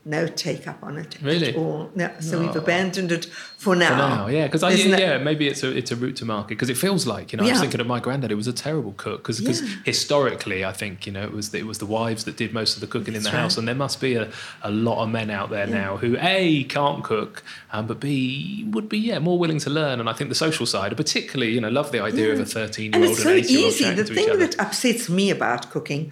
No 0.04 0.26
take 0.26 0.68
up 0.68 0.82
on 0.82 0.98
it 0.98 1.16
Mm. 1.20 1.24
Really? 1.26 1.48
at 1.48 1.56
all. 1.56 1.90
No, 1.94 2.10
so 2.20 2.38
we've 2.40 2.54
abandoned 2.56 3.10
it 3.10 3.26
for 3.64 3.74
now. 3.74 3.88
For 3.90 3.96
now, 3.96 4.26
yeah, 4.28 4.46
because 4.46 4.62
I 4.62 4.70
no- 4.70 4.96
yeah 4.96 5.18
maybe 5.18 5.44
it's 5.48 5.62
a 5.64 5.76
it's 5.76 5.90
a 5.90 5.96
route 5.96 6.16
to 6.20 6.24
market 6.24 6.50
because 6.50 6.70
it 6.70 6.76
feels 6.78 7.02
like 7.08 7.32
you 7.32 7.36
know 7.38 7.44
I 7.44 7.50
was 7.50 7.60
thinking 7.60 7.80
of 7.80 7.88
my 7.88 7.98
granddad 8.06 8.30
It 8.30 8.36
was 8.36 8.46
a 8.46 8.52
terrible 8.52 8.94
cook 9.04 9.18
because 9.22 9.40
Yeah. 9.40 9.68
historically 9.84 10.64
I 10.64 10.72
think 10.80 10.94
you 11.06 11.12
know 11.12 11.24
it 11.24 11.32
was 11.32 11.46
the, 11.50 11.58
it 11.58 11.66
was 11.66 11.78
the 11.78 11.90
wives 11.98 12.22
that 12.26 12.36
did 12.42 12.50
most 12.60 12.72
of 12.76 12.80
the 12.80 12.86
cooking 12.86 13.14
in 13.14 13.22
That's 13.22 13.32
the 13.34 13.40
house 13.42 13.54
and 13.58 13.66
there 13.66 13.74
must 13.86 14.00
be 14.00 14.14
a, 14.14 14.30
a 14.62 14.70
lot 14.70 15.02
of 15.02 15.08
men 15.10 15.28
out 15.38 15.50
there 15.50 15.66
Yeah. 15.68 15.82
now 15.84 15.90
who 16.02 16.16
a 16.36 16.64
can't 16.76 17.02
cook 17.02 17.42
um, 17.72 17.86
but 17.88 17.98
b 17.98 18.64
would 18.74 18.88
be 18.88 18.98
yeah 19.10 19.18
more 19.18 19.38
willing 19.42 19.58
to 19.66 19.70
learn 19.70 19.98
and 20.00 20.08
I 20.08 20.12
think 20.16 20.28
the 20.30 20.40
social 20.48 20.66
side 20.74 20.96
particularly 20.96 21.52
you 21.56 21.60
know 21.60 21.68
love 21.80 21.90
the 21.90 22.00
idea 22.10 22.28
of 22.34 22.38
a 22.40 22.44
thirteen 22.58 22.92
year 22.92 23.02
And 23.02 23.04
old 23.04 23.10
it's 23.18 23.24
and 23.24 23.28
so 23.28 23.30
an 23.32 23.38
eight 23.38 23.50
year 23.50 23.64
old 23.64 23.72
easy. 23.74 23.90
The 24.02 24.04
thing 24.18 24.38
that 24.44 24.54
upsets 24.64 25.08
me 25.18 25.26
about 25.38 25.62
cooking 25.74 26.02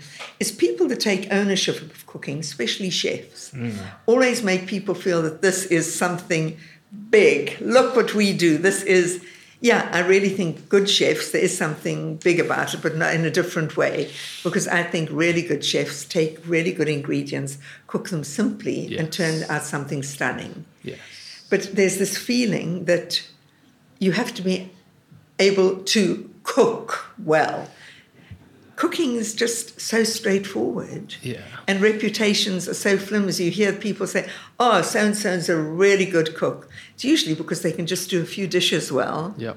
is 0.43 0.49
people 0.67 0.87
that 0.89 1.01
take 1.11 1.23
ownership 1.41 1.77
of 1.81 2.07
cooking, 2.13 2.39
especially 2.41 2.91
chefs, 2.91 3.43
Mm. 3.57 3.75
always 4.13 4.39
make 4.43 4.63
people 4.67 4.95
feel 5.07 5.21
that 5.27 5.37
this 5.47 5.59
is 5.79 5.85
something 6.05 6.45
big. 7.11 7.57
Look 7.61 7.97
what 7.97 8.15
we 8.15 8.33
do. 8.33 8.59
This 8.59 8.83
is, 8.83 9.25
yeah, 9.61 9.89
I 9.93 10.01
really 10.01 10.29
think 10.29 10.69
good 10.69 10.89
chefs, 10.89 11.31
there 11.31 11.43
is 11.43 11.57
something 11.57 12.17
big 12.17 12.41
about 12.41 12.75
it, 12.75 12.83
but 12.83 12.97
not 12.97 13.15
in 13.15 13.25
a 13.25 13.31
different 13.31 13.77
way. 13.77 14.11
Because 14.43 14.69
I 14.69 14.83
think 14.83 15.09
really 15.13 15.43
good 15.43 15.65
chefs 15.65 16.05
take 16.05 16.39
really 16.47 16.73
good 16.73 16.89
ingredients, 16.89 17.59
cook 17.87 18.11
them 18.11 18.25
simply, 18.25 18.97
and 18.97 19.13
turn 19.13 19.45
out 19.49 19.63
something 19.63 20.03
stunning. 20.03 20.65
yes. 20.83 20.99
But 21.49 21.77
there's 21.77 21.99
this 21.99 22.19
feeling 22.19 22.87
that 22.87 23.23
you 23.99 24.13
have 24.13 24.35
to 24.35 24.43
be 24.43 24.71
able 25.39 25.77
to 25.85 26.29
cook 26.43 27.13
well. 27.23 27.69
Cooking 28.77 29.15
is 29.15 29.35
just 29.35 29.81
so 29.81 30.05
straightforward. 30.05 31.17
Yeah. 31.23 31.43
And 31.67 31.81
reputations 31.81 32.69
are 32.69 32.75
so 32.75 32.99
flimsy. 32.99 33.45
You 33.45 33.51
hear 33.51 33.73
people 33.73 34.07
say, 34.07 34.29
oh, 34.61 34.83
so 34.83 35.01
and 35.01 35.17
so's 35.17 35.49
a 35.49 35.57
really 35.57 36.07
good 36.07 36.35
cook. 36.35 36.69
It's 36.95 37.05
usually 37.05 37.35
because 37.35 37.63
they 37.63 37.73
can 37.73 37.87
just 37.87 38.11
do 38.11 38.21
a 38.23 38.27
few 38.27 38.47
dishes 38.47 38.93
well. 38.93 39.35
Yeah. 39.39 39.55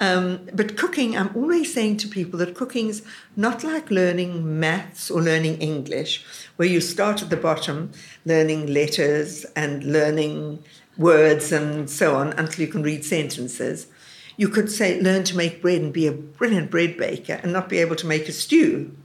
Um, 0.00 0.48
but 0.54 0.76
cooking, 0.76 1.16
I'm 1.16 1.34
always 1.34 1.72
saying 1.74 1.96
to 1.98 2.08
people 2.08 2.38
that 2.38 2.54
cooking's 2.54 3.02
not 3.36 3.64
like 3.64 3.90
learning 3.90 4.60
maths 4.60 5.10
or 5.10 5.20
learning 5.20 5.58
English, 5.58 6.24
where 6.56 6.68
you 6.68 6.80
start 6.80 7.22
at 7.22 7.30
the 7.30 7.36
bottom, 7.36 7.90
learning 8.24 8.72
letters 8.72 9.44
and 9.56 9.82
learning 9.84 10.62
words 10.96 11.52
and 11.52 11.88
so 11.88 12.16
on 12.16 12.32
until 12.34 12.64
you 12.64 12.70
can 12.70 12.82
read 12.82 13.04
sentences. 13.04 13.86
You 14.38 14.48
could 14.48 14.70
say, 14.70 14.98
learn 14.98 15.24
to 15.24 15.36
make 15.36 15.60
bread 15.60 15.82
and 15.82 15.92
be 15.92 16.06
a 16.06 16.12
brilliant 16.12 16.70
bread 16.70 16.96
baker 16.96 17.40
and 17.42 17.52
not 17.52 17.68
be 17.68 17.78
able 17.78 17.96
to 17.96 18.06
make 18.06 18.26
a 18.26 18.32
stew. 18.32 18.96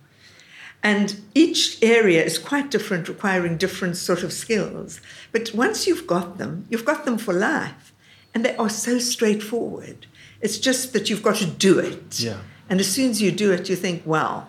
And 0.82 1.20
each 1.34 1.82
area 1.82 2.24
is 2.24 2.38
quite 2.38 2.72
different, 2.72 3.10
requiring 3.10 3.58
different 3.58 3.98
sort 3.98 4.24
of 4.24 4.32
skills. 4.32 5.02
But 5.32 5.54
once 5.54 5.88
you've 5.88 6.08
got 6.08 6.38
them, 6.38 6.66
you've 6.70 6.86
got 6.86 7.04
them 7.04 7.18
for 7.18 7.34
life. 7.34 7.94
And 8.34 8.46
they 8.46 8.56
are 8.58 8.70
so 8.70 9.00
straightforward. 9.00 10.06
It's 10.40 10.58
just 10.58 10.94
that 10.94 11.10
you've 11.10 11.24
got 11.24 11.38
to 11.38 11.46
do 11.46 11.80
it. 11.80 12.20
Yeah. 12.20 12.40
And 12.70 12.80
as 12.80 12.92
soon 12.92 13.12
as 13.12 13.22
you 13.22 13.32
do 13.32 13.52
it, 13.52 13.70
you 13.70 13.76
think, 13.76 14.06
wow. 14.06 14.48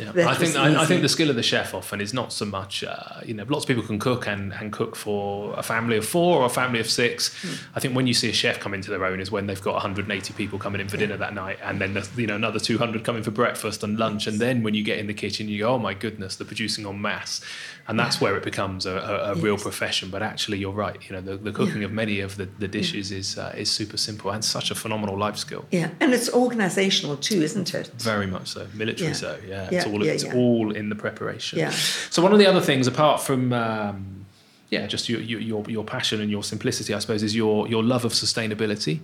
Yeah, 0.00 0.28
I 0.28 0.34
think 0.34 0.56
I, 0.56 0.82
I 0.82 0.86
think 0.86 1.02
the 1.02 1.08
skill 1.08 1.30
of 1.30 1.36
the 1.36 1.42
chef 1.42 1.74
often 1.74 2.00
is 2.00 2.14
not 2.14 2.32
so 2.32 2.44
much 2.44 2.82
uh, 2.84 3.20
you 3.24 3.34
know 3.34 3.44
lots 3.48 3.64
of 3.64 3.68
people 3.68 3.82
can 3.82 3.98
cook 3.98 4.26
and, 4.26 4.52
and 4.54 4.72
cook 4.72 4.96
for 4.96 5.54
a 5.58 5.62
family 5.62 5.96
of 5.96 6.06
four 6.06 6.40
or 6.40 6.46
a 6.46 6.50
family 6.50 6.80
of 6.80 6.88
six. 6.88 7.34
Hmm. 7.42 7.54
I 7.74 7.80
think 7.80 7.94
when 7.94 8.06
you 8.06 8.14
see 8.14 8.30
a 8.30 8.32
chef 8.32 8.60
come 8.60 8.74
into 8.74 8.90
their 8.90 9.04
own 9.04 9.20
is 9.20 9.30
when 9.30 9.46
they've 9.46 9.62
got 9.62 9.74
180 9.74 10.34
people 10.34 10.58
coming 10.58 10.80
in 10.80 10.88
for 10.88 10.96
dinner 10.96 11.16
that 11.16 11.34
night, 11.34 11.58
and 11.62 11.80
then 11.80 11.94
there's, 11.94 12.16
you 12.16 12.26
know 12.26 12.36
another 12.36 12.58
200 12.58 13.04
coming 13.04 13.22
for 13.22 13.30
breakfast 13.30 13.82
and 13.82 13.98
lunch, 13.98 14.26
and 14.26 14.38
then 14.38 14.62
when 14.62 14.74
you 14.74 14.82
get 14.82 14.98
in 14.98 15.06
the 15.06 15.14
kitchen, 15.14 15.48
you 15.48 15.58
go, 15.60 15.74
oh 15.74 15.78
my 15.78 15.94
goodness, 15.94 16.36
they're 16.36 16.46
producing 16.46 16.86
en 16.86 17.00
masse, 17.00 17.40
and 17.88 17.98
that's 17.98 18.20
where 18.20 18.36
it 18.36 18.42
becomes 18.44 18.86
a, 18.86 18.92
a, 18.96 19.32
a 19.32 19.34
real 19.34 19.56
profession. 19.58 20.10
But 20.10 20.22
actually, 20.22 20.58
you're 20.58 20.72
right. 20.72 20.98
You 21.08 21.16
know 21.16 21.20
the, 21.22 21.36
the 21.36 21.52
cooking 21.52 21.84
of 21.84 21.92
many 21.92 22.20
of 22.20 22.36
the, 22.36 22.46
the 22.58 22.68
dishes 22.68 23.10
is 23.12 23.38
uh, 23.38 23.54
is 23.56 23.70
super 23.70 23.96
simple 23.96 24.30
and 24.30 24.44
such 24.44 24.70
a 24.70 24.74
phenomenal 24.74 25.16
life 25.18 25.36
skill. 25.36 25.64
Yeah. 25.70 25.90
And 26.00 26.12
it's 26.12 26.30
organizational 26.32 27.16
too, 27.16 27.42
isn't 27.42 27.74
it? 27.74 27.88
Very 27.98 28.26
much 28.26 28.48
so, 28.48 28.66
military 28.74 29.08
Yeah. 29.10 29.14
so. 29.14 29.38
Yeah, 29.46 29.68
Yeah, 29.70 29.78
it's 29.78 29.86
all 29.86 30.04
yeah, 30.04 30.12
it's 30.12 30.24
yeah. 30.24 30.34
all 30.34 30.70
in 30.74 30.88
the 30.88 30.96
preparation. 30.96 31.58
Yeah. 31.58 31.70
So 32.10 32.22
one 32.22 32.32
of 32.32 32.38
the 32.38 32.46
other 32.46 32.60
things, 32.60 32.86
apart 32.86 33.20
from 33.22 33.52
um, 33.52 34.19
yeah, 34.70 34.86
just 34.86 35.08
your, 35.08 35.20
your 35.20 35.40
your 35.40 35.64
your 35.68 35.84
passion 35.84 36.20
and 36.20 36.30
your 36.30 36.44
simplicity, 36.44 36.94
I 36.94 37.00
suppose, 37.00 37.24
is 37.24 37.34
your 37.34 37.66
your 37.66 37.82
love 37.82 38.04
of 38.04 38.12
sustainability, 38.12 39.00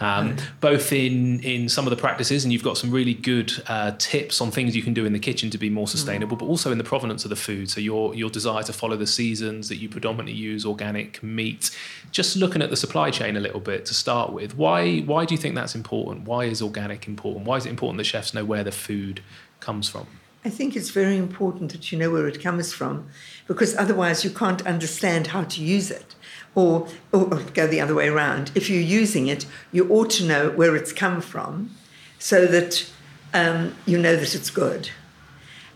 um, 0.00 0.36
both 0.60 0.92
in 0.92 1.40
in 1.40 1.68
some 1.68 1.86
of 1.86 1.90
the 1.90 1.96
practices, 1.96 2.44
and 2.44 2.52
you've 2.52 2.62
got 2.62 2.78
some 2.78 2.92
really 2.92 3.14
good 3.14 3.52
uh, 3.66 3.92
tips 3.98 4.40
on 4.40 4.52
things 4.52 4.76
you 4.76 4.82
can 4.82 4.94
do 4.94 5.04
in 5.04 5.12
the 5.12 5.18
kitchen 5.18 5.50
to 5.50 5.58
be 5.58 5.68
more 5.70 5.88
sustainable, 5.88 6.36
but 6.36 6.46
also 6.46 6.70
in 6.70 6.78
the 6.78 6.84
provenance 6.84 7.24
of 7.24 7.30
the 7.30 7.36
food. 7.36 7.68
So 7.68 7.80
your 7.80 8.14
your 8.14 8.30
desire 8.30 8.62
to 8.62 8.72
follow 8.72 8.96
the 8.96 9.08
seasons, 9.08 9.68
that 9.68 9.76
you 9.76 9.88
predominantly 9.88 10.34
use 10.34 10.64
organic 10.64 11.20
meat. 11.20 11.76
Just 12.12 12.36
looking 12.36 12.62
at 12.62 12.70
the 12.70 12.76
supply 12.76 13.10
chain 13.10 13.36
a 13.36 13.40
little 13.40 13.60
bit 13.60 13.86
to 13.86 13.94
start 13.94 14.32
with, 14.32 14.56
why 14.56 15.00
why 15.00 15.24
do 15.24 15.34
you 15.34 15.38
think 15.38 15.56
that's 15.56 15.74
important? 15.74 16.26
Why 16.26 16.44
is 16.44 16.62
organic 16.62 17.08
important? 17.08 17.44
Why 17.44 17.56
is 17.56 17.66
it 17.66 17.70
important 17.70 17.98
that 17.98 18.04
chefs 18.04 18.32
know 18.34 18.44
where 18.44 18.62
the 18.62 18.72
food 18.72 19.20
comes 19.58 19.88
from? 19.88 20.06
I 20.48 20.50
think 20.50 20.76
it's 20.76 20.88
very 20.88 21.18
important 21.18 21.72
that 21.72 21.92
you 21.92 21.98
know 21.98 22.10
where 22.10 22.26
it 22.26 22.42
comes 22.42 22.72
from 22.72 23.10
because 23.46 23.76
otherwise 23.76 24.24
you 24.24 24.30
can't 24.30 24.66
understand 24.66 25.26
how 25.26 25.44
to 25.44 25.62
use 25.62 25.90
it. 25.90 26.14
Or, 26.54 26.88
or, 27.12 27.34
or 27.34 27.40
go 27.52 27.66
the 27.66 27.82
other 27.82 27.94
way 27.94 28.08
around. 28.08 28.50
If 28.54 28.70
you're 28.70 28.80
using 28.80 29.26
it, 29.26 29.44
you 29.72 29.86
ought 29.90 30.08
to 30.12 30.24
know 30.24 30.48
where 30.48 30.74
it's 30.74 30.90
come 30.90 31.20
from 31.20 31.76
so 32.18 32.46
that 32.46 32.90
um, 33.34 33.74
you 33.84 33.98
know 33.98 34.16
that 34.16 34.34
it's 34.34 34.48
good. 34.48 34.88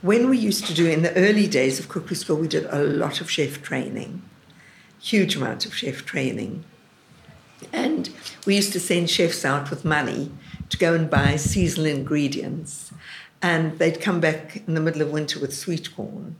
When 0.00 0.30
we 0.30 0.38
used 0.38 0.66
to 0.68 0.74
do 0.74 0.88
in 0.88 1.02
the 1.02 1.14
early 1.16 1.46
days 1.46 1.78
of 1.78 1.90
cookery 1.90 2.16
school, 2.16 2.38
we 2.38 2.48
did 2.48 2.64
a 2.70 2.82
lot 2.82 3.20
of 3.20 3.30
chef 3.30 3.60
training, 3.60 4.22
huge 4.98 5.36
amount 5.36 5.66
of 5.66 5.74
chef 5.74 6.06
training. 6.06 6.64
And 7.74 8.08
we 8.46 8.56
used 8.56 8.72
to 8.72 8.80
send 8.80 9.10
chefs 9.10 9.44
out 9.44 9.68
with 9.68 9.84
money 9.84 10.32
to 10.70 10.78
go 10.78 10.94
and 10.94 11.10
buy 11.10 11.36
seasonal 11.36 11.86
ingredients. 11.86 12.90
And 13.42 13.78
they'd 13.78 14.00
come 14.00 14.20
back 14.20 14.62
in 14.68 14.74
the 14.74 14.80
middle 14.80 15.02
of 15.02 15.10
winter 15.10 15.40
with 15.40 15.52
sweet 15.54 15.94
corn. 15.94 16.36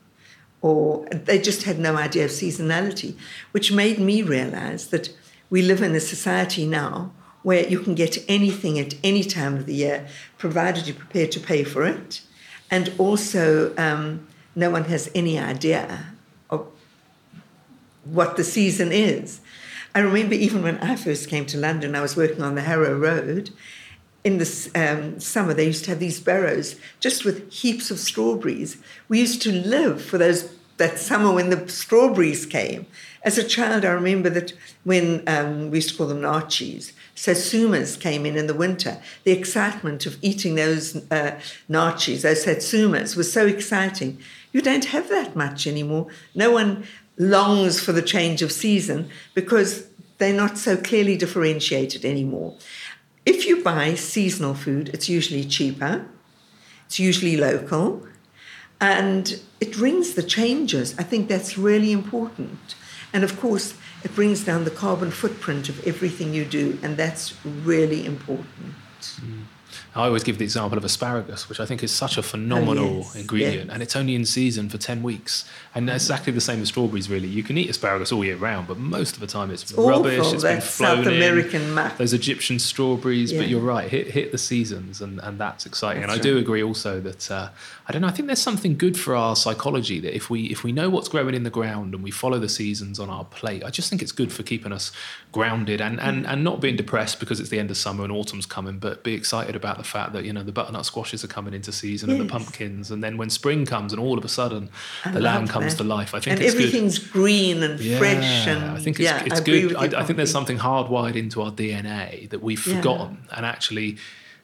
Or 0.60 1.04
they 1.06 1.40
just 1.40 1.64
had 1.64 1.80
no 1.80 1.96
idea 1.96 2.24
of 2.24 2.30
seasonality, 2.30 3.16
which 3.50 3.72
made 3.72 3.98
me 3.98 4.22
realize 4.22 4.88
that 4.88 5.10
we 5.50 5.60
live 5.60 5.82
in 5.82 5.94
a 5.94 6.00
society 6.00 6.64
now 6.64 7.12
where 7.42 7.68
you 7.68 7.80
can 7.80 7.94
get 7.94 8.24
anything 8.28 8.78
at 8.78 8.94
any 9.02 9.24
time 9.24 9.56
of 9.56 9.66
the 9.66 9.74
year, 9.74 10.06
provided 10.38 10.86
you're 10.86 10.96
prepared 10.96 11.32
to 11.32 11.40
pay 11.40 11.64
for 11.64 11.84
it. 11.84 12.22
And 12.70 12.92
also, 12.98 13.76
um, 13.76 14.26
no 14.54 14.70
one 14.70 14.84
has 14.84 15.10
any 15.14 15.38
idea 15.38 16.06
of 16.50 16.68
what 18.04 18.36
the 18.36 18.44
season 18.44 18.92
is. 18.92 19.40
I 19.94 20.00
remember 20.00 20.34
even 20.34 20.62
when 20.62 20.78
I 20.78 20.96
first 20.96 21.28
came 21.28 21.44
to 21.46 21.58
London, 21.58 21.94
I 21.94 22.00
was 22.00 22.16
working 22.16 22.42
on 22.42 22.54
the 22.54 22.62
Harrow 22.62 22.96
Road, 22.96 23.50
in 24.24 24.38
the 24.38 24.70
um, 24.74 25.18
summer, 25.18 25.52
they 25.52 25.66
used 25.66 25.84
to 25.84 25.90
have 25.90 25.98
these 25.98 26.20
barrows 26.20 26.76
just 27.00 27.24
with 27.24 27.52
heaps 27.52 27.90
of 27.90 27.98
strawberries. 27.98 28.76
We 29.08 29.18
used 29.18 29.42
to 29.42 29.52
live 29.52 30.02
for 30.02 30.18
those 30.18 30.52
that 30.78 30.98
summer 30.98 31.32
when 31.32 31.50
the 31.50 31.68
strawberries 31.68 32.46
came. 32.46 32.86
As 33.22 33.38
a 33.38 33.44
child, 33.44 33.84
I 33.84 33.90
remember 33.90 34.30
that 34.30 34.52
when 34.84 35.22
um, 35.28 35.70
we 35.70 35.78
used 35.78 35.90
to 35.90 35.96
call 35.96 36.08
them 36.08 36.22
naartjies, 36.22 36.92
satsumas 37.14 38.00
came 38.00 38.26
in 38.26 38.36
in 38.36 38.48
the 38.48 38.54
winter. 38.54 39.00
The 39.24 39.32
excitement 39.32 40.06
of 40.06 40.18
eating 40.22 40.56
those 40.56 40.96
uh, 41.10 41.38
naartjies, 41.70 42.22
those 42.22 42.44
satsumas, 42.44 43.16
was 43.16 43.32
so 43.32 43.46
exciting. 43.46 44.18
You 44.52 44.60
don't 44.60 44.86
have 44.86 45.08
that 45.08 45.36
much 45.36 45.66
anymore. 45.66 46.08
No 46.34 46.50
one 46.50 46.84
longs 47.16 47.78
for 47.78 47.92
the 47.92 48.02
change 48.02 48.42
of 48.42 48.50
season 48.50 49.08
because 49.34 49.86
they're 50.18 50.32
not 50.32 50.58
so 50.58 50.76
clearly 50.76 51.16
differentiated 51.16 52.04
anymore. 52.04 52.56
If 53.24 53.46
you 53.46 53.62
buy 53.62 53.94
seasonal 53.94 54.54
food, 54.54 54.90
it's 54.92 55.08
usually 55.08 55.44
cheaper, 55.44 56.06
it's 56.86 56.98
usually 56.98 57.36
local, 57.36 58.06
and 58.80 59.40
it 59.60 59.76
brings 59.76 60.14
the 60.14 60.22
changes. 60.22 60.98
I 60.98 61.04
think 61.04 61.28
that's 61.28 61.56
really 61.56 61.92
important. 61.92 62.74
And 63.12 63.22
of 63.22 63.38
course, 63.38 63.74
it 64.02 64.14
brings 64.14 64.44
down 64.44 64.64
the 64.64 64.70
carbon 64.70 65.10
footprint 65.10 65.68
of 65.68 65.86
everything 65.86 66.34
you 66.34 66.44
do, 66.44 66.78
and 66.82 66.96
that's 66.96 67.34
really 67.44 68.04
important. 68.04 68.74
Mm. 69.00 69.44
I 69.94 70.06
always 70.06 70.24
give 70.24 70.38
the 70.38 70.44
example 70.44 70.78
of 70.78 70.84
asparagus, 70.84 71.50
which 71.50 71.60
I 71.60 71.66
think 71.66 71.82
is 71.82 71.92
such 71.92 72.16
a 72.16 72.22
phenomenal 72.22 72.86
oh, 72.86 72.96
yes, 72.98 73.16
ingredient, 73.16 73.70
and 73.70 73.82
it's 73.82 73.94
only 73.94 74.14
in 74.14 74.24
season 74.24 74.70
for 74.70 74.78
10 74.78 75.02
weeks. 75.02 75.44
And 75.74 75.86
that's 75.86 76.04
exactly 76.04 76.32
the 76.32 76.40
same 76.40 76.62
as 76.62 76.68
strawberries, 76.68 77.10
really. 77.10 77.28
You 77.28 77.42
can 77.42 77.58
eat 77.58 77.68
asparagus 77.68 78.10
all 78.10 78.24
year 78.24 78.36
round, 78.36 78.68
but 78.68 78.78
most 78.78 79.14
of 79.14 79.20
the 79.20 79.26
time 79.26 79.50
it's, 79.50 79.62
it's 79.64 79.72
rubbish. 79.74 80.18
Awful. 80.18 80.44
It's 80.46 80.76
flown 80.76 81.04
South 81.04 81.06
American 81.06 81.76
in. 81.76 81.92
Those 81.98 82.14
Egyptian 82.14 82.58
strawberries, 82.58 83.32
yeah. 83.32 83.40
but 83.40 83.48
you're 83.48 83.60
right, 83.60 83.90
hit, 83.90 84.06
hit 84.08 84.32
the 84.32 84.38
seasons, 84.38 85.02
and, 85.02 85.20
and 85.20 85.38
that's 85.38 85.66
exciting. 85.66 86.00
That's 86.00 86.14
and 86.14 86.20
I 86.20 86.22
do 86.22 86.38
agree 86.38 86.62
also 86.62 86.98
that, 87.00 87.30
uh, 87.30 87.48
I 87.86 87.92
don't 87.92 88.02
know, 88.02 88.08
I 88.08 88.12
think 88.12 88.26
there's 88.26 88.40
something 88.40 88.76
good 88.76 88.98
for 88.98 89.16
our 89.16 89.34
psychology 89.34 89.98
that 90.00 90.14
if 90.14 90.30
we, 90.30 90.44
if 90.46 90.62
we 90.62 90.70
know 90.70 90.88
what's 90.88 91.08
growing 91.08 91.34
in 91.34 91.42
the 91.42 91.50
ground 91.50 91.94
and 91.94 92.02
we 92.02 92.10
follow 92.10 92.38
the 92.38 92.48
seasons 92.48 93.00
on 93.00 93.10
our 93.10 93.24
plate, 93.24 93.64
I 93.64 93.70
just 93.70 93.90
think 93.90 94.02
it's 94.02 94.12
good 94.12 94.32
for 94.32 94.42
keeping 94.42 94.72
us 94.72 94.92
grounded 95.32 95.80
and, 95.80 96.00
and, 96.00 96.24
hmm. 96.24 96.30
and 96.30 96.44
not 96.44 96.60
being 96.60 96.76
depressed 96.76 97.18
because 97.18 97.40
it's 97.40 97.50
the 97.50 97.58
end 97.58 97.70
of 97.70 97.76
summer 97.76 98.04
and 98.04 98.12
autumn's 98.12 98.46
coming, 98.46 98.78
but 98.78 99.02
be 99.02 99.14
excited 99.14 99.56
about 99.56 99.78
the 99.78 99.84
fact 99.84 100.12
that, 100.12 100.24
you 100.24 100.32
know, 100.32 100.42
the 100.42 100.52
butternut 100.52 100.86
squashes 100.86 101.24
are 101.24 101.28
coming 101.28 101.54
into 101.54 101.72
season 101.72 102.10
yes. 102.10 102.20
and 102.20 102.28
the 102.28 102.32
pumpkins, 102.32 102.90
and 102.90 103.02
then 103.02 103.16
when 103.16 103.30
spring 103.30 103.66
comes 103.66 103.92
and 103.92 104.00
all 104.00 104.16
of 104.16 104.24
a 104.24 104.28
sudden 104.28 104.70
I 105.04 105.10
the 105.10 105.20
land 105.20 105.50
comes 105.50 105.74
to 105.76 105.84
life, 105.84 106.14
I 106.14 106.20
think 106.20 106.36
and 106.38 106.46
everything's 106.46 106.98
good. 106.98 107.12
green 107.12 107.62
and 107.62 107.80
yeah, 107.80 107.98
fresh. 107.98 108.46
And 108.46 108.64
I 108.64 108.78
think 108.78 109.00
it's, 109.00 109.04
yeah, 109.04 109.24
it's 109.24 109.40
good. 109.40 109.74
I, 109.74 110.00
I, 110.00 110.04
think 110.04 110.16
there's 110.16 110.30
something 110.30 110.58
hardwired 110.58 111.16
into 111.16 111.42
our 111.42 111.50
DNA 111.50 112.28
that 112.30 112.42
we've 112.42 112.60
forgotten, 112.60 113.24
yeah. 113.28 113.36
and 113.36 113.46
actually. 113.46 113.98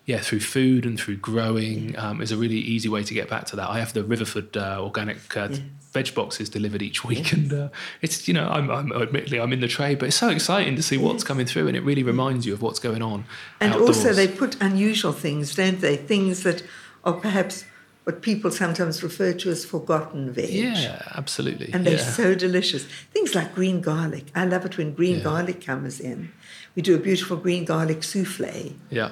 Yeah, 0.09 0.21
through 0.21 0.41
food 0.41 0.87
and 0.87 0.99
through 0.99 1.19
growing 1.19 1.95
um, 1.99 2.23
is 2.23 2.33
a 2.33 2.37
really 2.39 2.57
easy 2.57 2.89
way 2.89 3.03
to 3.05 3.13
get 3.13 3.29
back 3.29 3.45
to 3.49 3.57
that. 3.57 3.69
I 3.69 3.79
have 3.79 3.93
the 3.93 4.03
Riverford 4.03 4.57
uh, 4.57 4.83
organic 4.83 5.37
uh, 5.37 5.49
veg 5.93 6.15
boxes 6.15 6.49
delivered 6.49 6.81
each 6.81 7.05
week, 7.05 7.31
and 7.31 7.53
uh, 7.53 7.69
it's 8.01 8.27
you 8.27 8.33
know 8.33 8.49
I'm, 8.49 8.71
I'm, 8.71 8.91
admittedly 8.91 9.39
I'm 9.39 9.53
in 9.53 9.61
the 9.61 9.69
trade, 9.69 9.99
but 9.99 10.07
it's 10.07 10.17
so 10.17 10.31
exciting 10.31 10.77
to 10.77 10.83
see 10.83 10.97
what's 10.97 11.25
coming 11.25 11.45
through, 11.45 11.69
and 11.69 11.77
it 11.77 11.83
really 11.83 12.03
reminds 12.03 12.47
you 12.47 12.55
of 12.55 12.63
what's 12.63 12.79
going 12.79 13.03
on. 13.03 13.27
And 13.61 13.75
outdoors. 13.75 13.99
also, 13.99 14.15
they 14.15 14.29
put 14.29 14.59
unusual 14.63 15.13
things, 15.13 15.55
don't 15.55 15.83
they? 15.83 15.99
Things 15.99 16.43
that 16.43 16.63
are 17.05 17.13
perhaps 17.13 17.67
what 18.05 18.23
people 18.23 18.51
sometimes 18.51 19.03
refer 19.03 19.35
to 19.35 19.51
as 19.51 19.67
forgotten 19.67 20.33
veg. 20.33 20.49
Yeah, 20.49 21.03
absolutely. 21.17 21.71
And 21.75 21.85
they're 21.85 21.99
yeah. 21.99 22.17
so 22.23 22.35
delicious. 22.35 22.87
Things 23.13 23.35
like 23.35 23.55
green 23.55 23.83
garlic. 23.83 24.25
I 24.35 24.47
love 24.47 24.65
it 24.65 24.79
when 24.79 24.95
green 24.95 25.19
yeah. 25.19 25.25
garlic 25.25 25.67
comes 25.67 26.01
in. 26.01 26.33
We 26.75 26.81
do 26.81 26.95
a 26.95 26.99
beautiful 26.99 27.37
green 27.37 27.67
garlic 27.67 28.03
souffle. 28.03 28.73
Yeah. 28.89 29.11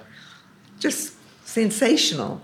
Just 0.79 1.15
sensational 1.45 2.43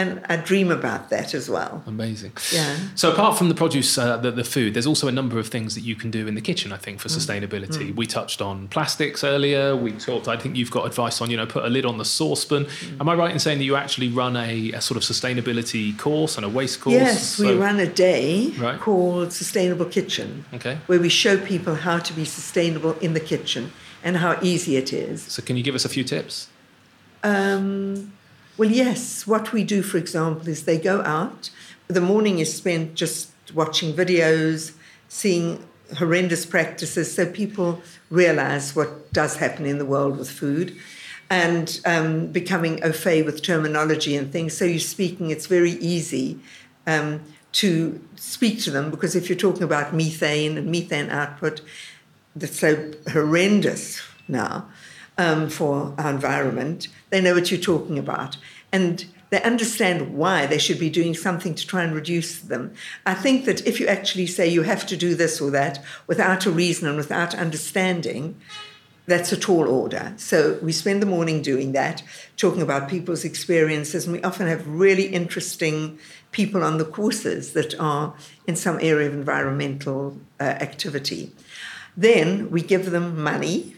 and 0.00 0.22
I 0.30 0.36
dream 0.36 0.70
about 0.70 1.10
that 1.10 1.34
as 1.34 1.50
well. 1.50 1.82
Amazing. 1.86 2.32
Yeah. 2.52 2.74
So 2.94 3.12
apart 3.12 3.36
from 3.36 3.50
the 3.50 3.54
produce, 3.54 3.98
uh, 3.98 4.16
the, 4.16 4.30
the 4.30 4.44
food, 4.44 4.72
there's 4.72 4.86
also 4.86 5.08
a 5.08 5.12
number 5.12 5.38
of 5.38 5.48
things 5.48 5.74
that 5.74 5.82
you 5.82 5.94
can 5.94 6.10
do 6.10 6.26
in 6.26 6.34
the 6.34 6.40
kitchen. 6.40 6.72
I 6.72 6.78
think 6.78 7.00
for 7.00 7.08
mm. 7.08 7.18
sustainability, 7.18 7.92
mm. 7.92 7.96
we 7.96 8.06
touched 8.06 8.40
on 8.40 8.68
plastics 8.68 9.22
earlier. 9.22 9.76
We 9.76 9.92
talked. 9.92 10.26
I 10.26 10.38
think 10.38 10.56
you've 10.56 10.70
got 10.70 10.86
advice 10.86 11.20
on 11.20 11.30
you 11.30 11.36
know 11.36 11.44
put 11.44 11.64
a 11.64 11.68
lid 11.68 11.84
on 11.84 11.98
the 11.98 12.06
saucepan. 12.06 12.64
Mm. 12.64 13.00
Am 13.00 13.08
I 13.10 13.14
right 13.14 13.30
in 13.30 13.38
saying 13.38 13.58
that 13.58 13.64
you 13.64 13.76
actually 13.76 14.08
run 14.08 14.36
a, 14.36 14.72
a, 14.72 14.80
sort 14.80 14.96
of 14.96 15.02
sustainability 15.02 15.98
course 15.98 16.36
and 16.36 16.46
a 16.46 16.48
waste 16.48 16.80
course? 16.80 16.94
Yes, 16.94 17.36
so, 17.36 17.46
we 17.46 17.60
run 17.60 17.78
a 17.78 17.86
day 17.86 18.54
right. 18.58 18.80
called 18.80 19.34
Sustainable 19.34 19.84
Kitchen. 19.86 20.46
Okay. 20.54 20.78
Where 20.86 21.00
we 21.00 21.10
show 21.10 21.36
people 21.36 21.74
how 21.74 21.98
to 21.98 22.12
be 22.14 22.24
sustainable 22.24 22.96
in 23.00 23.12
the 23.12 23.20
kitchen 23.20 23.70
and 24.02 24.16
how 24.16 24.38
easy 24.40 24.76
it 24.76 24.94
is. 24.94 25.22
So 25.24 25.42
can 25.42 25.58
you 25.58 25.62
give 25.62 25.74
us 25.74 25.84
a 25.84 25.90
few 25.90 26.04
tips? 26.04 26.48
Um, 27.22 28.12
well, 28.56 28.70
yes. 28.70 29.26
What 29.26 29.52
we 29.52 29.64
do, 29.64 29.82
for 29.82 29.98
example, 29.98 30.48
is 30.48 30.64
they 30.64 30.78
go 30.78 31.02
out. 31.02 31.50
The 31.88 32.00
morning 32.00 32.38
is 32.38 32.54
spent 32.54 32.94
just 32.94 33.30
watching 33.54 33.94
videos, 33.94 34.72
seeing 35.08 35.66
horrendous 35.98 36.46
practices, 36.46 37.12
so 37.12 37.26
people 37.26 37.82
realize 38.10 38.76
what 38.76 39.12
does 39.12 39.36
happen 39.36 39.66
in 39.66 39.78
the 39.78 39.84
world 39.84 40.18
with 40.18 40.30
food 40.30 40.76
and 41.28 41.80
um, 41.84 42.26
becoming 42.26 42.82
au 42.84 42.92
fait 42.92 43.22
with 43.22 43.42
terminology 43.42 44.16
and 44.16 44.32
things. 44.32 44.56
So 44.56 44.64
you're 44.64 44.80
speaking, 44.80 45.30
it's 45.30 45.46
very 45.46 45.72
easy 45.72 46.40
um, 46.86 47.22
to 47.52 48.00
speak 48.16 48.60
to 48.62 48.70
them 48.70 48.90
because 48.90 49.14
if 49.14 49.28
you're 49.28 49.38
talking 49.38 49.62
about 49.62 49.94
methane 49.94 50.58
and 50.58 50.70
methane 50.70 51.08
output, 51.08 51.60
that's 52.34 52.58
so 52.58 52.92
horrendous 53.12 54.02
now 54.26 54.68
um, 55.18 55.48
for 55.48 55.94
our 55.98 56.10
environment, 56.10 56.88
they 57.10 57.20
know 57.20 57.34
what 57.34 57.50
you're 57.50 57.60
talking 57.60 57.98
about. 57.98 58.36
And 58.72 59.04
they 59.30 59.42
understand 59.42 60.14
why 60.14 60.46
they 60.46 60.58
should 60.58 60.78
be 60.78 60.90
doing 60.90 61.14
something 61.14 61.54
to 61.54 61.66
try 61.66 61.84
and 61.84 61.94
reduce 61.94 62.40
them. 62.40 62.74
I 63.06 63.14
think 63.14 63.44
that 63.44 63.66
if 63.66 63.78
you 63.78 63.86
actually 63.86 64.26
say 64.26 64.48
you 64.48 64.62
have 64.62 64.86
to 64.86 64.96
do 64.96 65.14
this 65.14 65.40
or 65.40 65.50
that 65.52 65.84
without 66.06 66.46
a 66.46 66.50
reason 66.50 66.88
and 66.88 66.96
without 66.96 67.34
understanding, 67.34 68.40
that's 69.06 69.32
a 69.32 69.36
tall 69.36 69.68
order. 69.68 70.12
So 70.16 70.58
we 70.62 70.72
spend 70.72 71.02
the 71.02 71.06
morning 71.06 71.42
doing 71.42 71.72
that, 71.72 72.02
talking 72.36 72.62
about 72.62 72.88
people's 72.88 73.24
experiences, 73.24 74.04
and 74.04 74.16
we 74.16 74.22
often 74.22 74.46
have 74.46 74.66
really 74.66 75.06
interesting 75.06 75.98
people 76.32 76.62
on 76.62 76.78
the 76.78 76.84
courses 76.84 77.52
that 77.52 77.78
are 77.80 78.14
in 78.46 78.56
some 78.56 78.78
area 78.80 79.08
of 79.08 79.14
environmental 79.14 80.16
uh, 80.38 80.44
activity. 80.44 81.32
Then 81.96 82.50
we 82.50 82.62
give 82.62 82.90
them 82.90 83.20
money 83.20 83.76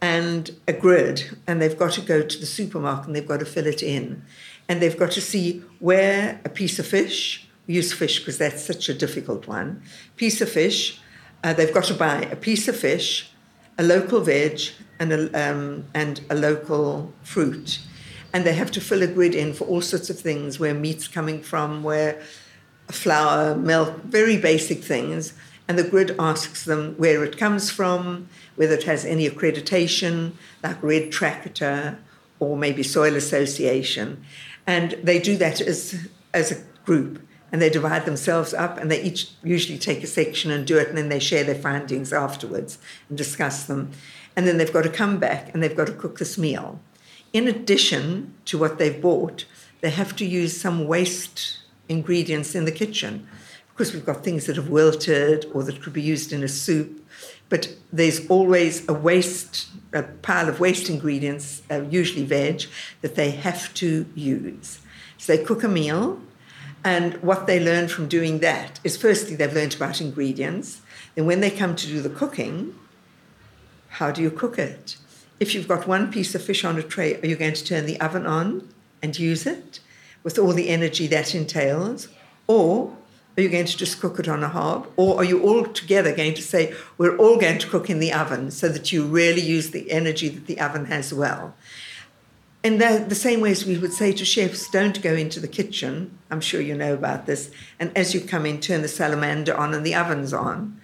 and 0.00 0.50
a 0.68 0.72
grid, 0.72 1.36
and 1.46 1.60
they've 1.60 1.78
got 1.78 1.92
to 1.92 2.00
go 2.00 2.22
to 2.22 2.38
the 2.38 2.46
supermarket 2.46 3.06
and 3.06 3.16
they've 3.16 3.26
got 3.26 3.40
to 3.40 3.46
fill 3.46 3.66
it 3.66 3.82
in. 3.82 4.22
And 4.68 4.82
they've 4.82 4.98
got 4.98 5.12
to 5.12 5.20
see 5.20 5.62
where 5.78 6.40
a 6.44 6.48
piece 6.48 6.78
of 6.78 6.86
fish, 6.86 7.48
use 7.66 7.92
fish 7.92 8.18
because 8.18 8.38
that's 8.38 8.62
such 8.62 8.88
a 8.88 8.94
difficult 8.94 9.46
one, 9.46 9.82
piece 10.16 10.40
of 10.40 10.50
fish, 10.50 11.00
uh, 11.44 11.52
they've 11.52 11.72
got 11.72 11.84
to 11.84 11.94
buy 11.94 12.22
a 12.22 12.36
piece 12.36 12.68
of 12.68 12.76
fish, 12.76 13.30
a 13.78 13.82
local 13.82 14.20
veg, 14.20 14.60
and 14.98 15.12
a, 15.12 15.50
um, 15.50 15.84
and 15.94 16.20
a 16.30 16.34
local 16.34 17.12
fruit. 17.22 17.80
And 18.32 18.44
they 18.44 18.54
have 18.54 18.70
to 18.72 18.80
fill 18.80 19.02
a 19.02 19.06
grid 19.06 19.34
in 19.34 19.54
for 19.54 19.64
all 19.64 19.80
sorts 19.80 20.10
of 20.10 20.18
things 20.18 20.58
where 20.58 20.74
meat's 20.74 21.08
coming 21.08 21.42
from, 21.42 21.82
where 21.82 22.20
flour, 22.88 23.54
milk, 23.56 24.02
very 24.04 24.36
basic 24.36 24.82
things 24.82 25.32
and 25.68 25.78
the 25.78 25.84
grid 25.84 26.14
asks 26.18 26.64
them 26.64 26.94
where 26.96 27.24
it 27.24 27.38
comes 27.38 27.70
from, 27.70 28.28
whether 28.56 28.74
it 28.74 28.84
has 28.84 29.04
any 29.04 29.28
accreditation, 29.28 30.32
like 30.62 30.82
Red 30.82 31.12
Tractor 31.12 31.98
or 32.38 32.56
maybe 32.56 32.82
Soil 32.82 33.14
Association. 33.14 34.24
And 34.66 34.92
they 35.02 35.18
do 35.18 35.36
that 35.36 35.60
as, 35.60 36.08
as 36.34 36.52
a 36.52 36.62
group. 36.84 37.20
And 37.52 37.62
they 37.62 37.70
divide 37.70 38.04
themselves 38.04 38.52
up 38.52 38.76
and 38.78 38.90
they 38.90 39.00
each 39.00 39.30
usually 39.42 39.78
take 39.78 40.02
a 40.02 40.06
section 40.06 40.50
and 40.50 40.66
do 40.66 40.78
it, 40.78 40.88
and 40.88 40.98
then 40.98 41.08
they 41.08 41.20
share 41.20 41.44
their 41.44 41.54
findings 41.54 42.12
afterwards 42.12 42.78
and 43.08 43.16
discuss 43.16 43.64
them. 43.64 43.92
And 44.34 44.46
then 44.46 44.58
they've 44.58 44.72
got 44.72 44.82
to 44.82 44.90
come 44.90 45.18
back 45.18 45.54
and 45.54 45.62
they've 45.62 45.76
got 45.76 45.86
to 45.86 45.92
cook 45.92 46.18
this 46.18 46.36
meal. 46.36 46.80
In 47.32 47.46
addition 47.46 48.34
to 48.46 48.58
what 48.58 48.78
they've 48.78 49.00
bought, 49.00 49.46
they 49.80 49.90
have 49.90 50.16
to 50.16 50.26
use 50.26 50.60
some 50.60 50.86
waste 50.86 51.60
ingredients 51.88 52.54
in 52.54 52.64
the 52.64 52.72
kitchen 52.72 53.26
course, 53.76 53.92
we've 53.92 54.06
got 54.06 54.24
things 54.24 54.46
that 54.46 54.56
have 54.56 54.70
wilted 54.70 55.46
or 55.52 55.62
that 55.62 55.82
could 55.82 55.92
be 55.92 56.02
used 56.02 56.32
in 56.32 56.42
a 56.42 56.48
soup, 56.48 57.04
but 57.48 57.74
there's 57.92 58.26
always 58.28 58.88
a 58.88 58.92
waste, 58.92 59.68
a 59.92 60.02
pile 60.02 60.48
of 60.48 60.60
waste 60.60 60.90
ingredients, 60.90 61.62
uh, 61.70 61.82
usually 61.82 62.24
veg, 62.24 62.64
that 63.02 63.14
they 63.14 63.30
have 63.30 63.72
to 63.74 64.06
use. 64.14 64.80
So 65.18 65.36
they 65.36 65.44
cook 65.44 65.62
a 65.62 65.68
meal, 65.68 66.20
and 66.84 67.14
what 67.22 67.46
they 67.46 67.58
learn 67.58 67.88
from 67.88 68.08
doing 68.08 68.40
that 68.40 68.80
is 68.84 68.96
firstly, 68.96 69.36
they've 69.36 69.52
learned 69.52 69.74
about 69.74 70.00
ingredients. 70.00 70.80
Then, 71.14 71.26
when 71.26 71.40
they 71.40 71.50
come 71.50 71.74
to 71.76 71.86
do 71.86 72.00
the 72.00 72.10
cooking, 72.10 72.74
how 73.88 74.10
do 74.10 74.22
you 74.22 74.30
cook 74.30 74.58
it? 74.58 74.96
If 75.40 75.54
you've 75.54 75.68
got 75.68 75.86
one 75.86 76.10
piece 76.10 76.34
of 76.34 76.42
fish 76.42 76.64
on 76.64 76.78
a 76.78 76.82
tray, 76.82 77.20
are 77.20 77.26
you 77.26 77.36
going 77.36 77.54
to 77.54 77.64
turn 77.64 77.86
the 77.86 78.00
oven 78.00 78.26
on 78.26 78.68
and 79.02 79.18
use 79.18 79.46
it 79.46 79.80
with 80.22 80.38
all 80.38 80.52
the 80.52 80.68
energy 80.68 81.06
that 81.08 81.34
entails? 81.34 82.08
Or 82.46 82.96
are 83.36 83.42
you 83.42 83.48
going 83.48 83.66
to 83.66 83.76
just 83.76 84.00
cook 84.00 84.18
it 84.18 84.28
on 84.28 84.42
a 84.42 84.48
hob? 84.48 84.88
Or 84.96 85.18
are 85.18 85.24
you 85.24 85.42
all 85.42 85.64
together 85.64 86.14
going 86.14 86.34
to 86.34 86.42
say, 86.42 86.74
we're 86.96 87.16
all 87.16 87.36
going 87.36 87.58
to 87.58 87.68
cook 87.68 87.90
in 87.90 88.00
the 88.00 88.12
oven 88.12 88.50
so 88.50 88.68
that 88.68 88.92
you 88.92 89.04
really 89.04 89.42
use 89.42 89.70
the 89.70 89.90
energy 89.90 90.28
that 90.28 90.46
the 90.46 90.58
oven 90.60 90.86
has 90.86 91.12
well? 91.12 91.54
in 92.66 92.78
the, 92.78 93.14
same 93.14 93.40
way 93.40 93.52
as 93.52 93.64
we 93.64 93.78
would 93.78 93.92
say 93.92 94.12
to 94.12 94.24
chefs, 94.24 94.68
don't 94.70 95.00
go 95.00 95.14
into 95.14 95.38
the 95.38 95.46
kitchen. 95.46 96.18
I'm 96.32 96.40
sure 96.40 96.60
you 96.60 96.74
know 96.74 96.94
about 96.94 97.26
this. 97.26 97.52
And 97.78 97.96
as 97.96 98.12
you 98.12 98.20
come 98.20 98.44
in, 98.44 98.60
turn 98.60 98.82
the 98.82 98.88
salamander 98.88 99.56
on 99.56 99.72
and 99.72 99.86
the 99.86 99.94
oven's 99.94 100.32
on. 100.32 100.80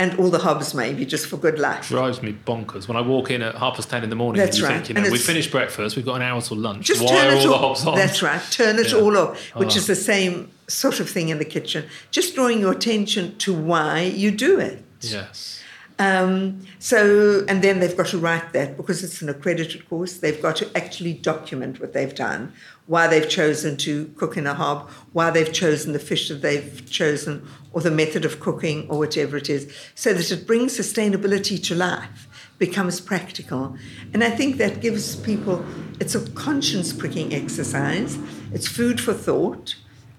And 0.00 0.16
all 0.20 0.30
the 0.30 0.38
hobs, 0.38 0.74
maybe, 0.74 1.04
just 1.04 1.26
for 1.26 1.36
good 1.36 1.58
luck. 1.58 1.82
Drives 1.82 2.22
me 2.22 2.32
bonkers 2.46 2.86
when 2.86 2.96
I 2.96 3.00
walk 3.00 3.32
in 3.32 3.42
at 3.42 3.56
half 3.56 3.74
past 3.74 3.90
ten 3.90 4.04
in 4.04 4.10
the 4.10 4.16
morning. 4.16 4.38
That's 4.40 4.56
and 4.58 4.62
you 4.62 4.68
right. 4.68 4.76
Think, 4.76 4.88
you 4.90 4.94
know, 4.94 5.02
And 5.02 5.10
we 5.12 5.18
finished 5.18 5.50
breakfast. 5.50 5.96
We've 5.96 6.04
got 6.04 6.14
an 6.16 6.22
hour 6.22 6.40
till 6.40 6.56
lunch. 6.56 6.86
Just 6.86 7.02
Why 7.02 7.08
turn 7.08 7.26
are 7.26 7.36
it 7.36 7.38
all 7.38 7.42
the 7.48 7.52
all. 7.54 7.58
hobs 7.74 7.84
on? 7.84 7.96
That's 7.96 8.22
right. 8.22 8.40
Turn 8.52 8.78
it 8.78 8.92
Yeah. 8.92 8.98
all 8.98 9.16
off, 9.18 9.40
which 9.56 9.74
Oh. 9.74 9.78
is 9.78 9.86
the 9.88 9.96
same 9.96 10.50
sort 10.68 11.00
of 11.00 11.10
thing 11.10 11.30
in 11.30 11.38
the 11.38 11.44
kitchen. 11.44 11.84
Just 12.12 12.36
drawing 12.36 12.60
your 12.60 12.70
attention 12.72 13.36
to 13.38 13.52
why 13.52 14.02
you 14.02 14.30
do 14.30 14.60
it. 14.60 14.84
Yes. 15.00 15.60
Um, 16.00 16.60
so, 16.78 17.44
and 17.48 17.60
then 17.60 17.80
they've 17.80 17.96
got 17.96 18.06
to 18.08 18.18
write 18.18 18.52
that 18.52 18.76
because 18.76 19.02
it's 19.02 19.20
an 19.20 19.28
accredited 19.28 19.88
course. 19.88 20.18
They've 20.18 20.40
got 20.40 20.56
to 20.56 20.76
actually 20.76 21.14
document 21.14 21.80
what 21.80 21.92
they've 21.92 22.14
done, 22.14 22.52
why 22.86 23.08
they've 23.08 23.28
chosen 23.28 23.76
to 23.78 24.06
cook 24.16 24.36
in 24.36 24.46
a 24.46 24.54
hob, 24.54 24.88
why 25.12 25.30
they've 25.30 25.52
chosen 25.52 25.92
the 25.92 25.98
fish 25.98 26.28
that 26.28 26.40
they've 26.40 26.88
chosen, 26.88 27.44
or 27.72 27.80
the 27.80 27.90
method 27.90 28.24
of 28.24 28.38
cooking, 28.38 28.88
or 28.88 28.98
whatever 28.98 29.36
it 29.36 29.50
is, 29.50 29.72
so 29.96 30.14
that 30.14 30.30
it 30.30 30.46
brings 30.46 30.78
sustainability 30.78 31.60
to 31.64 31.74
life, 31.74 32.28
becomes 32.58 33.00
practical. 33.00 33.76
And 34.14 34.22
I 34.22 34.30
think 34.30 34.56
that 34.58 34.80
gives 34.80 35.16
people, 35.16 35.64
it's 35.98 36.14
a 36.14 36.30
conscience 36.30 36.92
pricking 36.92 37.34
exercise, 37.34 38.16
it's 38.52 38.68
food 38.68 39.00
for 39.00 39.14
thought. 39.14 39.74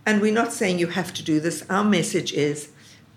And 0.05 0.21
we're 0.21 0.33
not 0.33 0.51
saying 0.51 0.79
you 0.79 0.87
have 0.87 1.13
to 1.13 1.23
do 1.23 1.39
this. 1.39 1.63
Our 1.69 1.83
message 1.83 2.33
is 2.33 2.69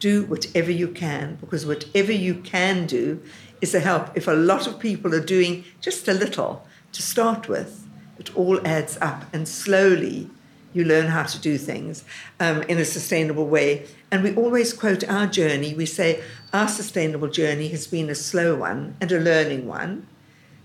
do 0.03 0.25
whatever 0.25 0.73
you 0.73 0.89
can 0.89 1.37
because 1.37 1.65
whatever 1.65 2.11
you 2.11 2.35
can 2.35 2.87
do 2.87 3.23
is 3.61 3.73
a 3.73 3.79
help. 3.79 4.11
If 4.17 4.27
a 4.27 4.33
lot 4.33 4.67
of 4.67 4.81
people 4.81 5.15
are 5.15 5.25
doing 5.25 5.65
just 5.81 6.09
a 6.09 6.13
little 6.13 6.67
to 6.91 7.03
start 7.03 7.49
with, 7.49 7.87
it 8.19 8.37
all 8.37 8.59
adds 8.67 8.99
up 9.01 9.33
and 9.33 9.47
slowly 9.47 10.29
you 10.73 10.85
learn 10.85 11.07
how 11.07 11.23
to 11.23 11.39
do 11.39 11.57
things 11.57 12.03
um, 12.41 12.63
in 12.63 12.79
a 12.79 12.85
sustainable 12.85 13.47
way. 13.47 13.87
And 14.11 14.25
we 14.25 14.35
always 14.35 14.73
quote 14.73 15.09
our 15.09 15.29
journey. 15.29 15.73
We 15.73 15.87
say 15.87 16.21
our 16.53 16.67
sustainable 16.67 17.29
journey 17.29 17.69
has 17.69 17.87
been 17.87 18.11
a 18.11 18.17
slow 18.17 18.57
one 18.57 18.97
and 19.01 19.13
a 19.13 19.21
learning 19.21 19.69
one. 19.69 20.09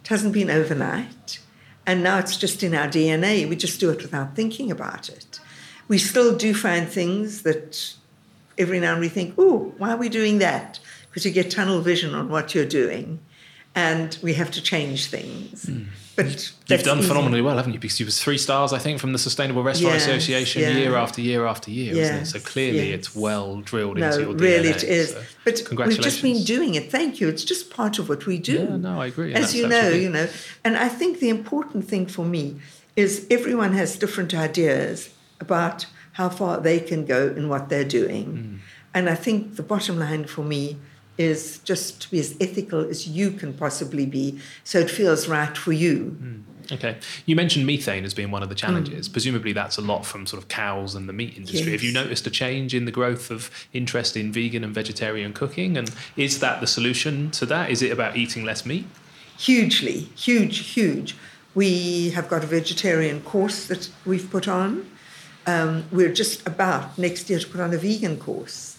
It 0.02 0.08
hasn't 0.08 0.34
been 0.34 0.50
overnight. 0.50 1.40
And 1.86 2.02
now 2.02 2.18
it's 2.18 2.38
just 2.38 2.64
in 2.64 2.74
our 2.74 2.88
DNA. 2.88 3.48
We 3.48 3.56
just 3.56 3.80
do 3.80 3.92
it 3.92 4.02
without 4.02 4.36
thinking 4.36 4.72
about 4.72 5.10
it. 5.10 5.40
We 5.88 6.00
still 6.00 6.36
do 6.36 6.56
find 6.56 6.88
things 6.88 7.44
that 7.44 7.97
every 8.58 8.80
now 8.80 8.92
and 8.94 9.02
we 9.02 9.10
think, 9.10 9.36
oh, 9.38 9.74
why 9.78 9.92
are 9.92 9.98
we 9.98 10.10
doing 10.10 10.40
that? 10.40 10.80
Because 11.10 11.26
you 11.26 11.32
get 11.32 11.50
tunnel 11.52 11.82
vision 11.82 12.14
on 12.14 12.30
what 12.30 12.54
you're 12.54 12.66
doing, 12.66 13.20
and 13.76 14.18
we 14.22 14.34
have 14.34 14.52
to 14.52 14.62
change 14.62 15.08
things. 15.08 15.70
But 16.16 16.26
Hmm. 16.26 16.74
You've 16.74 16.84
done 16.84 17.00
easy. 17.00 17.08
phenomenally 17.08 17.42
well, 17.42 17.58
haven't 17.58 17.74
you? 17.74 17.80
Because 17.80 18.00
you 18.00 18.06
was 18.08 18.20
three 18.20 18.40
stars, 18.40 18.74
I 18.74 18.80
think, 18.80 19.00
from 19.00 19.14
the 19.14 19.20
Sustainable 19.20 19.62
Restaurant 19.64 19.94
Yes, 19.96 20.04
Association 20.08 20.64
yeah. 20.64 20.72
year 20.72 20.96
after 20.96 21.22
year 21.22 21.46
after 21.46 21.70
year, 21.70 21.94
isn't 21.94 22.16
it? 22.16 22.18
Yes, 22.20 22.32
So 22.32 22.40
clearly 22.40 22.90
yes. 22.90 23.00
it's 23.00 23.16
well 23.16 23.58
drilled 23.58 23.98
No, 24.00 24.08
into 24.08 24.22
your 24.22 24.34
DNA. 24.34 24.40
really, 24.42 24.70
it 24.70 24.84
is. 24.84 25.12
so 25.12 25.24
but 25.46 25.62
we've 25.88 26.02
just 26.02 26.22
been 26.24 26.44
doing 26.44 26.74
it. 26.76 26.92
Thank 26.92 27.22
you. 27.22 27.28
It's 27.28 27.44
just 27.44 27.70
part 27.70 28.00
of 28.00 28.10
what 28.10 28.26
we 28.26 28.40
do. 28.40 28.54
Yeah, 28.70 28.78
no, 28.78 29.00
I 29.00 29.06
agree. 29.08 29.34
As 29.36 29.54
you 29.56 29.68
know, 29.68 29.90
you 29.90 30.10
know, 30.10 30.28
and 30.64 30.76
I 30.76 30.90
think 30.90 31.20
the 31.20 31.30
important 31.30 31.88
thing 31.88 32.08
for 32.08 32.26
me 32.26 32.60
is 32.96 33.28
everyone 33.30 33.74
has 33.74 33.96
different 33.96 34.34
ideas 34.34 35.10
about 35.40 35.86
how 36.18 36.30
far 36.30 36.60
they 36.60 36.80
can 36.80 37.06
go 37.06 37.28
in 37.28 37.48
what 37.48 37.70
they're 37.70 37.92
doing. 38.02 38.26
Hmm. 38.26 38.56
And 38.96 39.10
I 39.10 39.16
think 39.16 39.56
the 39.56 39.64
bottom 39.64 40.00
line 40.00 40.26
for 40.26 40.44
me 40.44 40.78
is 41.18 41.60
just 41.60 42.02
to 42.02 42.12
be 42.12 42.20
as 42.20 42.36
ethical 42.42 42.80
as 42.94 43.08
you 43.08 43.30
can 43.32 43.54
possibly 43.54 44.06
be 44.06 44.40
so 44.64 44.80
it 44.80 44.90
feels 44.90 45.28
right 45.28 45.56
for 45.56 45.72
you. 45.72 46.18
Okay. 46.72 46.98
You 47.26 47.36
mentioned 47.36 47.66
methane 47.66 48.04
as 48.04 48.14
being 48.14 48.32
one 48.32 48.44
of 48.44 48.50
the 48.50 48.56
challenges. 48.56 49.08
Presumably, 49.08 49.54
that's 49.54 49.78
a 49.78 49.82
lot 49.82 50.06
from 50.06 50.26
sort 50.26 50.42
of 50.42 50.50
cows 50.50 50.96
and 50.96 51.08
the 51.08 51.14
meat 51.14 51.38
industry. 51.38 51.72
Have 51.72 51.84
you 51.84 51.92
Yes. 51.92 52.04
noticed 52.04 52.28
a 52.28 52.32
change 52.32 52.74
in 52.74 52.86
the 52.86 52.92
growth 52.92 53.30
of 53.32 53.50
interest 53.72 54.18
in 54.18 54.32
vegan 54.34 54.64
and 54.64 54.74
vegetarian 54.74 55.34
cooking? 55.34 55.78
And 55.78 55.90
is 56.16 56.40
that 56.40 56.62
the 56.62 56.68
solution 56.68 57.32
to 57.32 57.46
that? 57.46 57.70
Is 57.70 57.82
it 57.82 57.92
about 57.92 58.18
eating 58.18 58.44
less 58.44 58.66
meat? 58.66 58.86
hugely, 59.40 60.10
huge, 60.16 60.58
huge. 60.74 61.16
We 61.54 62.10
have 62.10 62.28
got 62.28 62.44
a 62.44 62.48
vegetarian 62.48 63.22
course 63.22 63.68
that 63.68 63.90
we've 64.06 64.30
put 64.32 64.48
on. 64.48 64.90
Um, 65.48 65.86
we're 65.94 66.12
just 66.12 66.46
about 66.46 66.98
next 66.98 67.30
year 67.30 67.40
to 67.40 67.48
put 67.48 67.62
on 67.62 67.74
a 67.74 67.78
vegan 67.78 68.20
course. 68.20 68.78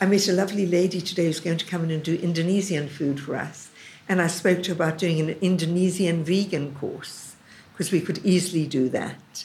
I 0.00 0.06
met 0.06 0.28
a 0.28 0.32
lovely 0.32 0.64
lady 0.64 1.00
today 1.00 1.24
who's 1.24 1.40
going 1.40 1.58
to 1.58 1.66
come 1.66 1.82
in 1.82 1.90
and 1.90 2.04
do 2.04 2.14
Indonesian 2.14 2.88
food 2.88 3.18
for 3.18 3.34
us. 3.34 3.70
And 4.08 4.22
I 4.22 4.28
spoke 4.28 4.62
to 4.62 4.68
her 4.68 4.74
about 4.74 4.98
doing 4.98 5.18
an 5.18 5.36
Indonesian 5.40 6.22
vegan 6.22 6.72
course 6.76 7.34
because 7.72 7.90
we 7.90 8.00
could 8.00 8.24
easily 8.24 8.64
do 8.64 8.88
that. 8.90 9.44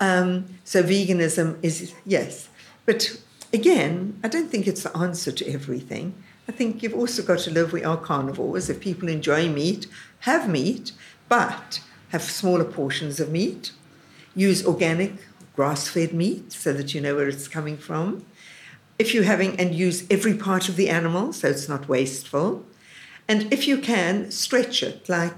Um, 0.00 0.46
so 0.64 0.82
veganism 0.82 1.58
is, 1.62 1.94
yes. 2.06 2.48
But 2.86 3.20
again, 3.52 4.18
I 4.24 4.28
don't 4.28 4.50
think 4.50 4.66
it's 4.66 4.84
the 4.84 4.96
answer 4.96 5.30
to 5.30 5.46
everything. 5.46 6.14
I 6.48 6.52
think 6.52 6.82
you've 6.82 6.94
also 6.94 7.22
got 7.22 7.40
to 7.40 7.50
live. 7.50 7.74
We 7.74 7.84
are 7.84 7.98
carnivores. 7.98 8.70
If 8.70 8.80
people 8.80 9.10
enjoy 9.10 9.50
meat, 9.50 9.86
have 10.20 10.48
meat, 10.48 10.92
but 11.28 11.82
have 12.10 12.22
smaller 12.22 12.64
portions 12.64 13.20
of 13.20 13.30
meat. 13.30 13.72
Use 14.34 14.64
organic, 14.64 15.12
grass 15.58 15.88
fed 15.88 16.12
meat 16.12 16.52
so 16.52 16.72
that 16.72 16.94
you 16.94 17.00
know 17.00 17.16
where 17.16 17.26
it's 17.26 17.48
coming 17.48 17.76
from. 17.76 18.24
If 18.96 19.12
you're 19.12 19.24
having, 19.24 19.58
and 19.58 19.74
use 19.74 20.06
every 20.08 20.34
part 20.34 20.68
of 20.68 20.76
the 20.76 20.88
animal 20.88 21.32
so 21.32 21.48
it's 21.48 21.68
not 21.68 21.88
wasteful. 21.88 22.64
And 23.26 23.52
if 23.52 23.66
you 23.66 23.78
can, 23.78 24.30
stretch 24.30 24.84
it, 24.84 25.08
like 25.08 25.34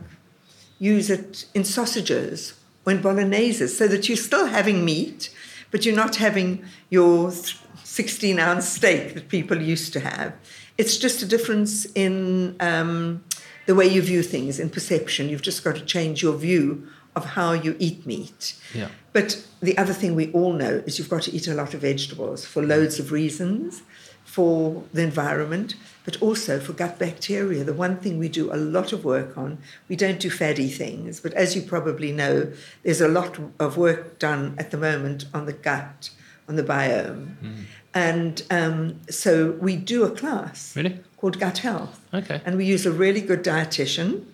use 0.79 1.09
it 1.09 1.47
in 1.55 1.64
sausages 1.64 2.53
or 2.85 2.93
in 2.93 3.01
bolognese 3.01 3.66
so 3.68 3.89
that 3.89 4.11
you're 4.11 4.27
still 4.31 4.49
having 4.49 4.85
meat, 4.85 5.35
but 5.71 5.87
you're 5.87 5.97
not 5.97 6.16
having 6.16 6.66
your 6.91 7.31
16 7.31 8.39
ounce 8.39 8.68
steak 8.68 9.14
that 9.14 9.31
people 9.31 9.59
used 9.62 9.95
to 9.95 10.01
have. 10.01 10.35
It's 10.77 10.99
just 10.99 11.23
a 11.23 11.27
difference 11.27 11.87
in 11.95 12.57
um, 12.61 13.25
the 13.64 13.75
way 13.75 13.87
you 13.87 14.03
view 14.03 14.23
things, 14.23 14.61
in 14.61 14.68
perception. 14.68 15.31
You've 15.31 15.49
just 15.51 15.64
got 15.64 15.77
to 15.77 15.85
change 15.87 16.23
your 16.23 16.37
view 16.37 16.87
of 17.17 17.25
how 17.25 17.53
you 17.53 17.77
eat 17.79 18.07
meat. 18.07 18.55
Yeah. 18.75 18.89
But 19.13 19.45
the 19.61 19.77
other 19.77 19.93
thing 19.93 20.15
we 20.15 20.31
all 20.33 20.53
know 20.53 20.83
is 20.87 20.99
you've 20.99 21.09
got 21.09 21.23
to 21.23 21.33
eat 21.33 21.49
a 21.49 21.55
lot 21.55 21.75
of 21.75 21.81
vegetables 21.81 22.45
for 22.45 22.63
loads 22.63 22.99
of 23.01 23.11
reasons, 23.11 23.83
for 24.25 24.85
the 24.93 25.03
environment, 25.03 25.75
but 26.05 26.21
also 26.23 26.61
for 26.61 26.73
gut 26.73 26.99
bacteria. 27.01 27.65
The 27.65 27.73
one 27.73 27.97
thing 27.97 28.19
we 28.19 28.29
do 28.29 28.53
a 28.53 28.57
lot 28.57 28.93
of 28.93 29.05
work 29.05 29.37
on, 29.37 29.59
we 29.89 29.97
don't 29.97 30.21
do 30.21 30.31
fatty 30.31 30.69
things, 30.69 31.19
but 31.21 31.33
as 31.35 31.57
you 31.57 31.63
probably 31.63 32.13
know, 32.13 32.53
there's 32.85 33.01
a 33.01 33.09
lot 33.09 33.41
of 33.59 33.77
work 33.77 34.21
done 34.21 34.55
at 34.57 34.71
the 34.71 34.77
moment 34.77 35.25
on 35.35 35.47
the 35.47 35.53
gut, 35.53 36.11
on 36.49 36.55
the 36.55 36.63
biome. 36.63 37.35
And 37.93 38.43
um, 38.51 39.01
so 39.11 39.51
we 39.53 39.75
do 39.75 40.05
a 40.05 40.11
class 40.11 40.77
Really? 40.77 41.01
called 41.17 41.41
Gut 41.41 41.59
Health. 41.59 42.01
Okay. 42.15 42.41
And 42.45 42.57
we 42.57 42.65
use 42.65 42.87
a 42.87 42.93
really 42.93 43.21
good 43.21 43.43
dietitian. 43.43 44.27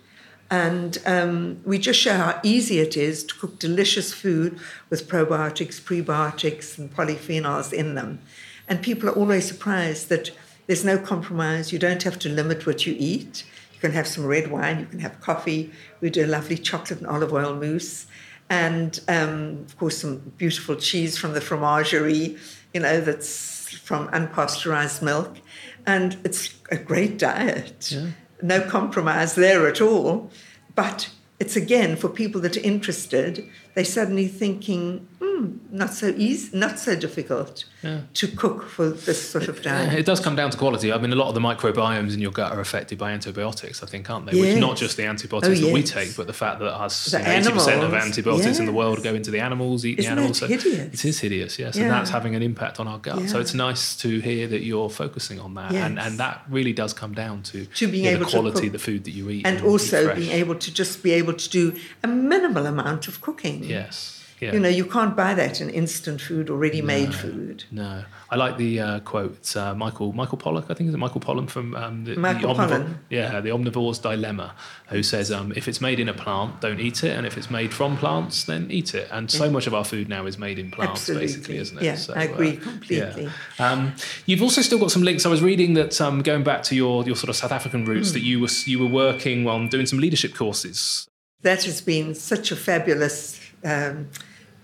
And 0.51 0.99
um, 1.07 1.61
we 1.65 1.79
just 1.79 1.99
show 1.99 2.15
how 2.15 2.41
easy 2.43 2.79
it 2.79 2.97
is 2.97 3.25
to 3.25 3.35
cook 3.35 3.59
delicious 3.59 4.13
food 4.13 4.59
with 4.91 5.09
probiotics, 5.09 5.81
prebiotics, 5.81 6.79
and 6.79 6.95
polyphenols 6.95 7.73
in 7.73 7.95
them. 7.95 8.21
And 8.69 8.83
people 8.83 9.09
are 9.09 9.15
always 9.15 9.47
surprised 9.47 10.09
that 10.09 10.31
there's 10.67 10.85
no 10.85 10.99
compromise. 10.99 11.73
You 11.73 11.79
don't 11.79 12.03
have 12.03 12.19
to 12.21 12.29
limit 12.29 12.67
what 12.67 12.87
you 12.87 12.95
eat. 12.99 13.45
You 13.75 13.81
can 13.81 13.93
have 13.93 14.07
some 14.07 14.25
red 14.25 14.51
wine, 14.51 14.81
you 14.81 14.87
can 14.87 15.01
have 15.01 15.21
coffee. 15.21 15.71
We 16.01 16.11
do 16.11 16.25
a 16.25 16.27
lovely 16.27 16.57
chocolate 16.57 17.01
and 17.01 17.09
olive 17.09 17.33
oil 17.33 17.55
mousse. 17.55 18.07
And 18.49 18.99
um, 19.09 19.65
of 19.67 19.77
course, 19.77 19.99
some 19.99 20.33
beautiful 20.39 20.77
cheese 20.77 21.19
from 21.19 21.33
the 21.35 21.41
fromagerie, 21.41 22.39
you 22.73 22.81
know, 22.81 23.01
that's 23.01 23.77
from 23.79 24.09
unpasteurized 24.09 25.03
milk. 25.03 25.39
And 25.85 26.17
it's 26.25 26.55
a 26.71 26.77
great 26.77 27.19
diet 27.19 27.91
Yeah. 27.91 28.07
No 28.43 28.61
compromise 28.61 29.35
there 29.35 29.67
at 29.67 29.81
all. 29.81 30.31
But 30.75 31.11
it's 31.39 31.57
again 31.57 31.97
for 31.97 32.09
people 32.09 32.41
that 32.43 32.57
are 32.57 32.61
interested, 32.61 33.49
they're 33.77 33.85
suddenly 33.85 34.27
thinking, 34.27 35.07
hmm, 35.21 35.59
not 35.71 35.93
so 35.93 36.07
easy, 36.17 36.49
not 36.57 36.79
so 36.79 36.97
difficult 36.97 37.65
Yeah. 37.83 38.01
to 38.15 38.27
cook 38.27 38.67
for 38.71 38.89
this 38.89 39.21
sort 39.33 39.49
of 39.49 39.63
Yeah, 39.63 39.85
diet. 39.85 39.99
It 39.99 40.07
does 40.07 40.19
come 40.19 40.35
down 40.35 40.51
to 40.51 40.57
quality. 40.57 40.91
I 40.91 40.97
mean, 40.99 41.13
a 41.13 41.15
lot 41.15 41.29
of 41.29 41.35
the 41.35 41.41
microbiomes 41.43 42.15
in 42.15 42.21
your 42.21 42.31
gut 42.33 42.53
are 42.53 42.61
affected 42.61 42.97
by 42.97 43.13
antibiotics, 43.13 43.83
I 43.83 43.87
think, 43.87 44.09
aren't 44.09 44.25
they? 44.27 44.41
Which 44.41 44.53
Yes. 44.53 44.61
not 44.61 44.79
just 44.79 44.97
the 44.97 45.05
antibiotics 45.05 45.61
Oh, 45.61 45.67
that 45.67 45.73
we 45.75 45.83
take, 45.83 46.17
but 46.17 46.27
the 46.27 46.33
fact 46.33 46.61
that 46.61 46.73
us 46.73 47.05
The 47.11 47.19
eighty 47.19 47.51
percent 47.53 47.83
of 47.85 47.93
animals, 47.93 48.05
antibiotics 48.07 48.59
in 48.59 48.65
the 48.65 48.73
world 48.73 49.03
go 49.03 49.15
into 49.15 49.31
the 49.31 49.41
animals, 49.41 49.85
eat 49.85 49.99
Isn't 49.99 50.15
the 50.15 50.21
animals. 50.23 50.41
that 50.41 50.49
hideous? 50.49 50.95
It 50.95 51.05
is 51.05 51.21
hideous, 51.21 51.59
yes, 51.59 51.77
and 51.77 51.91
that's 51.91 52.09
having 52.09 52.35
an 52.35 52.43
impact 52.43 52.81
on 52.81 52.89
our 52.89 52.99
gut. 52.99 53.29
So 53.29 53.39
it's 53.41 53.53
nice 53.53 53.95
to 53.97 54.21
hear 54.21 54.49
that 54.49 54.63
you're 54.63 54.89
focusing 54.89 55.39
on 55.39 55.53
that, 55.55 55.73
and 55.75 55.97
Yes. 55.97 56.07
and 56.07 56.19
that 56.19 56.45
really 56.49 56.73
does 56.73 56.95
come 56.95 57.13
down 57.13 57.43
to, 57.51 57.67
To 57.67 57.87
being 57.89 58.05
yeah, 58.05 58.13
able 58.13 58.21
the 58.25 58.31
to 58.31 58.37
quality 58.39 58.55
cook. 58.61 58.67
of 58.69 58.73
the 58.73 58.79
food 58.79 59.05
that 59.05 59.11
you 59.13 59.29
eat, 59.29 59.47
And 59.47 59.59
eat 59.59 59.65
also 59.65 60.15
being 60.15 60.31
able 60.33 60.55
to 60.55 60.73
just 60.73 61.03
be 61.03 61.13
able 61.13 61.35
to 61.35 61.49
do 61.51 61.75
a 62.03 62.09
minimal 62.09 62.65
amount 62.65 63.07
of 63.07 63.21
cooking. 63.21 63.65
Yes. 63.69 64.13
Yeah. 64.39 64.53
You 64.53 64.61
know, 64.61 64.69
you 64.69 64.85
can't 64.85 65.17
buy 65.17 65.33
that 65.33 65.63
in 65.63 65.71
instant 65.71 66.21
food 66.21 66.51
or 66.51 66.59
ready-made 66.59 67.09
No. 67.09 67.17
food. 67.17 67.65
No, 67.71 68.05
I 68.31 68.37
like 68.37 68.59
the 68.59 68.79
uh, 68.81 69.01
quote. 69.01 69.57
Uh, 69.57 69.75
Michael 69.75 70.13
Michael 70.13 70.37
Pollock, 70.37 70.67
I 70.69 70.75
think 70.75 70.89
is 70.89 70.95
it 70.95 70.99
Michael 70.99 71.23
Pollan 71.23 71.49
from 71.49 71.75
um, 71.75 72.05
the, 72.05 72.17
Michael 72.17 72.53
the 72.53 72.63
omnivore. 72.63 72.95
Yeah, 73.09 73.41
the 73.41 73.49
omnivore's 73.49 73.99
dilemma, 73.99 74.55
who 74.89 75.03
says 75.03 75.33
um, 75.33 75.55
if 75.57 75.69
it's 75.69 75.81
made 75.81 75.99
in 76.01 76.11
a 76.11 76.13
plant, 76.13 76.61
don't 76.61 76.81
eat 76.81 77.03
it, 77.03 77.17
and 77.17 77.27
if 77.27 77.39
it's 77.39 77.49
made 77.51 77.73
from 77.73 77.97
plants, 77.97 78.45
then 78.45 78.71
eat 78.71 78.95
it. 78.95 79.09
And 79.11 79.31
so 79.31 79.51
much 79.51 79.67
of 79.67 79.73
our 79.73 79.85
food 79.87 80.07
now 80.11 80.27
is 80.27 80.37
made 80.37 80.59
in 80.59 80.71
plants, 80.71 81.01
Absolutely. 81.01 81.27
basically, 81.29 81.57
isn't 81.57 81.79
it? 81.79 81.85
Yeah, 81.85 81.95
So, 81.95 82.13
I 82.13 82.25
agree 82.25 82.59
uh, 82.59 82.61
completely. 82.61 83.31
yeah. 83.59 83.71
Um, 83.73 83.95
you've 84.27 84.43
also 84.43 84.61
still 84.61 84.79
got 84.79 84.91
some 84.91 85.03
links. 85.03 85.25
I 85.25 85.31
was 85.31 85.41
reading 85.41 85.73
that 85.75 85.99
um, 85.99 86.21
going 86.21 86.43
back 86.45 86.63
to 86.65 86.75
your 86.77 87.03
your 87.07 87.17
sort 87.17 87.31
of 87.31 87.37
South 87.37 87.53
African 87.53 87.85
Hmm. 87.85 87.91
roots, 87.93 88.13
that 88.13 88.21
you 88.21 88.41
were 88.41 88.49
you 88.67 88.79
were 88.81 88.85
working 89.07 89.49
on 89.49 89.71
doing 89.71 89.87
some 89.87 89.99
leadership 89.99 90.35
courses. 90.35 91.09
That 91.41 91.65
has 91.65 91.81
been 91.81 92.15
such 92.15 92.51
a 92.53 92.57
fabulous 92.57 93.41
um, 93.65 94.09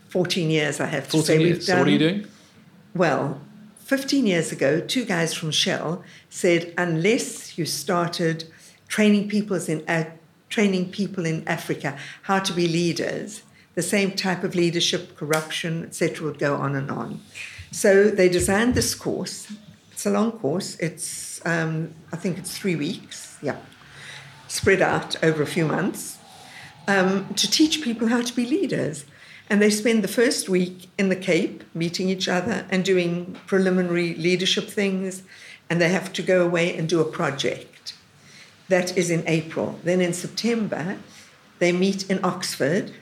14 0.09 0.51
years, 0.51 0.81
I 0.81 0.87
have 0.87 1.09
to 1.09 1.11
say. 1.11 1.17
Fourteen 1.19 1.39
We've 1.39 1.47
years. 1.49 1.67
So 1.67 1.79
what 1.79 1.89
are 1.89 1.91
you 1.91 1.99
doing? 1.99 2.27
Well, 2.95 3.41
15 3.79 4.27
years 4.27 4.53
ago, 4.53 4.81
two 4.81 5.05
guys 5.05 5.33
from 5.33 5.51
Shell 5.51 6.03
said, 6.29 6.75
unless 6.77 7.57
you 7.57 7.65
started 7.65 8.45
training 8.89 9.29
people 9.29 9.57
in 9.57 9.83
uh, 9.89 10.05
training 10.51 10.91
people 10.91 11.25
in 11.25 11.49
Africa 11.49 11.97
how 12.23 12.39
to 12.39 12.53
be 12.53 12.69
leaders, 12.69 13.43
the 13.75 13.83
same 13.83 14.13
type 14.13 14.45
of 14.45 14.55
leadership, 14.55 15.17
corruption, 15.17 15.85
etc., 15.85 16.27
would 16.27 16.39
go 16.39 16.57
on 16.57 16.75
and 16.75 16.91
on. 16.91 17.23
So 17.71 18.11
they 18.11 18.29
designed 18.29 18.75
this 18.75 18.95
course. 18.95 19.51
It's 19.93 20.05
a 20.05 20.11
long 20.11 20.33
course. 20.33 20.77
It's 20.77 21.41
um, 21.47 21.95
I 22.13 22.17
think 22.17 22.37
it's 22.37 22.57
three 22.59 22.77
weeks. 22.77 23.39
Yeah, 23.41 23.57
spread 24.47 24.83
out 24.83 25.17
over 25.25 25.43
a 25.43 25.47
few 25.47 25.67
months 25.67 26.12
um, 26.89 27.33
to 27.35 27.51
teach 27.51 27.83
people 27.83 28.09
how 28.09 28.23
to 28.23 28.35
be 28.35 28.47
leaders. 28.47 29.05
And 29.51 29.61
they 29.61 29.71
spend 29.71 30.03
the 30.03 30.09
first 30.09 30.49
week 30.49 30.89
in 30.99 31.09
the 31.09 31.17
Cape 31.17 31.63
meeting 31.75 32.09
each 32.09 32.29
other 32.29 32.67
and 32.71 32.85
doing 32.85 33.37
preliminary 33.47 34.15
leadership 34.15 34.69
things. 34.69 35.23
And 35.69 35.81
they 35.81 35.91
have 35.91 36.13
to 36.15 36.23
go 36.23 36.45
away 36.45 36.77
and 36.77 36.89
do 36.89 37.01
a 37.01 37.05
project. 37.05 37.95
That 38.69 38.97
is 38.97 39.11
in 39.11 39.25
April. 39.27 39.79
Then 39.85 40.01
in 40.01 40.13
September, 40.13 40.99
they 41.59 41.73
meet 41.73 42.09
in 42.11 42.25
Oxford 42.25 42.93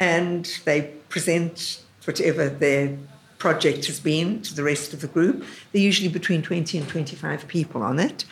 and 0.00 0.50
they 0.64 0.92
present 1.08 1.82
whatever 2.04 2.48
their 2.48 2.96
project 3.42 3.86
has 3.86 3.98
been 3.98 4.40
to 4.40 4.54
the 4.54 4.62
rest 4.62 4.94
of 4.94 5.00
the 5.00 5.08
group. 5.08 5.44
They're 5.72 5.82
usually 5.82 6.08
between 6.08 6.42
20 6.42 6.78
and 6.78 6.88
25 6.88 7.48
people 7.48 7.82
on 7.82 7.98
it. 7.98 8.24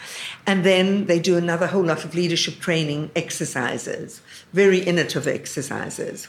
And 0.46 0.64
then 0.64 1.06
they 1.06 1.18
do 1.18 1.36
another 1.36 1.66
whole 1.66 1.82
lot 1.84 2.04
of 2.04 2.14
leadership 2.14 2.60
training 2.60 3.10
exercises, 3.16 4.22
very 4.52 4.78
innovative 4.80 5.26
exercises. 5.26 6.28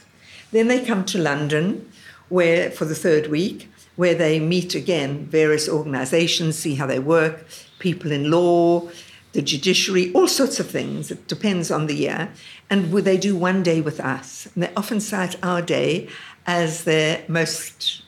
Then 0.50 0.68
they 0.68 0.84
come 0.84 1.04
to 1.06 1.18
London 1.18 1.90
where 2.28 2.70
for 2.70 2.84
the 2.84 2.94
third 2.94 3.26
week, 3.28 3.68
where 3.96 4.14
they 4.14 4.40
meet 4.40 4.74
again 4.74 5.26
various 5.26 5.68
organizations, 5.68 6.58
see 6.58 6.76
how 6.76 6.86
they 6.86 6.98
work, 6.98 7.46
people 7.78 8.10
in 8.10 8.30
law, 8.30 8.88
the 9.32 9.42
judiciary, 9.42 10.12
all 10.14 10.28
sorts 10.28 10.58
of 10.60 10.70
things. 10.70 11.10
It 11.10 11.28
depends 11.28 11.70
on 11.70 11.86
the 11.86 11.94
year. 11.94 12.30
And 12.70 12.92
they 12.92 13.18
do 13.18 13.36
one 13.36 13.62
day 13.62 13.80
with 13.80 14.00
us? 14.00 14.48
And 14.54 14.62
they 14.62 14.72
often 14.74 15.00
cite 15.00 15.36
our 15.42 15.60
day 15.60 16.08
as 16.46 16.84
their 16.84 17.22
most 17.28 18.02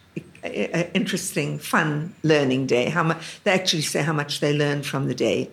uh, 0.45 0.49
interesting, 0.95 1.59
fun 1.59 2.15
learning 2.23 2.67
day. 2.67 2.89
How 2.89 3.03
much 3.03 3.41
they 3.45 3.53
actually 3.53 3.83
say 3.83 4.03
how 4.03 4.13
much 4.13 4.41
they 4.41 4.57
learned 4.57 4.87
from 4.87 5.07
the 5.07 5.15
day. 5.15 5.51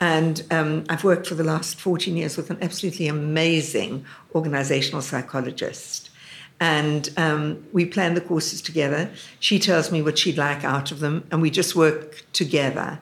And 0.00 0.44
um, 0.50 0.84
I've 0.88 1.04
worked 1.04 1.26
for 1.26 1.34
the 1.34 1.44
last 1.44 1.80
14 1.80 2.16
years 2.16 2.36
with 2.36 2.50
an 2.50 2.58
absolutely 2.60 3.06
amazing 3.08 4.04
organizational 4.34 5.02
psychologist. 5.02 6.10
And 6.60 7.10
um, 7.16 7.64
we 7.72 7.84
plan 7.84 8.14
the 8.14 8.20
courses 8.20 8.60
together. 8.60 9.10
She 9.40 9.58
tells 9.58 9.90
me 9.90 10.02
what 10.02 10.18
she'd 10.18 10.36
like 10.36 10.64
out 10.64 10.90
of 10.90 11.00
them, 11.00 11.26
and 11.30 11.42
we 11.42 11.50
just 11.50 11.74
work 11.74 12.24
together 12.32 13.00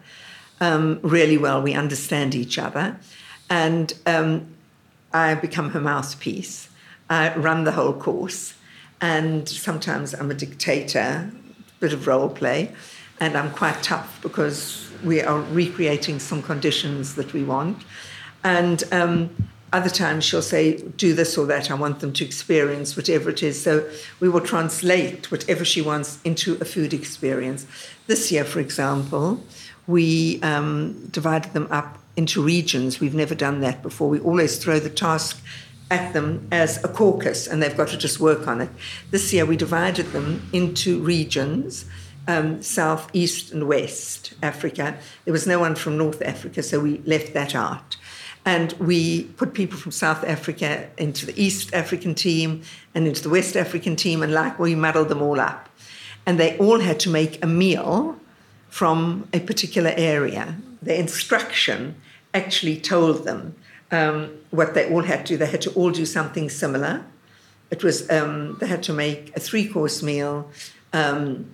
um, 0.61 1.01
really 1.03 1.37
well. 1.37 1.61
We 1.61 1.75
understand 1.75 2.35
each 2.35 2.59
other. 2.59 2.99
And 3.51 3.93
um, 4.07 4.47
I 5.13 5.35
become 5.35 5.71
her 5.71 5.81
mouthpiece. 5.81 6.69
I 7.11 7.35
run 7.37 7.65
the 7.65 7.73
whole 7.73 7.93
course. 7.93 8.55
And 9.01 9.49
sometimes 9.49 10.15
I'm 10.15 10.31
a 10.31 10.35
dictator, 10.35 11.31
bit 11.81 11.93
of 11.93 12.07
role 12.07 12.29
play. 12.29 12.73
And 13.21 13.37
I'm 13.37 13.51
quite 13.51 13.83
tough 13.83 14.21
because 14.23 14.91
we 15.05 15.21
are 15.21 15.41
recreating 15.41 16.19
some 16.19 16.43
conditions 16.43 17.15
that 17.17 17.33
we 17.33 17.45
want. 17.45 17.85
And 18.45 18.83
um, 18.93 19.31
other 19.73 19.89
times 19.89 20.25
she'll 20.25 20.43
say, 20.43 20.83
do 20.97 21.15
this 21.15 21.39
or 21.39 21.47
that. 21.47 21.71
I 21.71 21.75
want 21.75 22.01
them 22.01 22.13
to 22.15 22.25
experience 22.25 22.97
whatever 22.97 23.31
it 23.31 23.43
is. 23.43 23.63
So 23.63 23.89
we 24.21 24.29
will 24.29 24.41
translate 24.41 25.31
whatever 25.31 25.65
she 25.65 25.81
wants 25.81 26.21
into 26.25 26.59
a 26.61 26.65
food 26.65 26.93
experience. 26.93 27.67
This 28.07 28.31
year, 28.31 28.45
for 28.45 28.61
example, 28.61 29.43
we 29.87 30.41
um, 30.43 31.07
divided 31.11 31.53
them 31.53 31.69
up 31.71 31.99
into 32.17 32.43
regions. 32.43 33.01
We've 33.01 33.15
never 33.15 33.35
done 33.35 33.61
that 33.61 33.83
before. 33.83 34.09
We 34.09 34.21
always 34.21 34.59
throw 34.59 34.79
the 34.79 34.91
task 34.91 35.43
at 35.91 36.13
them 36.13 36.49
as 36.51 36.83
a 36.85 36.89
caucus 36.89 37.47
and 37.47 37.63
they've 37.63 37.77
got 37.77 37.89
to 37.89 37.99
just 37.99 38.21
work 38.21 38.47
on 38.49 38.61
it. 38.61 38.71
This 39.11 39.33
year 39.33 39.45
we 39.47 39.57
divided 39.57 40.07
them 40.13 40.49
into 40.53 41.01
regions. 41.01 41.85
Um, 42.29 42.63
South, 42.63 43.11
East, 43.13 43.53
and 43.53 43.67
West 43.67 44.35
Africa. 44.43 44.97
There 45.25 45.33
was 45.33 45.47
no 45.47 45.59
one 45.59 45.75
from 45.75 45.99
North 45.99 46.23
Africa, 46.23 46.63
so 46.63 46.79
we 46.79 46.99
left 46.99 47.35
that 47.35 47.55
out. 47.55 47.97
And 48.45 48.73
we 48.75 49.25
put 49.25 49.55
people 49.55 49.79
from 49.79 49.93
South 49.93 50.25
Africa 50.25 50.89
into 50.99 51.27
the 51.27 51.41
East 51.41 51.73
African 51.75 52.15
team 52.15 52.63
and 52.95 53.07
into 53.07 53.23
the 53.23 53.29
West 53.29 53.57
African 53.57 53.97
team, 53.97 54.23
and 54.23 54.33
like 54.33 54.59
we 54.59 54.75
muddled 54.75 55.09
them 55.09 55.23
all 55.23 55.41
up. 55.41 55.69
And 56.27 56.39
they 56.39 56.57
all 56.59 56.81
had 56.81 57.01
to 57.01 57.11
make 57.11 57.43
a 57.43 57.47
meal 57.47 58.17
from 58.69 59.29
a 59.33 59.41
particular 59.41 59.93
area. 59.97 60.57
The 60.81 60.99
instruction 60.99 61.95
actually 62.35 62.81
told 62.81 63.25
them 63.25 63.55
um, 63.91 64.31
what 64.51 64.75
they 64.75 64.91
all 64.93 65.03
had 65.03 65.27
to. 65.27 65.35
do. 65.35 65.37
They 65.37 65.47
had 65.47 65.63
to 65.63 65.73
all 65.75 65.91
do 65.91 66.07
something 66.07 66.49
similar. 66.49 67.05
It 67.71 67.85
was 67.85 68.11
um, 68.11 68.57
they 68.61 68.67
had 68.67 68.83
to 68.85 68.93
make 68.93 69.37
a 69.37 69.41
three-course 69.41 70.03
meal. 70.03 70.51
Um, 70.93 71.47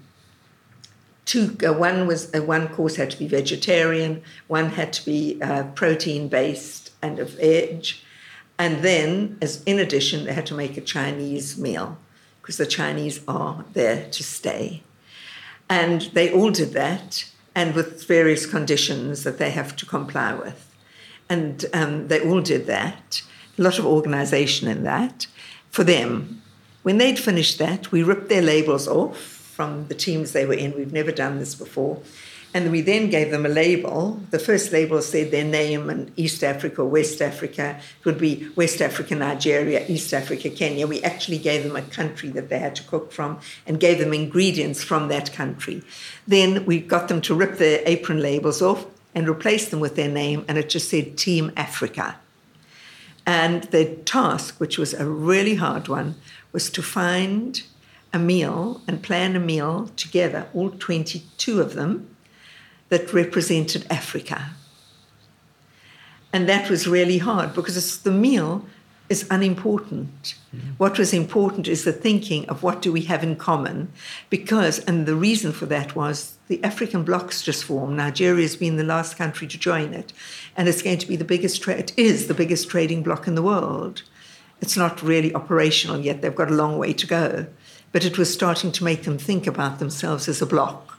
two, 1.29 1.57
uh, 1.65 1.75
one 1.75 2.07
was 2.07 2.35
uh, 2.35 2.43
one 2.43 2.69
course 2.69 2.97
had 2.97 3.11
to 3.11 3.19
be 3.19 3.29
vegetarian. 3.29 4.23
One 4.49 4.71
had 4.71 4.93
to 4.95 5.05
be 5.05 5.39
uh, 5.43 5.65
protein-based 5.75 6.91
and 7.03 7.19
of 7.19 7.31
veg. 7.39 7.87
And 8.59 8.83
then, 8.83 9.39
as 9.41 9.63
in 9.65 9.79
addition, 9.79 10.25
they 10.25 10.33
had 10.33 10.47
to 10.47 10.55
make 10.55 10.77
a 10.77 10.81
Chinese 10.81 11.57
meal 11.59 11.99
because 12.41 12.57
the 12.57 12.67
Chinese 12.67 13.21
are 13.29 13.65
there 13.75 14.09
to 14.11 14.23
stay. 14.25 14.83
And 15.69 16.03
they 16.15 16.33
all 16.33 16.51
did 16.51 16.73
that, 16.73 17.31
and 17.55 17.75
with 17.75 18.09
various 18.09 18.47
conditions 18.47 19.23
that 19.25 19.39
they 19.39 19.51
have 19.51 19.77
to 19.77 19.87
comply 19.87 20.33
with. 20.33 20.75
And 21.29 21.67
um, 21.75 22.09
they 22.09 22.27
all 22.27 22.41
did 22.41 22.67
that. 22.67 23.23
A 23.59 23.63
lot 23.63 23.79
of 23.79 23.85
organization 23.85 24.67
in 24.67 24.83
that 24.85 25.27
for 25.69 25.85
them. 25.85 26.43
When 26.85 26.97
they'd 26.97 27.19
finished 27.19 27.59
that, 27.59 27.93
we 27.93 28.03
ripped 28.03 28.31
their 28.31 28.41
labels 28.41 28.89
off 28.89 29.38
from 29.59 29.89
the 29.89 29.95
teams 29.97 30.31
they 30.31 30.47
were 30.47 30.55
in. 30.55 30.73
We've 30.77 30.93
never 30.93 31.11
done 31.11 31.41
this 31.41 31.57
before. 31.57 32.01
And 32.55 32.71
we 32.71 32.81
then 32.81 33.11
gave 33.11 33.33
them 33.33 33.45
a 33.45 33.49
label. 33.49 34.21
The 34.31 34.39
first 34.39 34.71
label 34.71 35.03
said 35.03 35.33
their 35.33 35.43
name 35.43 35.91
and 35.91 36.13
East 36.15 36.45
Africa, 36.45 36.85
West 36.85 37.21
Africa. 37.21 37.81
It 37.99 38.05
would 38.05 38.19
be 38.19 38.49
West 38.55 38.81
Africa, 38.81 39.17
Nigeria, 39.17 39.85
East 39.89 40.15
Africa, 40.15 40.49
Kenya. 40.49 40.87
We 40.87 41.03
actually 41.03 41.39
gave 41.39 41.65
them 41.65 41.75
a 41.75 41.83
country 41.83 42.29
that 42.29 42.51
they 42.51 42.61
had 42.61 42.77
to 42.77 42.85
cook 42.85 43.11
from 43.11 43.41
and 43.67 43.81
gave 43.81 43.99
them 43.99 44.15
ingredients 44.15 44.85
from 44.85 45.09
that 45.09 45.33
country. 45.33 45.83
Then 46.25 46.65
we 46.65 46.79
got 46.79 47.09
them 47.09 47.21
to 47.23 47.35
rip 47.35 47.59
their 47.59 47.83
apron 47.85 48.23
labels 48.23 48.63
off 48.63 48.87
and 49.13 49.29
replace 49.29 49.71
them 49.71 49.81
with 49.81 49.97
their 49.97 50.09
name, 50.09 50.45
and 50.47 50.57
it 50.57 50.69
just 50.69 50.89
said 50.89 51.19
Team 51.19 51.51
Africa. 51.57 52.15
And 53.27 53.65
the 53.65 53.87
task, 54.05 54.61
which 54.61 54.79
was 54.79 54.95
a 54.95 55.05
really 55.05 55.57
hard 55.57 55.89
one, 55.89 56.15
was 56.53 56.71
to 56.71 56.81
find 56.81 57.61
a 58.13 58.19
meal 58.19 58.81
and 58.87 59.03
plan 59.03 59.37
a 59.37 59.41
meal 59.41 59.91
together, 59.97 60.47
all 60.55 60.71
22 60.71 61.61
of 61.61 61.75
them, 61.75 62.15
that 62.89 63.13
represented 63.13 63.87
Africa. 63.91 64.51
And 66.33 66.49
that 66.49 66.71
was 66.71 66.87
really 66.87 67.19
hard 67.19 67.55
because 67.55 68.01
the 68.01 68.11
meal 68.11 68.65
is 69.09 69.27
unimportant. 69.31 70.35
Mm-hmm. 70.55 70.71
What 70.77 70.99
was 70.99 71.15
important 71.15 71.67
is 71.67 71.85
the 71.85 71.93
thinking 71.93 72.47
of 72.49 72.63
what 72.63 72.83
do 72.83 72.93
we 72.93 73.03
have 73.03 73.23
in 73.23 73.37
common, 73.37 73.91
because, 74.29 74.81
and 74.81 75.07
the 75.07 75.15
reason 75.15 75.53
for 75.53 75.67
that 75.67 75.97
was 75.97 76.37
the 76.49 76.63
African 76.63 77.05
bloc's 77.05 77.43
just 77.43 77.65
formed. 77.65 77.97
Nigeria 77.97 78.43
has 78.43 78.57
been 78.57 78.77
the 78.77 78.85
last 78.85 79.17
country 79.17 79.47
to 79.49 79.59
join 79.59 79.95
it, 79.95 80.13
and 80.57 80.69
it's 80.69 80.83
going 80.83 80.99
to 80.99 81.09
be 81.09 81.17
the 81.17 81.25
biggest. 81.25 81.63
Tra- 81.63 81.77
it 81.77 81.93
is 81.97 82.27
the 82.27 82.35
biggest 82.35 82.69
trading 82.69 83.03
bloc 83.03 83.27
in 83.27 83.35
the 83.35 83.43
world. 83.43 84.03
It's 84.61 84.77
not 84.77 85.03
really 85.03 85.35
operational 85.35 86.01
yet. 86.01 86.21
They've 86.21 86.35
got 86.35 86.51
a 86.51 86.55
long 86.55 86.79
way 86.79 86.93
to 86.93 87.07
go, 87.07 87.47
but 87.93 88.05
it 88.05 88.19
was 88.19 88.33
starting 88.33 88.73
to 88.73 88.85
make 88.85 89.03
them 89.05 89.19
think 89.19 89.47
about 89.47 89.79
themselves 89.79 90.29
as 90.29 90.43
a 90.43 90.47
bloc 90.47 90.99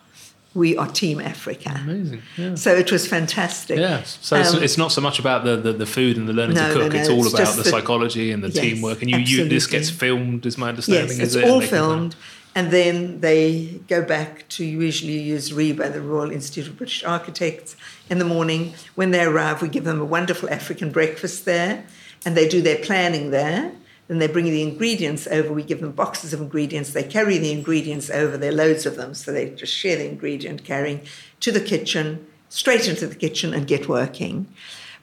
we 0.56 0.76
are 0.78 0.88
Team 0.88 1.22
Africa. 1.22 1.80
Amazing. 1.84 2.22
Yeah. 2.36 2.56
So 2.56 2.74
it 2.74 2.92
was 2.92 3.08
fantastic. 3.08 3.78
Yeah. 3.78 4.02
So 4.04 4.36
it's, 4.36 4.54
Um, 4.54 4.64
it's 4.64 4.78
not 4.80 4.92
so 4.92 5.00
much 5.00 5.20
about 5.20 5.44
the, 5.44 5.56
the, 5.58 5.74
the 5.74 5.86
food 5.86 6.18
and 6.18 6.28
the 6.28 6.34
learning 6.34 6.56
No, 6.56 6.74
to 6.74 6.74
cook. 6.74 6.94
no, 6.94 7.00
it's 7.00 7.08
all 7.10 7.24
it's 7.26 7.34
about 7.34 7.56
the 7.56 7.62
the- 7.62 7.70
psychology 7.70 8.32
and 8.32 8.44
the 8.44 8.50
Yes, 8.50 8.60
teamwork. 8.64 9.02
And 9.04 9.12
you, 9.12 9.18
you 9.20 9.48
this 9.48 9.68
gets 9.68 9.92
filmed, 9.92 10.46
is 10.48 10.58
my 10.58 10.70
understanding. 10.70 11.20
Yes, 11.20 11.20
it's 11.20 11.36
it? 11.36 11.44
All 11.48 11.60
can- 11.60 11.70
filmed. 11.70 12.16
And 12.56 12.72
then 12.72 13.20
they 13.22 13.80
go 13.88 14.02
back 14.02 14.50
to 14.50 14.66
usually 14.66 15.20
use 15.20 15.52
RIBA, 15.52 15.94
the 15.94 16.02
Royal 16.02 16.32
Institute 16.32 16.68
of 16.68 16.78
British 16.78 17.04
Architects, 17.04 17.76
in 18.10 18.18
the 18.18 18.26
morning. 18.26 18.74
When 18.96 19.12
they 19.12 19.24
arrive, 19.24 19.62
we 19.62 19.68
give 19.70 19.84
them 19.84 20.02
a 20.02 20.06
wonderful 20.06 20.50
African 20.50 20.90
breakfast 20.92 21.46
there, 21.46 21.86
and 22.26 22.36
they 22.36 22.48
do 22.50 22.60
their 22.64 22.78
planning 22.78 23.30
there. 23.30 23.72
Then 24.10 24.18
they 24.18 24.28
bring 24.28 24.46
the 24.46 24.64
ingredients 24.64 25.28
over. 25.28 25.54
We 25.54 25.62
give 25.62 25.82
them 25.82 25.92
boxes 25.92 26.34
of 26.34 26.42
ingredients. 26.42 26.94
They 26.94 27.04
carry 27.04 27.38
the 27.38 27.52
ingredients 27.52 28.10
over. 28.10 28.38
There 28.38 28.50
are 28.50 28.56
loads 28.56 28.88
of 28.88 28.96
them, 28.96 29.14
so 29.14 29.32
they 29.32 29.52
just 29.52 29.74
share 29.74 29.98
the 29.98 30.10
ingredient 30.10 30.66
carrying 30.66 31.02
to 31.42 31.52
the 31.52 31.62
kitchen, 31.62 32.26
straight 32.50 32.88
into 32.90 33.06
the 33.06 33.16
kitchen, 33.16 33.54
and 33.54 33.68
get 33.68 33.88
working. 33.88 34.48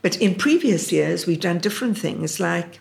But 0.02 0.20
in 0.20 0.34
previous 0.34 0.90
years, 0.90 1.24
we've 1.24 1.40
done 1.40 1.58
different 1.58 1.96
things, 1.96 2.40
like 2.40 2.80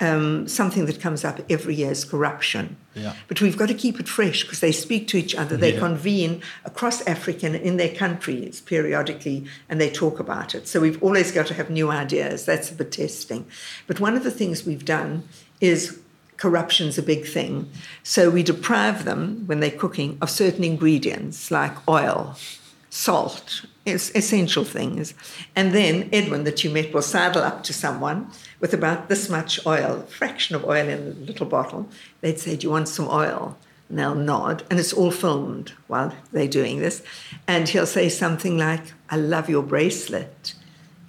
um, 0.00 0.48
something 0.48 0.86
that 0.86 1.00
comes 1.00 1.22
up 1.22 1.40
every 1.50 1.74
year 1.74 1.90
is 1.90 2.04
corruption. 2.04 2.76
Yeah. 2.94 3.14
But 3.26 3.40
we've 3.42 3.56
got 3.56 3.68
to 3.68 3.74
keep 3.74 4.00
it 4.00 4.08
fresh 4.08 4.44
because 4.44 4.60
they 4.60 4.72
speak 4.72 5.06
to 5.08 5.18
each 5.18 5.34
other. 5.34 5.56
They 5.56 5.74
Yeah. 5.74 5.80
convene 5.80 6.40
across 6.64 7.04
Africa 7.06 7.46
and 7.46 7.56
in 7.56 7.76
their 7.76 7.94
countries 7.94 8.60
periodically 8.60 9.44
and 9.68 9.80
they 9.80 9.90
talk 9.90 10.18
about 10.20 10.54
it. 10.54 10.66
So 10.68 10.80
we've 10.80 11.02
always 11.02 11.32
got 11.32 11.46
to 11.48 11.54
have 11.54 11.68
new 11.68 11.90
ideas. 11.90 12.44
That's 12.44 12.70
the 12.70 12.84
testing. 12.84 13.46
But 13.86 13.98
one 14.00 14.16
of 14.16 14.22
the 14.24 14.30
things 14.30 14.64
we've 14.64 14.84
done 14.84 15.24
is 15.60 15.98
corruption's 16.38 16.96
a 16.96 17.02
big 17.02 17.26
thing. 17.26 17.70
So 18.02 18.30
we 18.30 18.42
deprive 18.42 19.04
them 19.04 19.44
when 19.46 19.60
they're 19.60 19.70
cooking 19.70 20.16
of 20.22 20.30
certain 20.30 20.64
ingredients 20.64 21.50
like 21.50 21.76
oil, 21.88 22.36
salt, 22.90 23.66
es- 23.86 24.14
essential 24.14 24.64
things. 24.64 25.14
And 25.54 25.72
then 25.72 26.08
Edwin, 26.12 26.44
that 26.44 26.64
you 26.64 26.70
met, 26.70 26.94
will 26.94 27.02
sidle 27.02 27.42
up 27.42 27.64
to 27.64 27.72
someone 27.72 28.30
with 28.60 28.72
about 28.72 29.08
this 29.08 29.28
much 29.28 29.64
oil, 29.66 30.02
fraction 30.08 30.56
of 30.56 30.64
oil 30.64 30.88
in 30.88 30.98
a 30.98 31.26
little 31.26 31.46
bottle. 31.46 31.88
They'd 32.20 32.38
say, 32.38 32.56
Do 32.56 32.66
you 32.66 32.70
want 32.70 32.88
some 32.88 33.08
oil? 33.08 33.58
And 33.88 33.98
they'll 33.98 34.14
nod, 34.14 34.64
and 34.70 34.78
it's 34.78 34.92
all 34.92 35.10
filmed 35.10 35.72
while 35.86 36.14
they're 36.30 36.46
doing 36.46 36.78
this. 36.78 37.02
And 37.46 37.66
he'll 37.68 37.86
say 37.86 38.10
something 38.10 38.58
like, 38.58 38.82
I 39.08 39.16
love 39.16 39.48
your 39.48 39.62
bracelet. 39.62 40.54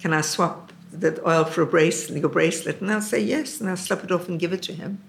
Can 0.00 0.14
I 0.14 0.22
swap 0.22 0.69
the 0.90 1.20
oil 1.28 1.44
for 1.44 1.62
a 1.62 1.66
bracelet, 1.66 2.20
your 2.20 2.28
bracelet? 2.28 2.80
And 2.80 2.90
I'll 2.90 3.00
say 3.00 3.20
yes, 3.20 3.60
and 3.60 3.68
I'll 3.70 3.76
slip 3.76 4.04
it 4.04 4.12
off 4.12 4.28
and 4.28 4.38
give 4.38 4.52
it 4.52 4.62
to 4.62 4.72
him. 4.72 5.02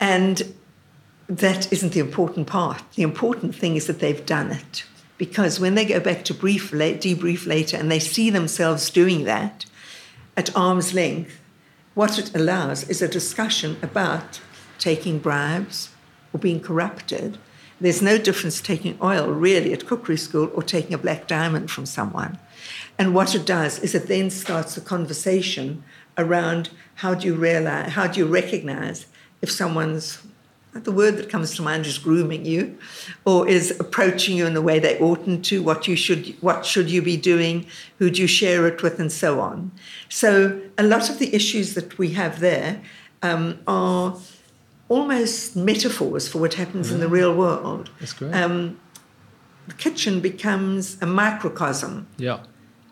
And 0.00 0.54
that 1.28 1.72
isn't 1.72 1.92
the 1.92 2.00
important 2.00 2.46
part. 2.46 2.82
The 2.94 3.02
important 3.02 3.54
thing 3.54 3.76
is 3.76 3.86
that 3.86 4.00
they've 4.00 4.26
done 4.26 4.50
it. 4.50 4.84
Because 5.18 5.60
when 5.60 5.76
they 5.76 5.84
go 5.84 6.00
back 6.00 6.24
to 6.24 6.34
brief, 6.34 6.72
debrief 6.72 7.46
later 7.46 7.76
and 7.76 7.90
they 7.90 8.00
see 8.00 8.28
themselves 8.28 8.90
doing 8.90 9.24
that 9.24 9.66
at 10.36 10.54
arm's 10.56 10.92
length, 10.94 11.38
what 11.94 12.18
it 12.18 12.34
allows 12.34 12.88
is 12.88 13.02
a 13.02 13.08
discussion 13.08 13.76
about 13.82 14.40
taking 14.78 15.18
bribes 15.18 15.90
or 16.32 16.40
being 16.40 16.58
corrupted. 16.58 17.38
There's 17.80 18.02
no 18.02 18.18
difference 18.18 18.60
taking 18.60 18.98
oil 19.02 19.28
really 19.30 19.72
at 19.72 19.86
cookery 19.86 20.16
school 20.16 20.50
or 20.54 20.62
taking 20.62 20.94
a 20.94 20.98
black 20.98 21.26
diamond 21.26 21.70
from 21.70 21.86
someone. 21.86 22.38
And 22.98 23.14
what 23.14 23.34
it 23.34 23.46
does 23.46 23.78
is 23.80 23.94
it 23.94 24.06
then 24.08 24.30
starts 24.30 24.76
a 24.76 24.80
conversation 24.80 25.82
around 26.18 26.70
how 26.96 27.14
do 27.14 27.26
you 27.26 27.34
realize, 27.34 27.92
how 27.92 28.06
do 28.06 28.20
you 28.20 28.26
recognize 28.26 29.06
if 29.40 29.50
someone's 29.50 30.18
the 30.74 30.92
word 30.92 31.18
that 31.18 31.28
comes 31.28 31.54
to 31.54 31.62
mind 31.62 31.84
is 31.84 31.98
grooming 31.98 32.46
you 32.46 32.78
or 33.26 33.46
is 33.46 33.78
approaching 33.78 34.36
you 34.36 34.46
in 34.46 34.54
the 34.54 34.62
way 34.62 34.78
they 34.78 34.98
oughtn't 34.98 35.44
to 35.44 35.62
what 35.62 35.86
you 35.86 35.94
should 35.94 36.34
what 36.40 36.64
should 36.64 36.90
you 36.90 37.02
be 37.02 37.16
doing 37.16 37.66
who 37.98 38.08
do 38.10 38.22
you 38.22 38.26
share 38.26 38.66
it 38.66 38.82
with 38.82 38.98
and 38.98 39.12
so 39.12 39.38
on 39.40 39.70
so 40.08 40.58
a 40.78 40.82
lot 40.82 41.10
of 41.10 41.18
the 41.18 41.34
issues 41.34 41.74
that 41.74 41.98
we 41.98 42.10
have 42.12 42.40
there 42.40 42.80
um, 43.20 43.58
are 43.66 44.16
almost 44.88 45.56
metaphors 45.56 46.26
for 46.26 46.38
what 46.38 46.54
happens 46.54 46.90
in 46.90 47.00
the 47.00 47.08
real 47.08 47.34
world 47.34 47.90
That's 48.00 48.14
great. 48.14 48.34
um, 48.34 48.80
the 49.68 49.74
kitchen 49.74 50.20
becomes 50.20 51.00
a 51.02 51.06
microcosm 51.06 52.06
yeah. 52.16 52.40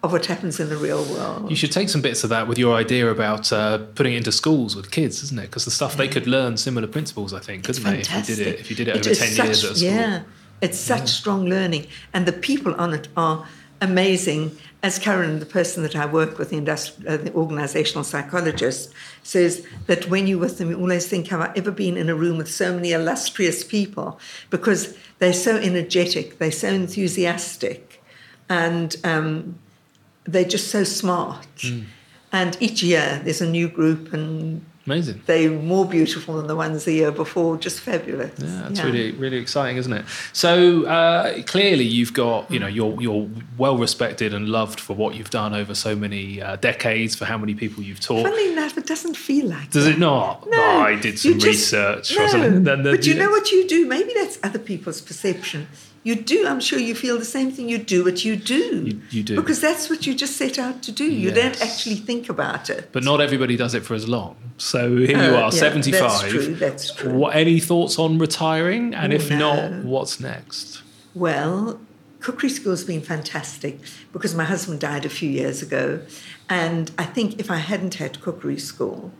Of 0.02 0.12
what 0.12 0.26
happens 0.26 0.58
in 0.58 0.68
the 0.70 0.76
real 0.76 1.04
world 1.04 1.50
You 1.50 1.56
should 1.56 1.72
take 1.72 1.88
some 1.88 2.00
bits 2.00 2.24
of 2.24 2.30
that 2.30 2.48
with 2.48 2.58
your 2.58 2.74
idea 2.74 3.10
about 3.10 3.52
uh, 3.52 3.78
putting 3.94 4.14
it 4.14 4.18
into 4.18 4.32
schools 4.32 4.74
with 4.74 4.90
kids, 4.90 5.22
isn't 5.22 5.38
it? 5.38 5.42
Because 5.42 5.64
the 5.64 5.70
stuff 5.70 5.96
they 5.96 6.08
could 6.08 6.26
learn 6.26 6.56
similar 6.56 6.86
principles, 6.86 7.34
I 7.34 7.40
think, 7.40 7.64
couldn't 7.64 7.84
they? 7.84 8.00
If 8.00 8.10
you 8.28 8.36
did 8.36 8.46
it, 8.46 8.60
if 8.60 8.70
you 8.70 8.76
did 8.76 8.88
it, 8.88 8.96
over 8.96 9.14
ten 9.14 9.14
such, 9.14 9.46
years 9.46 9.64
at 9.64 9.76
school. 9.76 9.88
Yeah, 9.88 10.22
it's 10.62 10.78
such 10.78 11.08
strong 11.08 11.46
learning, 11.46 11.86
and 12.12 12.26
the 12.26 12.32
people 12.32 12.74
on 12.74 12.94
it 12.94 13.08
are 13.16 13.46
amazing. 13.80 14.56
As 14.82 14.98
Karen, 14.98 15.40
the 15.40 15.46
person 15.46 15.82
that 15.82 15.94
I 15.94 16.06
work 16.06 16.38
with, 16.38 16.48
the, 16.48 16.56
industri- 16.56 17.06
uh, 17.06 17.18
the 17.18 17.34
organizational 17.34 18.02
psychologist, 18.02 18.94
says 19.22 19.66
that 19.86 20.08
when 20.08 20.26
you're 20.26 20.38
with 20.38 20.56
them, 20.56 20.70
you 20.70 20.80
always 20.80 21.06
think, 21.06 21.28
"Have 21.28 21.42
I 21.42 21.52
ever 21.54 21.70
been 21.70 21.98
in 21.98 22.08
a 22.08 22.14
room 22.14 22.38
with 22.38 22.50
so 22.50 22.74
many 22.74 22.92
illustrious 22.92 23.62
people?" 23.62 24.18
Because 24.48 24.96
they're 25.18 25.34
so 25.34 25.56
energetic, 25.56 26.38
they're 26.38 26.50
so 26.50 26.68
enthusiastic, 26.68 28.02
and 28.48 28.96
um, 29.04 29.58
they're 30.24 30.44
just 30.44 30.68
so 30.68 30.84
smart. 30.84 31.46
Hmm. 31.60 31.80
And 32.32 32.56
each 32.60 32.82
year 32.82 33.20
there's 33.24 33.40
a 33.40 33.48
new 33.50 33.68
group, 33.68 34.12
and 34.12 34.64
Amazing. 34.86 35.20
they're 35.26 35.50
more 35.50 35.84
beautiful 35.84 36.36
than 36.36 36.46
the 36.46 36.54
ones 36.54 36.84
the 36.84 36.92
year 36.92 37.10
before. 37.10 37.56
Just 37.56 37.80
fabulous. 37.80 38.30
Yeah, 38.38 38.66
that's 38.68 38.82
really 38.84 39.10
really 39.10 39.38
exciting, 39.38 39.78
isn't 39.78 39.92
it? 39.92 40.04
So 40.32 40.84
uh, 40.86 41.42
clearly, 41.42 41.82
you've 41.84 42.12
got 42.14 42.48
you 42.48 42.60
know 42.60 42.68
you're 42.68 43.02
you're 43.02 43.28
well 43.58 43.76
respected 43.76 44.32
and 44.32 44.48
loved 44.48 44.78
for 44.78 44.94
what 44.94 45.16
you've 45.16 45.30
done 45.30 45.54
over 45.54 45.74
so 45.74 45.96
many 45.96 46.40
uh, 46.40 46.54
decades, 46.54 47.16
for 47.16 47.24
how 47.24 47.36
many 47.36 47.54
people 47.54 47.82
you've 47.82 47.98
taught. 47.98 48.22
Funny 48.22 48.52
enough, 48.52 48.78
it 48.78 48.86
doesn't 48.86 49.16
feel 49.16 49.46
like 49.48 49.70
Does 49.72 49.86
that. 49.86 49.94
it 49.94 49.98
not? 49.98 50.46
No, 50.48 50.56
Oh, 50.56 50.80
I 50.82 50.94
did 51.00 51.18
some 51.18 51.32
just- 51.34 51.46
research. 51.46 52.14
No. 52.16 52.60
Then 52.60 52.84
the- 52.84 52.92
but 52.92 53.06
you 53.06 53.14
know 53.14 53.30
what 53.30 53.50
you 53.50 53.66
do? 53.66 53.86
Maybe 53.86 54.12
that's 54.14 54.38
other 54.44 54.60
people's 54.60 55.00
perception. 55.00 55.66
You 56.02 56.14
do. 56.14 56.46
I'm 56.46 56.60
sure 56.60 56.78
you 56.78 56.94
feel 56.94 57.18
the 57.18 57.26
same 57.26 57.50
thing. 57.52 57.68
You 57.68 57.76
do 57.76 58.02
what 58.04 58.24
you 58.24 58.34
do. 58.36 58.84
You- 58.86 59.00
you 59.10 59.22
do. 59.22 59.36
because 59.36 59.60
that's 59.60 59.90
what 59.90 60.06
you 60.06 60.14
just 60.14 60.36
set 60.36 60.58
out 60.58 60.82
to 60.84 60.92
do. 60.92 61.04
You 61.04 61.30
don't 61.30 61.60
actually 61.60 61.96
think 61.96 62.30
about 62.30 62.70
it. 62.70 62.88
But 62.92 63.04
not 63.04 63.20
everybody 63.20 63.56
does 63.56 63.74
it 63.74 63.84
for 63.84 63.94
as 63.94 64.08
long. 64.08 64.36
So 64.56 64.96
here 64.96 65.16
Uh, 65.18 65.22
you 65.26 65.30
yeah, 65.32 65.36
are, 65.42 65.50
that's 65.50 65.58
75. 65.58 66.30
true, 66.30 66.54
that's 66.54 66.94
true. 66.94 67.12
What, 67.12 67.36
any 67.36 67.60
thoughts 67.60 67.98
on 67.98 68.18
retiring? 68.18 68.94
And 68.94 69.12
if 69.12 69.28
no. 69.30 69.38
not, 69.38 69.84
what's 69.84 70.20
next? 70.20 70.82
Well, 71.14 71.78
cookery 72.20 72.48
school's 72.48 72.84
been 72.84 73.02
fantastic 73.02 73.78
because 74.12 74.34
my 74.34 74.44
husband 74.44 74.80
died 74.80 75.04
a 75.04 75.08
few 75.10 75.28
years 75.28 75.60
ago, 75.62 76.00
and 76.48 76.90
I 76.98 77.04
think 77.04 77.38
if 77.40 77.50
I 77.50 77.56
hadn't 77.56 77.94
had 77.94 78.20
cookery 78.22 78.58
school, 78.58 79.12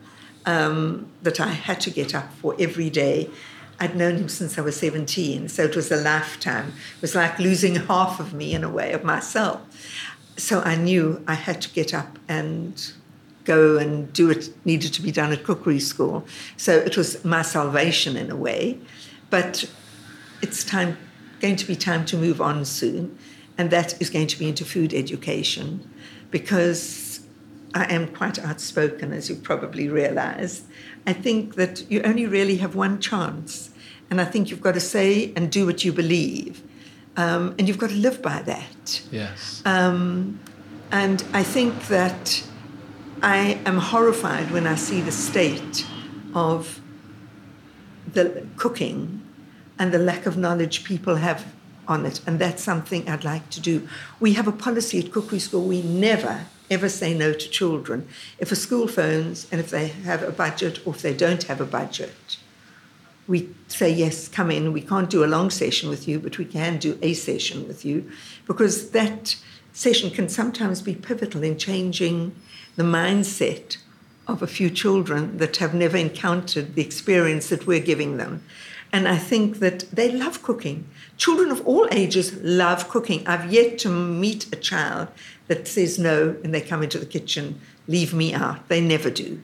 um, 0.47 1.07
that 1.23 1.41
I 1.41 1.49
had 1.49 1.81
to 1.83 1.91
get 1.91 2.15
up 2.15 2.33
for 2.41 2.55
every 2.59 2.89
day. 2.91 3.29
I'd 3.81 3.97
known 3.97 4.17
him 4.17 4.29
since 4.29 4.59
I 4.59 4.61
was 4.61 4.77
17, 4.77 5.49
so 5.49 5.65
it 5.65 5.75
was 5.75 5.91
a 5.91 5.97
lifetime. 5.97 6.69
It 6.97 7.01
was 7.01 7.15
like 7.15 7.39
losing 7.39 7.77
half 7.77 8.21
of 8.21 8.35
me 8.35 8.55
in 8.55 8.63
a 8.63 8.69
way, 8.69 8.93
of 8.93 9.05
myself. 9.05 9.61
So 10.37 10.61
I 10.61 10.77
knew 10.77 11.25
I 11.27 11.35
had 11.35 11.63
to 11.63 11.71
get 11.71 11.95
up 11.95 12.19
and 12.29 12.93
go 13.45 13.79
and 13.79 14.13
do 14.13 14.29
what 14.29 14.49
needed 14.65 14.93
to 14.95 15.03
be 15.03 15.11
done 15.11 15.33
at 15.33 15.45
cookery 15.45 15.81
school. 15.81 16.27
So 16.57 16.77
it 16.77 16.97
was 16.97 17.25
my 17.25 17.43
salvation 17.43 18.17
in 18.17 18.31
a 18.31 18.37
way. 18.37 18.79
But 19.31 19.71
it's 20.43 20.63
time 20.63 20.99
going 21.41 21.57
to 21.57 21.67
be 21.67 21.77
time 21.77 22.05
to 22.07 22.17
move 22.17 22.41
on 22.41 22.65
soon, 22.65 23.19
and 23.57 23.71
that 23.71 24.01
is 24.01 24.11
going 24.11 24.27
to 24.27 24.39
be 24.39 24.49
into 24.49 24.65
food 24.65 24.93
education 24.93 25.89
because 26.31 27.21
I 27.75 27.85
am 27.93 28.09
quite 28.09 28.39
outspoken, 28.39 29.13
as 29.13 29.29
you 29.29 29.37
probably 29.37 29.89
realize. 29.89 30.63
I 31.07 31.13
think 31.13 31.55
that 31.55 31.91
you 31.91 32.03
only 32.03 32.27
really 32.27 32.57
have 32.59 32.75
one 32.75 33.01
chance, 33.01 33.70
and 34.11 34.21
I 34.21 34.25
think 34.25 34.51
you've 34.51 34.61
got 34.61 34.75
to 34.75 34.81
say 34.81 35.33
and 35.37 35.51
do 35.51 35.65
what 35.67 35.85
you 35.85 35.93
believe, 35.93 36.63
um, 37.17 37.55
and 37.59 37.69
you've 37.69 37.79
got 37.79 37.91
to 37.91 37.97
live 37.97 38.21
by 38.21 38.43
that. 38.43 39.03
Yes. 39.11 39.63
Um, 39.65 40.41
and 40.91 41.25
I 41.33 41.43
think 41.43 41.87
that 41.87 42.43
I 43.23 43.61
am 43.65 43.79
horrified 43.79 44.51
when 44.51 44.67
I 44.67 44.75
see 44.75 45.01
the 45.01 45.13
state 45.13 45.87
of 46.35 46.81
the 48.13 48.47
cooking 48.57 49.23
and 49.79 49.93
the 49.93 49.99
lack 49.99 50.27
of 50.27 50.37
knowledge 50.37 50.85
people 50.85 51.17
have 51.17 51.47
on 51.87 52.07
it. 52.07 52.21
And 52.27 52.39
that's 52.39 52.63
something 52.63 53.09
I'd 53.09 53.25
like 53.25 53.51
to 53.51 53.61
do. 53.61 53.89
We 54.21 54.35
have 54.35 54.49
a 54.49 54.53
policy 54.53 54.99
at 54.99 55.13
Cookery 55.13 55.39
School 55.39 55.65
we 55.65 55.83
never, 55.83 56.47
ever 56.71 56.89
say 56.89 57.15
no 57.15 57.33
to 57.33 57.49
children. 57.51 58.09
If 58.39 58.53
a 58.53 58.57
school 58.57 58.89
phones 58.89 59.47
and 59.51 59.61
if 59.61 59.71
they 59.71 59.89
have 59.89 60.23
a 60.23 60.33
budget 60.33 60.87
or 60.87 60.95
if 60.95 61.03
they 61.03 61.15
don't 61.15 61.43
have 61.45 61.61
a 61.61 61.65
budget, 61.67 62.37
we 63.31 63.49
say, 63.69 63.89
yes, 63.89 64.27
come 64.27 64.51
in. 64.51 64.73
We 64.73 64.83
can't 64.83 65.09
do 65.09 65.25
a 65.25 65.27
long 65.27 65.51
session 65.51 65.89
with 65.89 66.09
you, 66.09 66.19
but 66.19 66.37
we 66.37 66.45
can 66.45 66.79
do 66.79 66.99
a 67.01 67.15
session 67.15 67.67
with 67.69 67.85
you 67.85 68.11
because 68.45 68.91
that 68.91 69.37
session 69.73 70.11
can 70.11 70.29
sometimes 70.29 70.83
be 70.83 70.97
pivotal 70.97 71.45
in 71.45 71.57
changing 71.57 72.35
the 72.75 72.83
mindset 72.83 73.77
of 74.27 74.43
a 74.43 74.49
few 74.49 74.69
children 74.69 75.39
that 75.39 75.59
have 75.59 75.75
never 75.75 75.97
encountered 75.97 76.75
the 76.75 76.83
experience 76.83 77.49
that 77.51 77.69
we're 77.69 77.79
giving 77.79 78.17
them. 78.17 78.43
And 78.93 79.07
I 79.07 79.17
think 79.17 79.61
that 79.61 79.89
they 79.93 80.11
love 80.11 80.43
cooking. 80.43 80.89
Children 81.17 81.53
of 81.53 81.65
all 81.65 81.87
ages 81.93 82.35
love 82.43 82.89
cooking. 82.89 83.25
I've 83.29 83.53
yet 83.53 83.79
to 83.79 83.89
meet 83.89 84.53
a 84.53 84.57
child 84.57 85.07
that 85.47 85.69
says 85.69 86.01
no 86.01 86.37
and 86.43 86.53
they 86.53 86.61
come 86.61 86.83
into 86.83 86.99
the 86.99 87.07
kitchen, 87.07 87.61
leave 87.87 88.13
me 88.13 88.35
out. 88.35 88.69
They 88.69 88.81
never 88.81 89.09
do. 89.09 89.41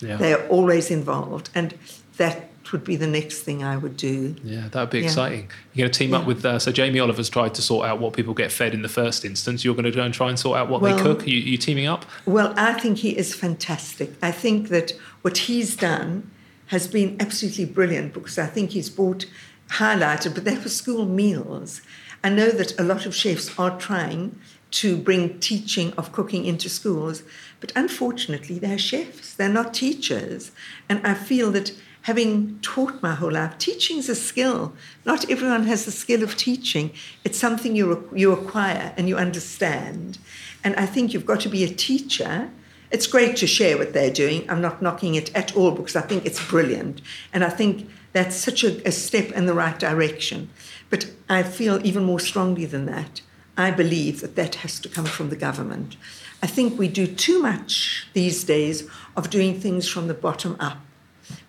Yeah. 0.00 0.18
They're 0.18 0.46
always 0.46 0.88
involved. 0.88 1.50
And 1.52 1.74
that 2.16 2.50
would 2.72 2.84
be 2.84 2.96
the 2.96 3.06
next 3.06 3.42
thing 3.42 3.62
I 3.62 3.76
would 3.76 3.96
do. 3.96 4.36
Yeah, 4.44 4.68
that 4.68 4.80
would 4.80 4.90
be 4.90 5.00
yeah. 5.00 5.04
exciting. 5.04 5.50
You're 5.72 5.84
going 5.84 5.92
to 5.92 5.98
team 5.98 6.10
yeah. 6.10 6.18
up 6.18 6.26
with, 6.26 6.44
uh, 6.44 6.58
so 6.58 6.72
Jamie 6.72 7.00
Oliver's 7.00 7.28
tried 7.28 7.54
to 7.54 7.62
sort 7.62 7.86
out 7.86 8.00
what 8.00 8.12
people 8.12 8.34
get 8.34 8.52
fed 8.52 8.74
in 8.74 8.82
the 8.82 8.88
first 8.88 9.24
instance. 9.24 9.64
You're 9.64 9.74
going 9.74 9.84
to 9.84 9.90
go 9.90 10.02
and 10.02 10.14
try 10.14 10.28
and 10.28 10.38
sort 10.38 10.58
out 10.58 10.68
what 10.68 10.80
well, 10.80 10.96
they 10.96 11.02
cook. 11.02 11.22
Are 11.22 11.30
you, 11.30 11.38
you 11.38 11.56
teaming 11.56 11.86
up? 11.86 12.04
Well, 12.26 12.54
I 12.56 12.74
think 12.74 12.98
he 12.98 13.16
is 13.16 13.34
fantastic. 13.34 14.12
I 14.22 14.30
think 14.30 14.68
that 14.68 14.92
what 15.22 15.38
he's 15.38 15.76
done 15.76 16.30
has 16.66 16.88
been 16.88 17.16
absolutely 17.20 17.66
brilliant 17.66 18.14
because 18.14 18.38
I 18.38 18.46
think 18.46 18.70
he's 18.70 18.90
brought, 18.90 19.26
highlighted, 19.68 20.34
but 20.34 20.44
they're 20.44 20.56
for 20.56 20.68
school 20.68 21.04
meals. 21.04 21.82
I 22.22 22.30
know 22.30 22.50
that 22.50 22.78
a 22.80 22.82
lot 22.82 23.04
of 23.04 23.14
chefs 23.14 23.56
are 23.58 23.78
trying 23.78 24.38
to 24.70 24.96
bring 24.96 25.38
teaching 25.38 25.92
of 25.92 26.10
cooking 26.10 26.46
into 26.46 26.68
schools, 26.68 27.22
but 27.60 27.70
unfortunately, 27.76 28.58
they're 28.58 28.78
chefs, 28.78 29.34
they're 29.34 29.48
not 29.48 29.72
teachers. 29.72 30.50
And 30.88 31.06
I 31.06 31.14
feel 31.14 31.52
that 31.52 31.72
having 32.04 32.58
taught 32.60 33.02
my 33.02 33.14
whole 33.14 33.32
life, 33.32 33.56
teaching 33.56 33.96
is 33.96 34.10
a 34.10 34.14
skill. 34.14 34.74
Not 35.06 35.30
everyone 35.30 35.64
has 35.64 35.86
the 35.86 35.90
skill 35.90 36.22
of 36.22 36.36
teaching. 36.36 36.92
It's 37.24 37.38
something 37.38 37.74
you, 37.74 38.06
you 38.14 38.30
acquire 38.30 38.92
and 38.98 39.08
you 39.08 39.16
understand. 39.16 40.18
And 40.62 40.76
I 40.76 40.84
think 40.84 41.14
you've 41.14 41.24
got 41.24 41.40
to 41.40 41.48
be 41.48 41.64
a 41.64 41.68
teacher. 41.68 42.50
It's 42.90 43.06
great 43.06 43.36
to 43.36 43.46
share 43.46 43.78
what 43.78 43.94
they're 43.94 44.10
doing. 44.10 44.44
I'm 44.50 44.60
not 44.60 44.82
knocking 44.82 45.14
it 45.14 45.34
at 45.34 45.56
all 45.56 45.70
because 45.70 45.96
I 45.96 46.02
think 46.02 46.26
it's 46.26 46.46
brilliant. 46.46 47.00
And 47.32 47.42
I 47.42 47.48
think 47.48 47.88
that's 48.12 48.36
such 48.36 48.62
a, 48.64 48.86
a 48.86 48.92
step 48.92 49.32
in 49.32 49.46
the 49.46 49.54
right 49.54 49.78
direction. 49.78 50.50
But 50.90 51.10
I 51.30 51.42
feel 51.42 51.84
even 51.86 52.04
more 52.04 52.20
strongly 52.20 52.66
than 52.66 52.84
that. 52.84 53.22
I 53.56 53.70
believe 53.70 54.20
that 54.20 54.36
that 54.36 54.56
has 54.56 54.78
to 54.80 54.90
come 54.90 55.06
from 55.06 55.30
the 55.30 55.36
government. 55.36 55.96
I 56.42 56.48
think 56.48 56.78
we 56.78 56.88
do 56.88 57.06
too 57.06 57.40
much 57.40 58.08
these 58.12 58.44
days 58.44 58.86
of 59.16 59.30
doing 59.30 59.58
things 59.58 59.88
from 59.88 60.06
the 60.06 60.12
bottom 60.12 60.58
up 60.60 60.83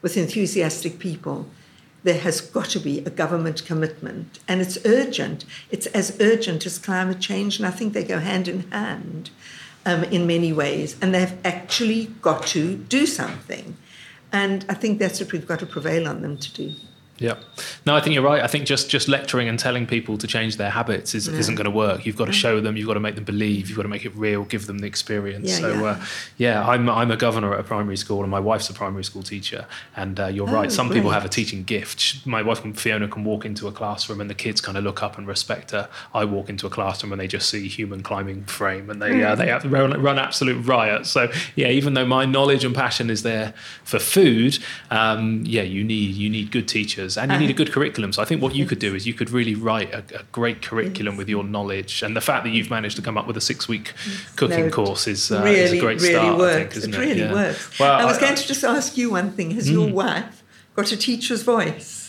with 0.02 0.18
enthusiastic 0.18 1.00
people, 1.00 1.48
there 2.04 2.20
has 2.20 2.40
got 2.40 2.66
to 2.66 2.80
be 2.80 3.00
a 3.00 3.10
government 3.10 3.66
commitment. 3.66 4.40
And 4.48 4.62
it's 4.62 4.78
urgent. 4.86 5.44
It's 5.72 5.88
as 5.88 6.16
urgent 6.22 6.66
as 6.66 6.78
climate 6.78 7.20
change, 7.20 7.58
and 7.58 7.66
I 7.66 7.72
think 7.72 7.94
they 7.94 8.04
go 8.04 8.20
hand 8.20 8.48
in 8.48 8.70
hand 8.72 9.32
um, 9.86 10.04
in 10.06 10.28
many 10.28 10.54
ways. 10.54 10.96
And 11.02 11.14
they've 11.14 11.38
actually 11.44 12.06
got 12.22 12.46
to 12.48 12.76
do 12.76 13.08
something. 13.08 13.76
And 14.32 14.66
I 14.70 14.76
think 14.76 15.00
that's 15.00 15.20
what 15.20 15.32
we've 15.32 15.48
got 15.48 15.60
to 15.60 15.66
prevail 15.66 16.08
on 16.08 16.22
them 16.22 16.38
to 16.38 16.54
do. 16.54 16.76
Yeah, 17.18 17.38
no, 17.86 17.96
I 17.96 18.02
think 18.02 18.14
you're 18.14 18.26
right. 18.26 18.44
I 18.44 18.48
think 18.48 18.66
just 18.66 18.90
just 18.90 19.08
lecturing 19.08 19.48
and 19.48 19.58
telling 19.58 19.88
people 19.88 20.18
to 20.18 20.28
change 20.28 20.58
their 20.58 20.70
habits 20.70 21.16
is, 21.16 21.30
not 21.30 21.56
going 21.56 21.64
to 21.64 21.72
work. 21.72 22.06
You've 22.06 22.18
got 22.18 22.26
to 22.26 22.34
show 22.34 22.60
them. 22.60 22.76
You've 22.76 22.88
got 22.88 22.96
to 22.96 23.00
make 23.00 23.16
them 23.16 23.24
believe. 23.24 23.70
You've 23.70 23.78
got 23.78 23.84
to 23.84 23.90
make 23.90 24.04
it 24.04 24.14
real. 24.18 24.44
Give 24.44 24.68
them 24.68 24.80
the 24.80 24.88
experience. 24.88 25.50
Yeah, 25.50 25.58
so, 25.60 25.74
yeah. 25.74 25.84
Uh, 25.84 26.06
yeah, 26.38 26.68
I'm 26.68 26.90
I'm 26.90 27.12
a 27.12 27.16
governor 27.16 27.54
at 27.54 27.62
a 27.62 27.64
primary 27.64 27.96
school, 27.96 28.22
and 28.22 28.30
my 28.30 28.42
wife's 28.42 28.70
a 28.70 28.74
primary 28.74 29.06
school 29.06 29.24
teacher. 29.24 29.66
And 29.96 30.20
uh, 30.20 30.28
you're 30.28 30.50
oh, 30.50 30.52
right. 30.52 30.70
Some 30.70 30.88
great. 30.88 30.98
people 30.98 31.12
have 31.12 31.24
a 31.24 31.30
teaching 31.30 31.64
gift. 31.64 32.26
My 32.28 32.42
wife 32.42 32.60
Fiona 32.78 33.08
can 33.08 33.24
walk 33.24 33.46
into 33.46 33.70
a 33.70 33.72
classroom, 33.72 34.20
and 34.20 34.30
the 34.30 34.36
kids 34.36 34.60
kind 34.60 34.78
of 34.78 34.84
look 34.84 35.02
up 35.02 35.18
and 35.18 35.26
respect 35.26 35.72
her. 35.72 35.88
I 36.14 36.26
walk 36.26 36.50
into 36.50 36.68
a 36.68 36.70
classroom, 36.70 37.14
and 37.14 37.22
they 37.22 37.28
just 37.28 37.48
see 37.48 37.70
human 37.70 38.04
climbing 38.04 38.44
frame, 38.44 38.90
and 38.90 39.02
they 39.02 39.12
mm. 39.12 39.26
uh, 39.26 39.36
they 39.36 39.70
run, 39.70 40.02
run 40.02 40.20
absolute 40.20 40.66
riot. 40.66 41.06
So 41.06 41.32
yeah, 41.56 41.70
even 41.70 41.94
though 41.94 42.06
my 42.06 42.26
knowledge 42.26 42.66
and 42.66 42.76
passion 42.76 43.10
is 43.10 43.24
there 43.24 43.54
for 43.86 44.00
food, 44.00 44.60
um, 44.92 45.44
yeah, 45.46 45.62
you 45.62 45.86
need 45.86 46.16
you 46.16 46.30
need 46.30 46.52
good 46.52 46.68
teachers 46.68 47.05
teachers 47.06 47.18
and 47.18 47.32
you 47.32 47.38
need 47.38 47.50
a 47.50 47.54
good 47.54 47.72
curriculum. 47.72 48.14
So 48.14 48.22
I 48.22 48.26
think 48.26 48.42
what 48.42 48.56
you 48.56 48.66
could 48.66 48.80
do 48.80 48.96
is 48.96 49.06
you 49.08 49.14
could 49.14 49.30
really 49.30 49.56
write 49.56 49.94
a, 49.94 50.04
a 50.20 50.24
great 50.32 50.62
curriculum 50.62 51.18
with 51.18 51.30
your 51.30 51.44
knowledge. 51.44 52.04
And 52.04 52.16
the 52.16 52.22
fact 52.22 52.44
that 52.44 52.52
you've 52.52 52.70
managed 52.70 52.96
to 52.98 53.02
come 53.02 53.18
up 53.18 53.28
with 53.28 53.38
a 53.38 53.42
six 53.42 53.68
week 53.68 53.94
cooking 54.36 54.68
no, 54.68 54.72
course 54.72 55.08
is, 55.08 55.32
uh, 55.32 55.42
really, 55.44 55.60
is 55.60 55.72
a 55.74 55.80
great 55.80 56.02
really 56.02 56.14
start, 56.14 56.38
works. 56.38 56.78
I 56.78 56.82
think, 56.82 56.96
it? 56.96 57.00
Really 57.00 57.20
yeah. 57.22 57.34
works. 57.34 57.80
Well, 57.80 58.00
I 58.00 58.06
was 58.06 58.18
I, 58.18 58.22
going 58.22 58.36
to 58.36 58.48
just 58.48 58.64
ask 58.64 58.98
you 58.98 59.12
one 59.12 59.32
thing. 59.32 59.52
Has 59.52 59.68
mm. 59.68 59.74
your 59.74 59.94
wife 59.94 60.44
got 60.76 60.92
a 60.92 60.98
teacher's 60.98 61.44
voice? 61.44 62.06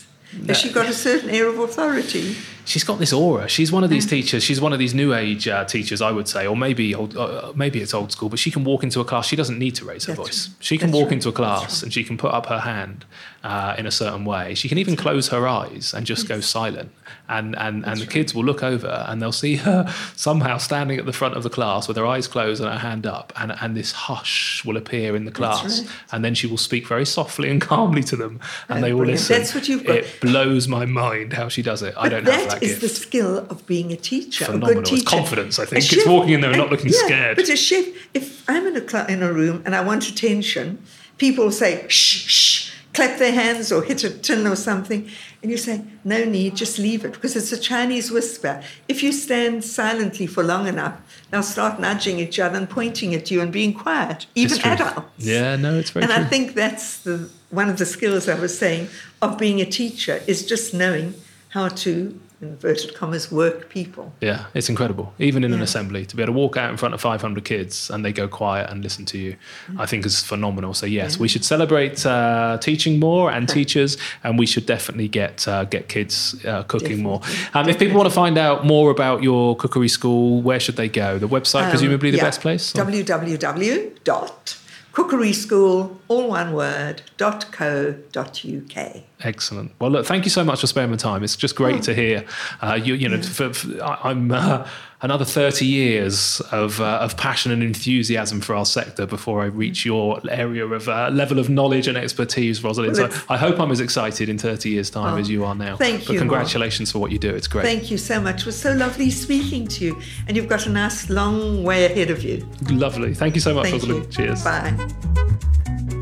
Has 0.47 0.57
she 0.57 0.71
got 0.71 0.87
a 0.87 0.93
certain 0.93 1.29
air 1.29 1.47
of 1.47 1.57
authority? 1.57 2.35
She's 2.65 2.83
got 2.83 2.99
this 2.99 3.13
aura. 3.13 3.47
She's 3.47 3.71
one 3.71 3.85
of 3.85 3.89
these 3.89 4.05
teachers. 4.05 4.43
She's 4.43 4.59
one 4.59 4.73
of 4.73 4.79
these 4.79 4.93
new 4.93 5.13
age 5.13 5.47
uh, 5.47 5.63
teachers, 5.63 6.01
I 6.01 6.11
would 6.11 6.27
say, 6.27 6.45
or 6.45 6.57
maybe 6.57 6.93
old, 6.93 7.15
uh, 7.15 7.53
maybe 7.55 7.81
it's 7.81 7.93
old 7.93 8.11
school. 8.11 8.27
But 8.27 8.39
she 8.39 8.51
can 8.51 8.65
walk 8.65 8.83
into 8.83 8.99
a 8.99 9.05
class. 9.05 9.25
She 9.25 9.37
doesn't 9.37 9.57
need 9.57 9.75
to 9.75 9.85
raise 9.85 10.03
her 10.03 10.13
That's 10.13 10.27
voice. 10.27 10.47
Right. 10.49 10.55
She 10.59 10.77
can 10.77 10.87
That's 10.87 10.97
walk 10.97 11.05
right. 11.05 11.13
into 11.13 11.29
a 11.29 11.31
class 11.31 11.81
and 11.81 11.93
she 11.93 12.03
can 12.03 12.17
put 12.17 12.33
up 12.33 12.47
her 12.47 12.59
hand 12.59 13.05
uh, 13.43 13.75
in 13.77 13.85
a 13.85 13.91
certain 13.91 14.25
way. 14.25 14.55
She 14.55 14.69
can 14.69 14.77
even 14.77 14.95
close 14.95 15.29
her 15.29 15.47
eyes 15.47 15.93
and 15.93 16.05
just 16.05 16.27
go 16.27 16.39
silent. 16.39 16.91
And 17.29 17.57
and 17.57 17.85
and 17.85 17.99
the 17.99 18.05
kids 18.05 18.33
will 18.33 18.45
look 18.45 18.63
over 18.63 19.05
and 19.07 19.21
they'll 19.21 19.33
see 19.33 19.57
her 19.57 19.93
somehow 20.15 20.57
standing 20.57 20.97
at 20.97 21.05
the 21.05 21.13
front 21.13 21.35
of 21.35 21.43
the 21.43 21.49
class 21.49 21.87
with 21.87 21.97
her 21.97 22.05
eyes 22.05 22.27
closed 22.27 22.61
and 22.61 22.71
her 22.71 22.79
hand 22.79 23.05
up, 23.05 23.33
and 23.35 23.53
and 23.61 23.75
this 23.75 23.91
hush 23.91 24.63
will 24.63 24.77
appear 24.77 25.15
in 25.15 25.25
the 25.25 25.31
class, 25.31 25.81
right. 25.81 25.89
and 26.13 26.23
then 26.23 26.33
she 26.33 26.47
will 26.47 26.57
speak 26.57 26.87
very 26.87 27.05
softly 27.05 27.49
and 27.49 27.61
calmly 27.61 28.03
to 28.03 28.15
them, 28.15 28.39
and 28.69 28.79
oh, 28.79 28.81
they 28.81 28.93
will 28.93 28.99
brilliant. 28.99 29.19
listen. 29.19 29.37
That's 29.37 29.53
what 29.53 29.67
you've 29.67 29.85
got. 29.85 29.97
It 29.97 30.21
blows 30.21 30.67
my 30.69 30.85
mind 30.85 31.33
how 31.33 31.49
she 31.49 31.61
does 31.61 31.81
it. 31.81 31.95
But 31.95 32.05
I 32.05 32.09
don't 32.09 32.25
have 32.25 32.49
that 32.49 32.63
is 32.63 32.79
the 32.79 32.89
skill 32.89 33.39
of 33.39 33.65
being 33.65 33.91
a 33.91 33.97
teacher. 33.97 34.45
Phenomenal. 34.45 34.69
A 34.69 34.73
good 34.75 34.85
teacher. 34.85 35.01
It's 35.01 35.09
confidence, 35.09 35.59
I 35.59 35.65
think. 35.65 35.91
it's 35.91 36.07
walking 36.07 36.33
in 36.33 36.41
there 36.41 36.51
and 36.51 36.59
not 36.59 36.69
looking 36.69 36.91
yeah, 36.91 37.05
scared. 37.05 37.35
But 37.35 37.49
a 37.49 37.55
chef, 37.55 37.85
if 38.13 38.49
I'm 38.49 38.65
in 38.67 38.77
a, 38.77 38.87
cl- 38.87 39.07
in 39.07 39.23
a 39.23 39.31
room 39.31 39.63
and 39.65 39.75
I 39.75 39.81
want 39.81 40.07
attention, 40.07 40.83
people 41.17 41.51
say, 41.51 41.85
shh, 41.87 42.27
shh, 42.27 42.66
clap 42.97 43.19
their 43.19 43.31
hands 43.31 43.71
or 43.71 43.83
hit 43.83 44.03
a 44.03 44.09
tin 44.09 44.47
or 44.47 44.55
something. 44.55 45.07
And 45.41 45.51
you 45.51 45.57
say, 45.57 45.83
no 46.03 46.25
need, 46.25 46.55
just 46.55 46.79
leave 46.79 47.05
it, 47.05 47.13
because 47.13 47.35
it's 47.35 47.51
a 47.51 47.59
Chinese 47.71 48.09
whisper. 48.09 48.53
If 48.87 49.03
you 49.03 49.11
stand 49.11 49.63
silently 49.63 50.25
for 50.25 50.43
long 50.43 50.67
enough, 50.67 50.95
they'll 51.29 51.43
start 51.43 51.79
nudging 51.79 52.17
each 52.17 52.39
other 52.39 52.57
and 52.57 52.67
pointing 52.67 53.13
at 53.13 53.29
you 53.29 53.39
and 53.43 53.51
being 53.51 53.73
quiet, 53.73 54.25
even 54.33 54.59
adults. 54.61 55.25
Yeah, 55.33 55.55
no, 55.55 55.77
it's 55.77 55.91
very 55.91 56.03
And 56.05 56.11
true. 56.11 56.23
I 56.23 56.25
think 56.27 56.55
that's 56.55 56.87
the, 57.07 57.29
one 57.51 57.69
of 57.69 57.77
the 57.77 57.85
skills 57.85 58.27
I 58.27 58.37
was 58.39 58.57
saying 58.57 58.87
of 59.21 59.37
being 59.37 59.61
a 59.61 59.65
teacher 59.65 60.21
is 60.25 60.43
just 60.45 60.73
knowing 60.73 61.13
how 61.49 61.67
to 61.85 62.19
inverted 62.41 62.93
commas 62.93 63.31
work 63.31 63.69
people. 63.69 64.13
Yeah, 64.21 64.45
it's 64.53 64.69
incredible. 64.69 65.13
Even 65.17 65.43
in 65.43 65.51
yeah. 65.51 65.57
an 65.57 65.63
assembly, 65.63 66.05
to 66.05 66.15
be 66.15 66.21
able 66.21 66.33
to 66.33 66.37
walk 66.37 66.57
out 66.57 66.69
in 66.69 66.77
front 66.77 66.93
of 66.93 67.01
500 67.01 67.43
kids 67.43 67.89
and 67.89 68.05
they 68.05 68.13
go 68.13 68.27
quiet 68.27 68.69
and 68.69 68.83
listen 68.83 69.05
to 69.05 69.17
you, 69.17 69.35
mm. 69.67 69.79
I 69.79 69.85
think 69.85 70.05
is 70.05 70.21
phenomenal. 70.21 70.73
So 70.73 70.85
yes, 70.85 71.15
yeah. 71.15 71.21
we 71.21 71.27
should 71.27 71.43
celebrate 71.43 72.05
uh, 72.05 72.57
teaching 72.61 72.99
more 72.99 73.31
and 73.31 73.49
teachers, 73.49 73.97
and 74.23 74.37
we 74.37 74.45
should 74.45 74.65
definitely 74.65 75.07
get 75.07 75.47
uh, 75.47 75.65
get 75.65 75.89
kids 75.89 76.35
uh, 76.45 76.63
cooking 76.63 77.03
definitely. 77.03 77.03
more. 77.03 77.21
Um, 77.53 77.69
if 77.69 77.79
people 77.79 77.97
want 77.97 78.09
to 78.09 78.15
find 78.15 78.37
out 78.37 78.65
more 78.65 78.91
about 78.91 79.23
your 79.23 79.55
cookery 79.55 79.89
school, 79.89 80.41
where 80.41 80.59
should 80.59 80.75
they 80.75 80.89
go? 80.89 81.17
The 81.17 81.27
website, 81.27 81.63
um, 81.63 81.69
presumably 81.71 82.11
the 82.11 82.17
yeah. 82.17 82.23
best 82.23 82.41
place. 82.41 82.73
www 82.73 84.03
dot 84.03 84.57
cookery 84.97 85.31
school, 85.31 85.99
all 86.07 86.29
one 86.29 86.53
word, 86.53 87.01
.co.uk. 87.17 88.95
Excellent. 89.21 89.71
Well, 89.79 89.91
look, 89.91 90.05
thank 90.05 90.25
you 90.25 90.29
so 90.29 90.43
much 90.43 90.61
for 90.61 90.67
spending 90.67 90.91
the 90.91 90.97
time. 90.97 91.23
It's 91.23 91.35
just 91.35 91.55
great 91.55 91.77
oh. 91.77 91.81
to 91.81 91.93
hear. 91.93 92.25
Uh, 92.61 92.79
you, 92.81 92.93
you 92.93 93.09
know, 93.09 93.21
for, 93.21 93.53
for, 93.53 93.83
I'm 93.83 94.31
uh, 94.31 94.67
another 95.01 95.25
30 95.25 95.65
years 95.65 96.39
of, 96.51 96.79
uh, 96.79 96.99
of 97.01 97.17
passion 97.17 97.51
and 97.51 97.63
enthusiasm 97.63 98.41
for 98.41 98.55
our 98.55 98.65
sector 98.65 99.05
before 99.05 99.41
I 99.41 99.45
reach 99.45 99.85
your 99.85 100.19
area 100.29 100.65
of 100.65 100.87
uh, 100.87 101.09
level 101.09 101.39
of 101.39 101.49
knowledge 101.49 101.87
and 101.87 101.97
expertise, 101.97 102.63
Rosalind. 102.63 102.95
So 102.95 103.09
I 103.27 103.37
hope 103.37 103.59
I'm 103.59 103.71
as 103.71 103.79
excited 103.79 104.29
in 104.29 104.37
30 104.37 104.69
years' 104.69 104.89
time 104.89 105.15
oh, 105.15 105.17
as 105.17 105.29
you 105.29 105.43
are 105.43 105.55
now. 105.55 105.77
Thank 105.77 106.05
but 106.05 106.13
you. 106.13 106.19
congratulations 106.19 106.89
Mark. 106.89 106.93
for 106.93 106.99
what 106.99 107.11
you 107.11 107.19
do. 107.19 107.33
It's 107.33 107.47
great. 107.47 107.63
Thank 107.63 107.91
you 107.91 107.97
so 107.97 108.21
much. 108.21 108.41
It 108.41 108.45
was 108.45 108.59
so 108.59 108.73
lovely 108.73 109.09
speaking 109.09 109.67
to 109.67 109.85
you. 109.85 110.01
And 110.27 110.37
you've 110.37 110.47
got 110.47 110.67
a 110.67 110.69
nice 110.69 111.09
long 111.09 111.63
way 111.63 111.85
ahead 111.85 112.11
of 112.11 112.23
you. 112.23 112.47
Lovely. 112.69 113.13
Thank 113.13 113.35
you 113.35 113.41
so 113.41 113.53
much, 113.53 113.69
Thank 113.69 113.81
Rosalind. 113.83 114.05
You. 114.05 114.11
Cheers. 114.11 114.43
Bye. 114.43 115.96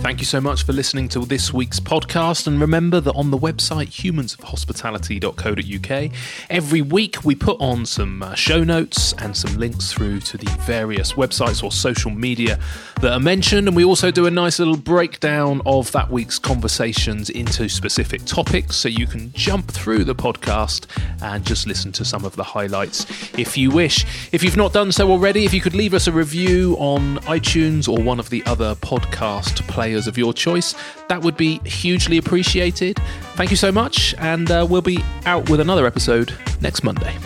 Thank 0.00 0.20
you 0.20 0.26
so 0.26 0.40
much 0.40 0.64
for 0.64 0.72
listening 0.72 1.08
to 1.08 1.26
this 1.26 1.52
week's 1.52 1.80
podcast. 1.80 2.46
And 2.46 2.60
remember 2.60 3.00
that 3.00 3.14
on 3.14 3.32
the 3.32 3.36
website 3.36 3.88
humansofhospitality.co.uk, 3.88 6.12
every 6.48 6.82
week 6.82 7.24
we 7.24 7.34
put 7.34 7.60
on 7.60 7.84
some 7.84 8.22
uh, 8.22 8.36
show 8.36 8.62
notes 8.62 9.12
and 9.14 9.36
some 9.36 9.56
links 9.56 9.92
through 9.92 10.20
to 10.20 10.36
the 10.38 10.48
various 10.60 11.14
websites 11.14 11.64
or 11.64 11.72
social 11.72 12.12
media 12.12 12.60
that 13.00 13.12
are 13.12 13.18
mentioned. 13.20 13.66
And 13.66 13.76
we 13.76 13.84
also 13.84 14.12
do 14.12 14.26
a 14.26 14.30
nice 14.30 14.60
little 14.60 14.76
breakdown 14.76 15.62
of 15.66 15.90
that 15.92 16.10
week's 16.10 16.38
conversations 16.38 17.28
into 17.28 17.68
specific 17.68 18.24
topics 18.24 18.76
so 18.76 18.88
you 18.88 19.08
can 19.08 19.32
jump 19.32 19.68
through 19.70 20.04
the 20.04 20.14
podcast 20.14 20.86
and 21.22 21.44
just 21.44 21.66
listen 21.66 21.90
to 21.92 22.04
some 22.04 22.24
of 22.24 22.36
the 22.36 22.44
highlights 22.44 23.04
if 23.36 23.58
you 23.58 23.72
wish. 23.72 24.06
If 24.32 24.44
you've 24.44 24.56
not 24.56 24.72
done 24.72 24.92
so 24.92 25.10
already, 25.10 25.44
if 25.44 25.52
you 25.52 25.60
could 25.60 25.74
leave 25.74 25.92
us 25.92 26.06
a 26.06 26.12
review 26.12 26.76
on 26.78 27.18
iTunes 27.22 27.88
or 27.88 28.00
one 28.00 28.20
of 28.20 28.30
the 28.30 28.44
other 28.46 28.76
podcast 28.76 29.66
players 29.68 29.88
of 30.06 30.16
your 30.16 30.32
choice. 30.32 30.74
That 31.08 31.22
would 31.22 31.36
be 31.36 31.58
hugely 31.60 32.18
appreciated. 32.18 32.98
Thank 33.34 33.50
you 33.50 33.56
so 33.56 33.72
much, 33.72 34.14
and 34.18 34.50
uh, 34.50 34.66
we'll 34.68 34.82
be 34.82 35.02
out 35.26 35.48
with 35.50 35.60
another 35.60 35.86
episode 35.86 36.32
next 36.60 36.84
Monday. 36.84 37.16